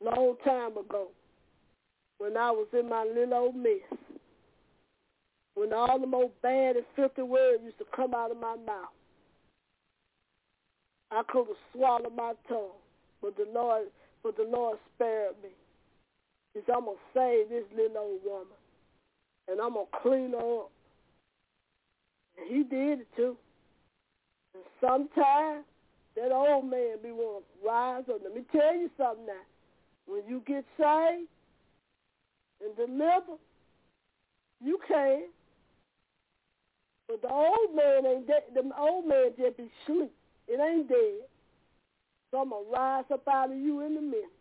long 0.00 0.36
time 0.44 0.76
ago 0.76 1.08
when 2.18 2.36
I 2.36 2.50
was 2.50 2.68
in 2.72 2.88
my 2.88 3.04
little 3.04 3.34
old 3.34 3.56
mess. 3.56 3.98
When 5.54 5.72
all 5.72 5.98
the 6.00 6.06
most 6.06 6.32
bad 6.40 6.76
and 6.76 6.86
filthy 6.96 7.22
words 7.22 7.62
used 7.64 7.78
to 7.78 7.84
come 7.94 8.14
out 8.14 8.30
of 8.30 8.38
my 8.38 8.56
mouth. 8.56 8.97
I 11.10 11.22
could 11.28 11.46
have 11.46 11.56
swallowed 11.72 12.14
my 12.14 12.34
tongue, 12.48 12.76
but 13.22 13.36
the 13.36 13.46
Lord, 13.52 13.86
but 14.22 14.36
the 14.36 14.44
Lord 14.44 14.78
spared 14.94 15.34
me. 15.42 15.50
Said, 16.54 16.74
I'm 16.74 16.84
gonna 16.84 16.96
save 17.14 17.48
this 17.48 17.64
little 17.74 17.96
old 17.98 18.20
woman, 18.24 18.58
and 19.48 19.60
I'm 19.60 19.74
gonna 19.74 19.86
clean 20.02 20.32
her 20.32 20.60
up. 20.62 20.70
And 22.36 22.48
He 22.48 22.62
did 22.64 23.00
it 23.00 23.06
too. 23.16 23.36
And 24.54 24.64
sometimes 24.80 25.64
that 26.16 26.32
old 26.32 26.68
man 26.68 26.96
be 27.02 27.10
want 27.12 27.44
to 27.44 27.68
rise 27.68 28.04
up. 28.08 28.20
Let 28.22 28.34
me 28.34 28.42
tell 28.50 28.74
you 28.74 28.90
something 28.96 29.26
now. 29.26 29.44
When 30.06 30.22
you 30.26 30.42
get 30.46 30.64
saved 30.76 31.28
and 32.64 32.76
delivered, 32.76 33.38
you 34.64 34.78
can. 34.86 35.24
But 37.06 37.22
the 37.22 37.30
old 37.30 37.74
man 37.74 38.04
ain't 38.06 38.26
dead. 38.26 38.42
The 38.54 38.68
old 38.76 39.06
man 39.06 39.30
just 39.38 39.56
be 39.56 39.70
sleep. 39.86 40.12
It 40.48 40.60
ain't 40.60 40.88
dead. 40.88 41.28
So 42.30 42.38
I'm 42.40 42.50
to 42.50 42.64
rise 42.72 43.04
up 43.12 43.26
out 43.28 43.52
of 43.52 43.58
you 43.58 43.80
in 43.80 43.96
a 43.96 44.00
minute 44.00 44.32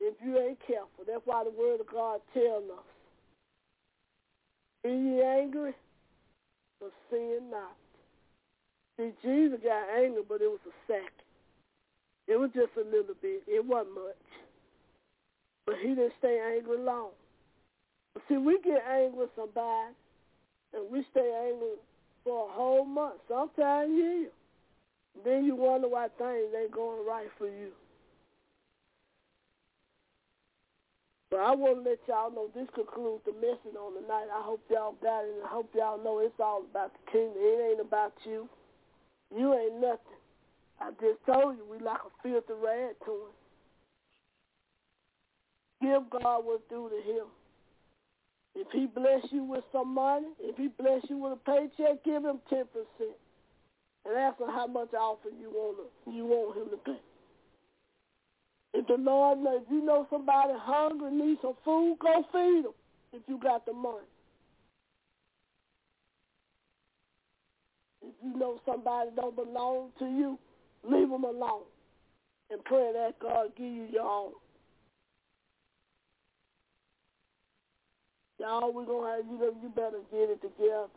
if 0.00 0.14
you 0.24 0.38
ain't 0.38 0.58
careful. 0.66 1.04
That's 1.06 1.22
why 1.24 1.44
the 1.44 1.50
word 1.50 1.80
of 1.80 1.86
God 1.86 2.20
tells 2.34 2.64
us. 2.64 2.86
Be 4.82 4.90
ye 4.90 5.22
angry, 5.22 5.74
but 6.80 6.90
sin 7.10 7.50
not. 7.50 7.76
See, 8.98 9.12
Jesus 9.22 9.60
got 9.62 9.88
angry, 9.96 10.22
but 10.28 10.42
it 10.42 10.50
was 10.50 10.60
a 10.66 10.74
second. 10.86 11.22
It 12.26 12.36
was 12.38 12.50
just 12.54 12.72
a 12.76 12.84
little 12.84 13.14
bit. 13.20 13.42
It 13.46 13.64
wasn't 13.64 13.94
much. 13.94 14.26
But 15.66 15.76
he 15.80 15.88
didn't 15.88 16.12
stay 16.18 16.40
angry 16.56 16.78
long. 16.78 17.10
But 18.14 18.24
see, 18.28 18.36
we 18.36 18.58
get 18.64 18.82
angry 18.88 19.20
with 19.20 19.30
somebody, 19.36 19.94
and 20.74 20.90
we 20.90 21.04
stay 21.12 21.30
angry 21.46 21.78
for 22.24 22.48
a 22.48 22.52
whole 22.52 22.84
month, 22.84 23.20
sometimes 23.28 23.90
years. 23.90 24.30
Then 25.24 25.44
you 25.44 25.54
wonder 25.54 25.88
why 25.88 26.08
things 26.18 26.54
ain't 26.58 26.72
going 26.72 27.06
right 27.06 27.28
for 27.38 27.46
you. 27.46 27.70
But 31.30 31.40
I 31.40 31.54
want 31.54 31.82
to 31.82 31.90
let 31.90 31.98
y'all 32.08 32.30
know 32.30 32.48
this 32.54 32.68
concludes 32.74 33.24
the 33.24 33.32
message 33.32 33.76
on 33.78 33.94
the 33.94 34.06
night. 34.06 34.28
I 34.28 34.42
hope 34.42 34.60
y'all 34.68 34.96
got 35.02 35.24
it, 35.24 35.40
I 35.44 35.48
hope 35.48 35.70
y'all 35.74 36.02
know 36.02 36.18
it's 36.18 36.38
all 36.38 36.62
about 36.68 36.92
the 36.92 37.10
kingdom. 37.10 37.36
It 37.38 37.70
ain't 37.70 37.80
about 37.80 38.12
you. 38.24 38.48
You 39.34 39.54
ain't 39.54 39.80
nothing. 39.80 40.20
I 40.80 40.90
just 41.00 41.24
told 41.24 41.56
you 41.56 41.64
we 41.70 41.78
like 41.78 42.00
a 42.04 42.12
filthy 42.22 42.52
rag 42.52 42.96
to 43.06 43.12
him. 43.12 43.32
Give 45.80 46.10
God 46.22 46.44
what's 46.44 46.62
due 46.68 46.90
to 46.90 47.10
him. 47.10 47.26
If 48.54 48.68
he 48.72 48.86
bless 48.86 49.24
you 49.30 49.42
with 49.44 49.64
some 49.72 49.94
money, 49.94 50.28
if 50.38 50.56
he 50.58 50.68
bless 50.68 51.00
you 51.08 51.16
with 51.16 51.32
a 51.32 51.36
paycheck, 51.36 52.04
give 52.04 52.22
him 52.22 52.40
10% 52.52 52.66
and 54.04 54.16
ask 54.16 54.40
him 54.40 54.48
how 54.48 54.66
much 54.66 54.92
offering 54.94 55.36
you 55.40 55.50
want 55.50 55.78
to, 55.78 56.12
you 56.12 56.24
want 56.24 56.56
him 56.56 56.70
to 56.70 56.76
pay. 56.78 57.00
If 58.74 58.86
the 58.86 58.94
Lord, 58.94 59.38
if 59.42 59.70
you 59.70 59.84
know 59.84 60.06
somebody 60.10 60.54
hungry, 60.56 61.12
needs 61.12 61.40
some 61.42 61.54
food, 61.64 61.98
go 62.00 62.24
feed 62.32 62.64
them 62.64 62.72
if 63.12 63.22
you 63.28 63.38
got 63.38 63.66
the 63.66 63.72
money. 63.72 64.06
If 68.02 68.14
you 68.24 68.38
know 68.38 68.60
somebody 68.66 69.10
don't 69.14 69.36
belong 69.36 69.90
to 69.98 70.04
you, 70.06 70.38
leave 70.84 71.08
them 71.08 71.24
alone 71.24 71.64
and 72.50 72.64
pray 72.64 72.92
that 72.94 73.18
God 73.20 73.48
give 73.56 73.66
you 73.66 73.86
your 73.92 74.02
own. 74.02 74.32
Y'all, 78.38 78.72
we're 78.72 78.84
to 78.86 79.04
have 79.04 79.24
you, 79.30 79.54
you 79.62 79.68
better 79.68 80.00
get 80.10 80.30
it 80.30 80.42
together. 80.42 80.88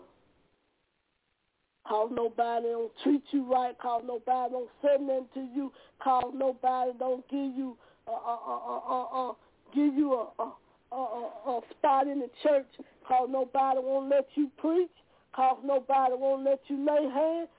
Cause 1.87 2.09
nobody 2.11 2.67
don't 2.67 2.91
treat 3.03 3.23
you 3.31 3.51
right. 3.51 3.77
Cause 3.77 4.03
nobody 4.05 4.51
don't 4.53 4.69
say 4.81 4.97
nothing 4.99 5.27
to 5.35 5.39
you. 5.55 5.71
Cause 6.03 6.33
nobody 6.33 6.91
don't 6.97 7.27
give 7.29 7.55
you 7.55 7.77
uh, 8.07 8.11
uh, 8.11 8.37
uh, 8.47 8.79
uh, 8.89 9.29
uh, 9.29 9.33
give 9.73 9.93
you 9.93 10.13
a, 10.13 10.41
a, 10.41 10.51
a, 10.91 10.95
a, 10.95 11.57
a 11.57 11.61
spot 11.71 12.07
in 12.07 12.19
the 12.19 12.29
church. 12.41 12.67
Cause 13.07 13.29
nobody 13.31 13.79
won't 13.81 14.09
let 14.09 14.27
you 14.35 14.49
preach. 14.57 14.89
Cause 15.35 15.57
nobody 15.63 16.15
won't 16.17 16.43
let 16.43 16.59
you 16.67 16.77
lay 16.83 17.03
hands. 17.09 17.49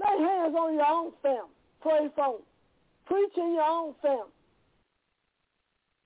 Lay 0.00 0.24
hands 0.24 0.54
on 0.54 0.74
your 0.74 0.86
own 0.86 1.12
family. 1.22 1.50
Pray 1.80 2.08
for 2.14 2.34
them. 2.34 2.42
Preach 3.06 3.32
in 3.36 3.54
your 3.54 3.62
own 3.62 3.94
family. 4.00 4.30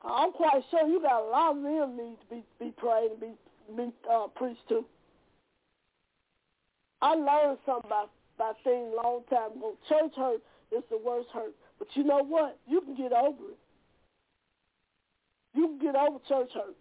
I'm 0.02 0.32
quite 0.32 0.62
sure 0.70 0.86
you 0.88 1.00
got 1.02 1.22
a 1.22 1.28
lot 1.28 1.56
of 1.56 1.62
them 1.62 1.96
need 1.96 2.16
to 2.20 2.34
be 2.34 2.42
be 2.60 2.70
prayed 2.76 3.10
and 3.10 3.20
be 3.20 3.32
be 3.76 3.92
uh, 4.10 4.28
preached 4.28 4.66
to. 4.68 4.84
I 7.00 7.14
learned 7.14 7.58
something 7.64 7.86
about, 7.86 8.10
about 8.36 8.56
things 8.64 8.92
a 8.92 8.96
long 8.96 9.22
time 9.30 9.52
ago. 9.52 9.74
Church 9.88 10.12
hurt 10.16 10.42
is 10.72 10.82
the 10.90 10.98
worst 10.98 11.28
hurt. 11.32 11.54
But 11.78 11.88
you 11.94 12.04
know 12.04 12.24
what? 12.24 12.58
You 12.66 12.80
can 12.80 12.96
get 12.96 13.12
over 13.12 13.44
it. 13.50 13.58
You 15.54 15.68
can 15.68 15.78
get 15.78 15.96
over 15.96 16.18
church 16.28 16.50
hurt. 16.54 16.76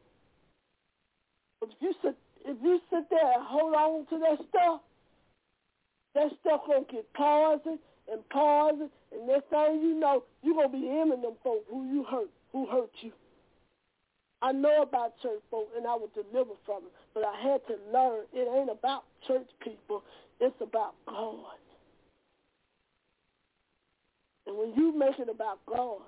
But 1.59 1.69
if 1.69 1.75
you 1.81 1.93
sit 2.01 2.15
if 2.45 2.57
you 2.63 2.79
sit 2.89 3.09
there 3.09 3.33
and 3.33 3.43
hold 3.43 3.73
on 3.73 4.05
to 4.05 4.19
that 4.19 4.37
stuff, 4.49 4.81
that 6.15 6.31
stuff 6.39 6.61
gonna 6.65 6.85
get 6.89 7.11
pausing 7.13 7.77
and 8.09 8.29
pausing, 8.29 8.89
and 9.11 9.27
next 9.27 9.49
thing 9.49 9.81
you 9.81 9.99
know, 9.99 10.23
you're 10.41 10.55
gonna 10.55 10.69
be 10.69 10.87
aiming 10.87 11.21
them 11.21 11.33
folk 11.43 11.65
who 11.69 11.85
you 11.91 12.05
hurt, 12.05 12.29
who 12.53 12.65
hurt 12.67 12.91
you. 13.01 13.11
I 14.41 14.51
know 14.51 14.83
about 14.83 15.19
church 15.21 15.41
folk 15.49 15.69
and 15.75 15.87
I 15.87 15.95
was 15.95 16.09
delivered 16.13 16.57
from 16.65 16.83
it, 16.85 16.93
but 17.13 17.23
I 17.23 17.41
had 17.41 17.61
to 17.67 17.75
learn 17.91 18.25
it 18.33 18.47
ain't 18.55 18.69
about 18.69 19.03
church 19.27 19.47
people, 19.63 20.03
it's 20.39 20.55
about 20.61 20.93
God. 21.07 21.57
And 24.45 24.57
when 24.57 24.73
you 24.75 24.97
make 24.97 25.19
it 25.19 25.29
about 25.29 25.59
God, 25.65 26.01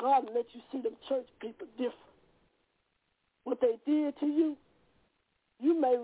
God 0.00 0.24
will 0.24 0.34
let 0.34 0.46
you 0.54 0.60
see 0.72 0.80
them 0.80 0.94
church 1.08 1.26
people 1.40 1.66
different. 1.76 1.94
What 3.44 3.60
they 3.60 3.78
did 3.84 4.18
to 4.20 4.26
you, 4.26 4.56
you 5.60 5.78
may 5.78 5.96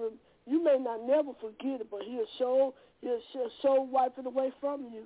you 0.47 0.63
may 0.63 0.79
not 0.79 1.07
never 1.07 1.33
forget 1.41 1.81
it, 1.81 1.91
but 1.91 2.03
he'll 2.03 2.27
show 2.39 2.75
he'll 3.01 3.21
show 3.63 3.83
wipe 3.83 4.19
it 4.19 4.27
away 4.27 4.53
from 4.61 4.89
you 4.93 5.05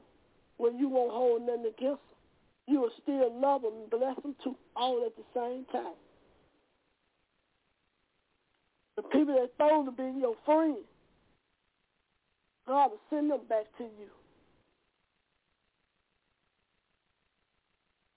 when 0.56 0.78
you 0.78 0.88
won't 0.88 1.12
hold 1.12 1.42
nothing 1.42 1.66
against 1.66 2.02
them. 2.02 2.18
You 2.66 2.80
will 2.80 2.92
still 3.02 3.40
love 3.40 3.62
them 3.62 3.72
and 3.74 3.90
bless 3.90 4.16
them 4.22 4.34
too, 4.42 4.56
all 4.74 5.04
at 5.06 5.16
the 5.16 5.24
same 5.34 5.64
time. 5.72 5.94
The 9.00 9.08
people 9.08 9.34
that 9.34 9.48
thought 9.56 9.84
to 9.86 9.92
be 9.92 10.20
your 10.20 10.34
friend, 10.44 10.76
God 12.66 12.90
will 12.90 13.00
send 13.08 13.30
them 13.30 13.40
back 13.48 13.64
to 13.78 13.84
you. 13.84 14.12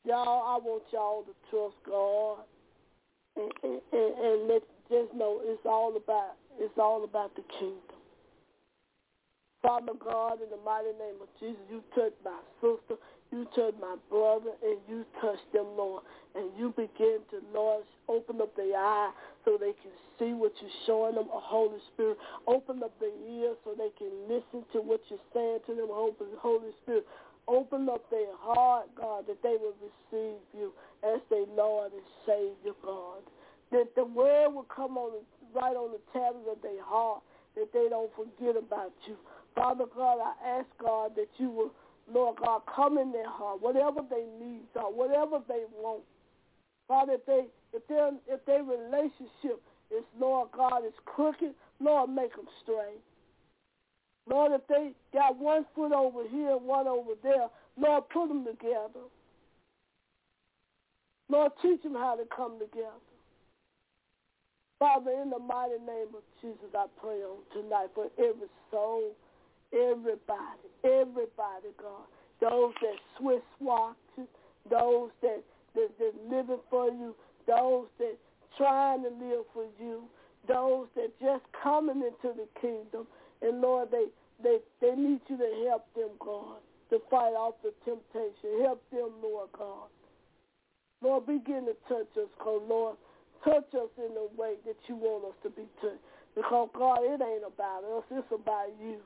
Y'all, 0.03 0.43
I 0.43 0.59
want 0.61 0.83
y'all 0.91 1.23
to 1.23 1.31
trust 1.49 1.75
God 1.87 2.39
and, 3.37 3.51
and, 3.63 3.81
and, 3.93 4.25
and 4.25 4.47
let 4.49 4.63
just 4.91 5.13
know 5.15 5.39
it's 5.45 5.65
all 5.65 5.95
about 5.95 6.35
it's 6.59 6.77
all 6.77 7.05
about 7.05 7.33
the 7.37 7.43
kingdom. 7.57 7.79
Father 9.61 9.93
God, 10.03 10.41
in 10.43 10.49
the 10.49 10.59
mighty 10.65 10.91
name 10.99 11.15
of 11.21 11.29
Jesus, 11.39 11.63
you 11.71 11.81
touched 11.95 12.19
my 12.25 12.37
sister, 12.59 12.99
you 13.33 13.45
touched 13.55 13.81
my 13.81 13.95
brother, 14.09 14.53
and 14.61 14.77
you 14.87 15.03
touched 15.19 15.51
them, 15.51 15.65
Lord. 15.75 16.03
And 16.35 16.51
you 16.57 16.69
begin 16.69 17.19
to, 17.31 17.41
Lord, 17.53 17.83
open 18.07 18.41
up 18.41 18.55
their 18.55 18.77
eye 18.77 19.11
so 19.43 19.57
they 19.57 19.73
can 19.81 19.91
see 20.19 20.33
what 20.33 20.53
you're 20.61 20.79
showing 20.85 21.15
them, 21.15 21.25
oh, 21.33 21.41
Holy 21.41 21.79
Spirit. 21.93 22.17
Open 22.47 22.83
up 22.83 22.93
their 22.99 23.17
ears 23.27 23.57
so 23.63 23.73
they 23.73 23.89
can 23.97 24.13
listen 24.29 24.63
to 24.73 24.79
what 24.81 25.01
you're 25.09 25.27
saying 25.33 25.59
to 25.65 25.73
them, 25.73 25.89
Holy 25.89 26.71
Spirit. 26.83 27.05
Open 27.47 27.89
up 27.89 28.09
their 28.09 28.31
heart, 28.37 28.87
God, 28.95 29.25
that 29.27 29.41
they 29.43 29.57
will 29.59 29.75
receive 29.81 30.39
you 30.53 30.71
as 31.03 31.19
their 31.29 31.45
Lord 31.57 31.91
and 31.91 32.01
Savior, 32.25 32.73
God. 32.85 33.21
That 33.71 33.93
the 33.95 34.05
word 34.05 34.53
will 34.53 34.67
come 34.73 34.97
on 34.97 35.11
right 35.53 35.75
on 35.75 35.91
the 35.91 35.99
tablets 36.13 36.47
of 36.49 36.61
their 36.61 36.83
heart, 36.83 37.21
that 37.55 37.73
they 37.73 37.87
don't 37.89 38.11
forget 38.15 38.55
about 38.55 38.93
you. 39.07 39.17
Father 39.55 39.85
God, 39.93 40.17
I 40.17 40.59
ask 40.59 40.67
God 40.81 41.11
that 41.15 41.27
you 41.37 41.49
will, 41.49 41.71
Lord 42.11 42.37
God, 42.37 42.61
come 42.73 42.97
in 42.97 43.11
their 43.11 43.29
heart, 43.29 43.61
whatever 43.61 44.01
they 44.09 44.25
need 44.39 44.63
are, 44.75 44.91
whatever 44.91 45.39
they 45.47 45.63
want. 45.75 46.03
Father, 46.87 47.13
if 47.13 47.25
they 47.25 47.45
if 47.73 47.87
their 47.87 48.11
if 48.27 48.45
their 48.45 48.63
relationship 48.63 49.61
is 49.89 50.03
Lord 50.19 50.49
God 50.55 50.85
is 50.85 50.93
crooked, 51.05 51.53
Lord 51.79 52.09
make 52.09 52.35
them 52.35 52.47
straight. 52.61 53.01
Lord, 54.29 54.51
if 54.53 54.61
they 54.67 54.91
got 55.13 55.37
one 55.37 55.65
foot 55.75 55.91
over 55.91 56.27
here 56.27 56.57
one 56.57 56.87
over 56.87 57.11
there, 57.21 57.47
Lord, 57.77 58.09
put 58.09 58.27
them 58.27 58.45
together. 58.45 59.07
Lord, 61.29 61.51
teach 61.61 61.81
them 61.83 61.93
how 61.93 62.15
to 62.15 62.23
come 62.35 62.59
together. 62.59 62.91
Father, 64.77 65.11
in 65.11 65.29
the 65.29 65.39
mighty 65.39 65.79
name 65.79 66.11
of 66.13 66.23
Jesus, 66.41 66.75
I 66.75 66.85
pray 66.99 67.23
on 67.23 67.39
tonight 67.53 67.87
for 67.95 68.07
every 68.19 68.49
soul 68.69 69.15
Everybody, 69.73 70.69
everybody, 70.83 71.73
God. 71.81 72.05
Those 72.41 72.73
that 72.81 72.97
Swiss 73.17 73.41
watching, 73.59 74.27
those 74.69 75.09
that, 75.21 75.43
that, 75.75 75.89
that 75.97 76.13
living 76.29 76.59
for 76.69 76.87
you, 76.87 77.15
those 77.47 77.87
that 77.97 78.15
trying 78.57 79.03
to 79.03 79.09
live 79.09 79.45
for 79.53 79.65
you, 79.79 80.03
those 80.47 80.87
that 80.95 81.09
just 81.19 81.43
coming 81.63 82.03
into 82.03 82.35
the 82.35 82.47
kingdom. 82.61 83.07
And 83.41 83.61
Lord, 83.61 83.89
they, 83.91 84.05
they, 84.43 84.57
they 84.81 84.95
need 84.95 85.21
you 85.27 85.37
to 85.37 85.65
help 85.67 85.87
them, 85.95 86.09
God, 86.19 86.57
to 86.91 86.99
fight 87.09 87.33
off 87.33 87.55
the 87.63 87.73
temptation. 87.85 88.61
Help 88.61 88.83
them, 88.91 89.09
Lord 89.21 89.49
God. 89.57 89.87
Lord, 91.01 91.25
begin 91.25 91.65
to 91.65 91.75
touch 91.89 92.07
us, 92.17 92.29
God, 92.43 92.61
Lord. 92.67 92.97
Touch 93.43 93.67
us 93.73 93.89
in 93.97 94.13
the 94.13 94.29
way 94.37 94.55
that 94.65 94.77
you 94.87 94.95
want 94.95 95.25
us 95.25 95.35
to 95.43 95.49
be 95.49 95.67
touched. 95.81 95.99
Because, 96.35 96.69
God, 96.73 96.99
it 97.01 97.21
ain't 97.21 97.43
about 97.45 97.83
us. 97.83 98.03
It's 98.11 98.31
about 98.31 98.69
you. 98.81 98.97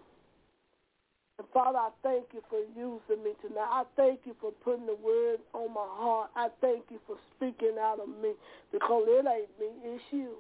And 1.40 1.48
Father, 1.54 1.80
I 1.80 1.90
thank 2.04 2.26
you 2.34 2.42
for 2.50 2.60
using 2.76 3.24
me 3.24 3.34
tonight. 3.42 3.70
I 3.70 3.84
thank 3.96 4.22
you 4.26 4.36
for 4.42 4.52
putting 4.64 4.88
the 4.88 4.96
word 4.96 5.40
on 5.54 5.74
my 5.74 5.86
heart. 5.86 6.32
I 6.36 6.50
thank 6.62 6.86
you 6.90 7.00
for 7.08 7.18
speaking 7.36 7.76
out 7.80 8.00
of 8.00 8.10
me 8.10 8.34
because 8.72 9.04
it 9.08 9.26
ain't 9.28 9.50
me, 9.60 9.68
it's 9.86 10.04
you. 10.12 10.38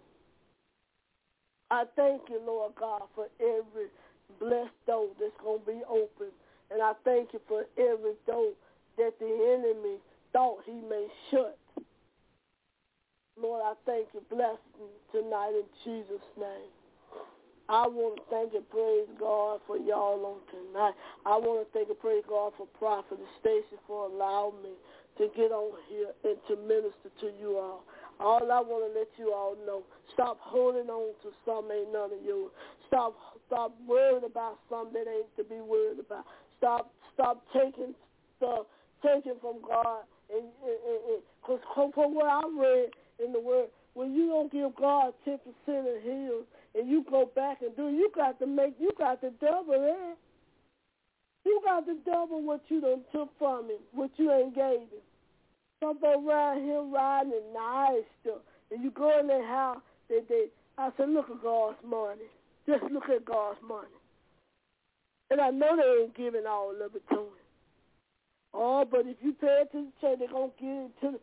I 1.72 1.86
thank 1.96 2.24
you, 2.30 2.42
Lord 2.46 2.74
God, 2.80 3.04
for 3.16 3.28
every 3.42 3.88
blessed 4.40 4.74
door 4.88 5.10
that's 5.20 5.34
going 5.44 5.60
to 5.62 5.66
be 5.68 5.82
open. 5.90 6.32
And 6.72 6.82
I 6.82 6.94
thank 7.06 7.34
you 7.34 7.42
for 7.48 7.66
every 7.78 8.16
door 8.28 8.54
that 8.98 9.14
the 9.20 9.28
enemy 9.58 9.98
thought 10.34 10.60
he 10.66 10.74
may 10.74 11.08
shut. 11.32 11.58
Lord, 13.42 13.64
I 13.66 13.74
thank 13.86 14.08
you. 14.14 14.22
Bless 14.30 14.58
me 14.80 14.88
tonight 15.12 15.54
in 15.54 15.66
Jesus' 15.84 16.28
name. 16.40 16.72
I 17.70 17.88
want 17.88 18.16
to 18.16 18.24
thank 18.32 18.54
and 18.56 18.68
praise 18.70 19.08
God 19.20 19.60
for 19.68 19.78
y'all 19.78 20.24
on 20.24 20.40
tonight. 20.48 20.96
I 21.26 21.36
want 21.36 21.68
to 21.68 21.68
thank 21.76 21.90
and 21.90 22.00
praise 22.00 22.24
God 22.28 22.54
for 22.56 22.68
Prophet 22.80 23.20
Stacy 23.40 23.76
for 23.86 24.08
allowing 24.08 24.64
me 24.64 24.72
to 25.20 25.28
get 25.36 25.52
on 25.52 25.76
here 25.90 26.16
and 26.24 26.38
to 26.48 26.56
minister 26.64 27.12
to 27.20 27.28
you 27.40 27.58
all. 27.58 27.84
All 28.20 28.52
I 28.52 28.62
want 28.64 28.88
to 28.88 28.92
let 28.98 29.10
you 29.20 29.34
all 29.34 29.56
know, 29.66 29.84
stop 30.14 30.38
holding 30.40 30.90
on 30.90 31.14
to 31.24 31.30
some 31.46 31.70
ain't 31.72 31.92
none 31.92 32.14
of 32.16 32.24
yours. 32.26 32.52
Stop 32.88 33.16
stop 33.48 33.76
worrying 33.88 34.24
about 34.26 34.60
some 34.70 34.90
that 34.94 35.06
ain't 35.06 35.30
to 35.36 35.44
be 35.44 35.60
worried 35.60 36.00
about. 36.00 36.26
Stop 36.58 36.94
stop 37.14 37.44
taking 37.54 37.94
stuff 38.38 38.66
taking 39.04 39.36
from 39.42 39.60
God 39.62 40.08
and 40.34 40.48
because 41.42 41.60
from 41.94 42.16
what 42.16 42.26
I 42.28 42.42
read 42.48 42.90
in 43.24 43.34
the 43.34 43.40
Word, 43.40 43.68
when 43.94 44.14
you 44.14 44.28
don't 44.28 44.52
give 44.52 44.76
God 44.76 45.14
ten 45.26 45.38
percent 45.40 45.88
of 45.88 46.02
His 46.02 46.48
and 46.78 46.90
you 46.90 47.06
go 47.10 47.30
back 47.36 47.62
and 47.62 47.76
do, 47.76 47.90
you 47.90 48.12
got 48.16 48.40
to 48.40 48.48
make, 48.48 48.76
you 48.80 48.92
got 48.98 49.22
to 49.22 49.32
double 49.42 49.74
it. 49.74 50.18
You 51.46 51.62
got 51.64 51.86
to 51.86 51.96
double 52.06 52.42
what 52.44 52.62
you 52.68 52.82
done 52.82 53.02
took 53.12 53.30
from 53.40 53.70
him, 53.70 53.80
what 53.94 54.12
you 54.18 54.32
ain't 54.32 54.54
gave 54.54 54.82
him. 54.82 55.04
Some 55.82 56.00
go 56.00 56.28
around 56.28 56.64
here 56.64 56.82
riding 56.82 57.34
and 57.34 57.54
nice 57.54 58.04
stuff, 58.22 58.42
and 58.72 58.84
you 58.84 58.92
go 58.92 59.20
in 59.20 59.28
their 59.28 59.48
house, 59.48 59.80
they, 60.10 60.20
they, 60.28 60.46
I 60.78 60.90
said, 60.98 61.10
look 61.10 61.30
at 61.30 61.42
God's 61.42 61.78
money. 61.86 62.28
Just 62.68 62.84
look 62.92 63.10
at 63.10 63.26
God's 63.26 63.60
money. 63.68 63.88
And 65.30 65.40
I 65.42 65.50
know 65.50 65.76
they 65.76 66.04
ain't 66.04 66.18
giving 66.18 66.46
all 66.48 66.72
of 66.72 66.96
it 66.96 67.04
to 67.10 67.16
him. 67.16 67.42
Oh, 68.54 68.86
but 68.90 69.02
if 69.06 69.18
you 69.22 69.34
pay 69.34 69.64
it 69.64 69.72
to 69.72 69.86
the 69.86 69.92
church, 70.02 70.20
they're 70.20 70.28
going 70.28 70.52
to 70.52 70.64
give 70.64 70.86
it 70.86 71.02
to 71.02 71.12
the, 71.14 71.20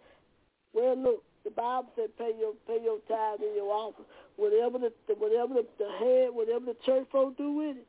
well, 0.72 0.96
look, 0.96 1.22
the 1.44 1.50
Bible 1.50 1.88
said 1.94 2.16
pay 2.16 2.32
your 2.38 2.54
pay 2.66 2.82
your 2.82 2.98
tithe 3.06 3.40
and 3.40 3.54
your 3.54 3.70
offering. 3.70 4.08
Whatever 4.36 4.78
the 4.78 4.92
whatever 5.14 5.54
the, 5.54 5.66
the 5.78 5.90
head, 5.98 6.28
whatever 6.32 6.66
the 6.66 6.76
church 6.84 7.06
folk 7.12 7.36
do 7.36 7.52
with 7.52 7.76
it, 7.76 7.86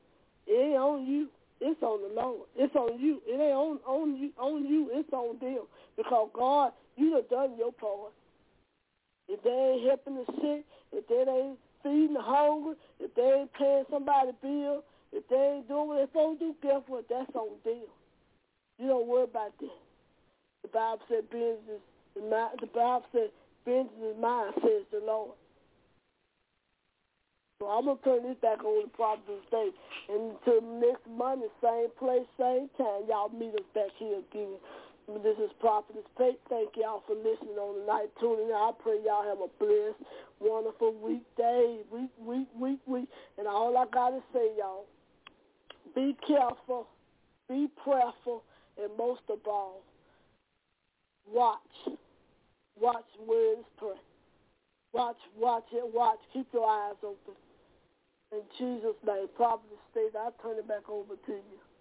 it 0.48 0.74
ain't 0.74 0.78
on 0.78 1.06
you. 1.06 1.30
It's 1.62 1.82
on 1.82 2.02
the 2.02 2.22
Lord. 2.22 2.48
It's 2.56 2.76
on 2.76 3.00
you. 3.00 3.22
It 3.26 3.40
ain't 3.40 3.56
on 3.56 3.80
on 3.86 4.16
you. 4.18 4.32
On 4.38 4.66
you. 4.66 4.90
It's 4.92 5.12
on 5.12 5.40
them 5.40 5.66
because 5.98 6.30
God, 6.34 6.74
you 6.98 7.16
have 7.16 7.30
done 7.30 7.58
your 7.58 7.72
part. 7.72 8.14
If 9.28 9.42
they 9.44 9.50
ain't 9.50 9.88
helping 9.88 10.16
the 10.16 10.26
sick, 10.42 10.66
if 10.92 11.08
they 11.08 11.32
ain't 11.32 11.58
feeding 11.82 12.14
the 12.14 12.22
hungry, 12.22 12.76
if 13.00 13.14
they 13.16 13.42
ain't 13.42 13.54
paying 13.54 13.86
somebody 13.90 14.32
bill, 14.42 14.84
if 15.12 15.28
they 15.30 15.58
ain't 15.58 15.68
doing 15.68 15.88
what 15.88 15.98
they 15.98 16.06
supposed 16.06 16.40
to 16.40 16.46
do, 16.48 16.56
guess 16.62 16.82
what? 16.88 17.06
That's 17.10 17.34
on 17.36 17.58
them. 17.64 17.90
You 18.78 18.88
don't 18.88 19.08
worry 19.08 19.24
about 19.24 19.58
that. 19.60 19.80
The 20.62 20.68
Bible 20.68 21.02
said 21.08 21.30
business. 21.30 21.82
The 22.16 22.68
Bible 22.74 23.06
said 23.12 23.30
vengeance 23.66 23.92
is 24.04 24.16
mine, 24.20 24.52
says 24.62 24.84
the 24.92 25.02
Lord. 25.06 25.32
So 27.62 27.68
I'm 27.68 27.86
to 27.86 27.96
turn 28.04 28.24
this 28.24 28.36
back 28.42 28.66
over 28.66 28.82
to 28.82 28.88
Prophet 28.90 29.24
Stacy. 29.48 29.72
And 30.10 30.36
until 30.36 30.60
next 30.76 31.08
Monday, 31.08 31.48
same 31.64 31.88
place, 31.98 32.28
same 32.38 32.68
time, 32.78 33.08
y'all 33.08 33.30
meet 33.30 33.56
us 33.56 33.64
back 33.74 33.96
here 33.98 34.20
again. 34.20 34.60
This 35.24 35.38
is 35.38 35.52
Prophetess 35.62 36.04
Pate. 36.18 36.40
Thank 36.50 36.76
y'all 36.76 37.04
for 37.08 37.16
listening 37.16 37.56
on 37.56 37.80
the 37.80 37.86
night 37.88 38.12
tuning 38.20 38.50
in. 38.50 38.54
I 38.54 38.72
pray 38.84 39.00
y'all 39.06 39.24
have 39.24 39.40
a 39.40 39.48
blessed, 39.58 40.04
wonderful 40.42 40.96
weekday, 41.00 41.80
week, 41.90 42.10
week, 42.20 42.48
week, 42.60 42.80
week. 42.88 43.08
And 43.38 43.48
all 43.48 43.78
I 43.78 43.86
got 43.86 44.10
to 44.10 44.22
say, 44.34 44.52
y'all, 44.58 44.84
be 45.96 46.18
careful, 46.28 46.88
be 47.48 47.70
prayerful, 47.82 48.44
and 48.82 48.92
most 48.98 49.22
of 49.30 49.40
all, 49.48 49.82
watch. 51.32 51.60
Watch 52.78 53.06
words 53.26 53.64
pray. 53.78 53.96
Watch, 54.92 55.16
watch 55.40 55.68
it, 55.72 55.86
watch. 55.94 56.20
Keep 56.34 56.48
your 56.52 56.70
eyes 56.70 56.96
open. 57.02 57.36
In 58.32 58.42
Jesus' 58.58 58.98
name, 59.06 59.28
Prophet 59.36 59.66
Stacy, 59.92 60.18
I 60.18 60.30
turn 60.44 60.58
it 60.60 60.68
back 60.68 60.90
over 60.90 61.16
to 61.16 61.32
you. 61.34 61.75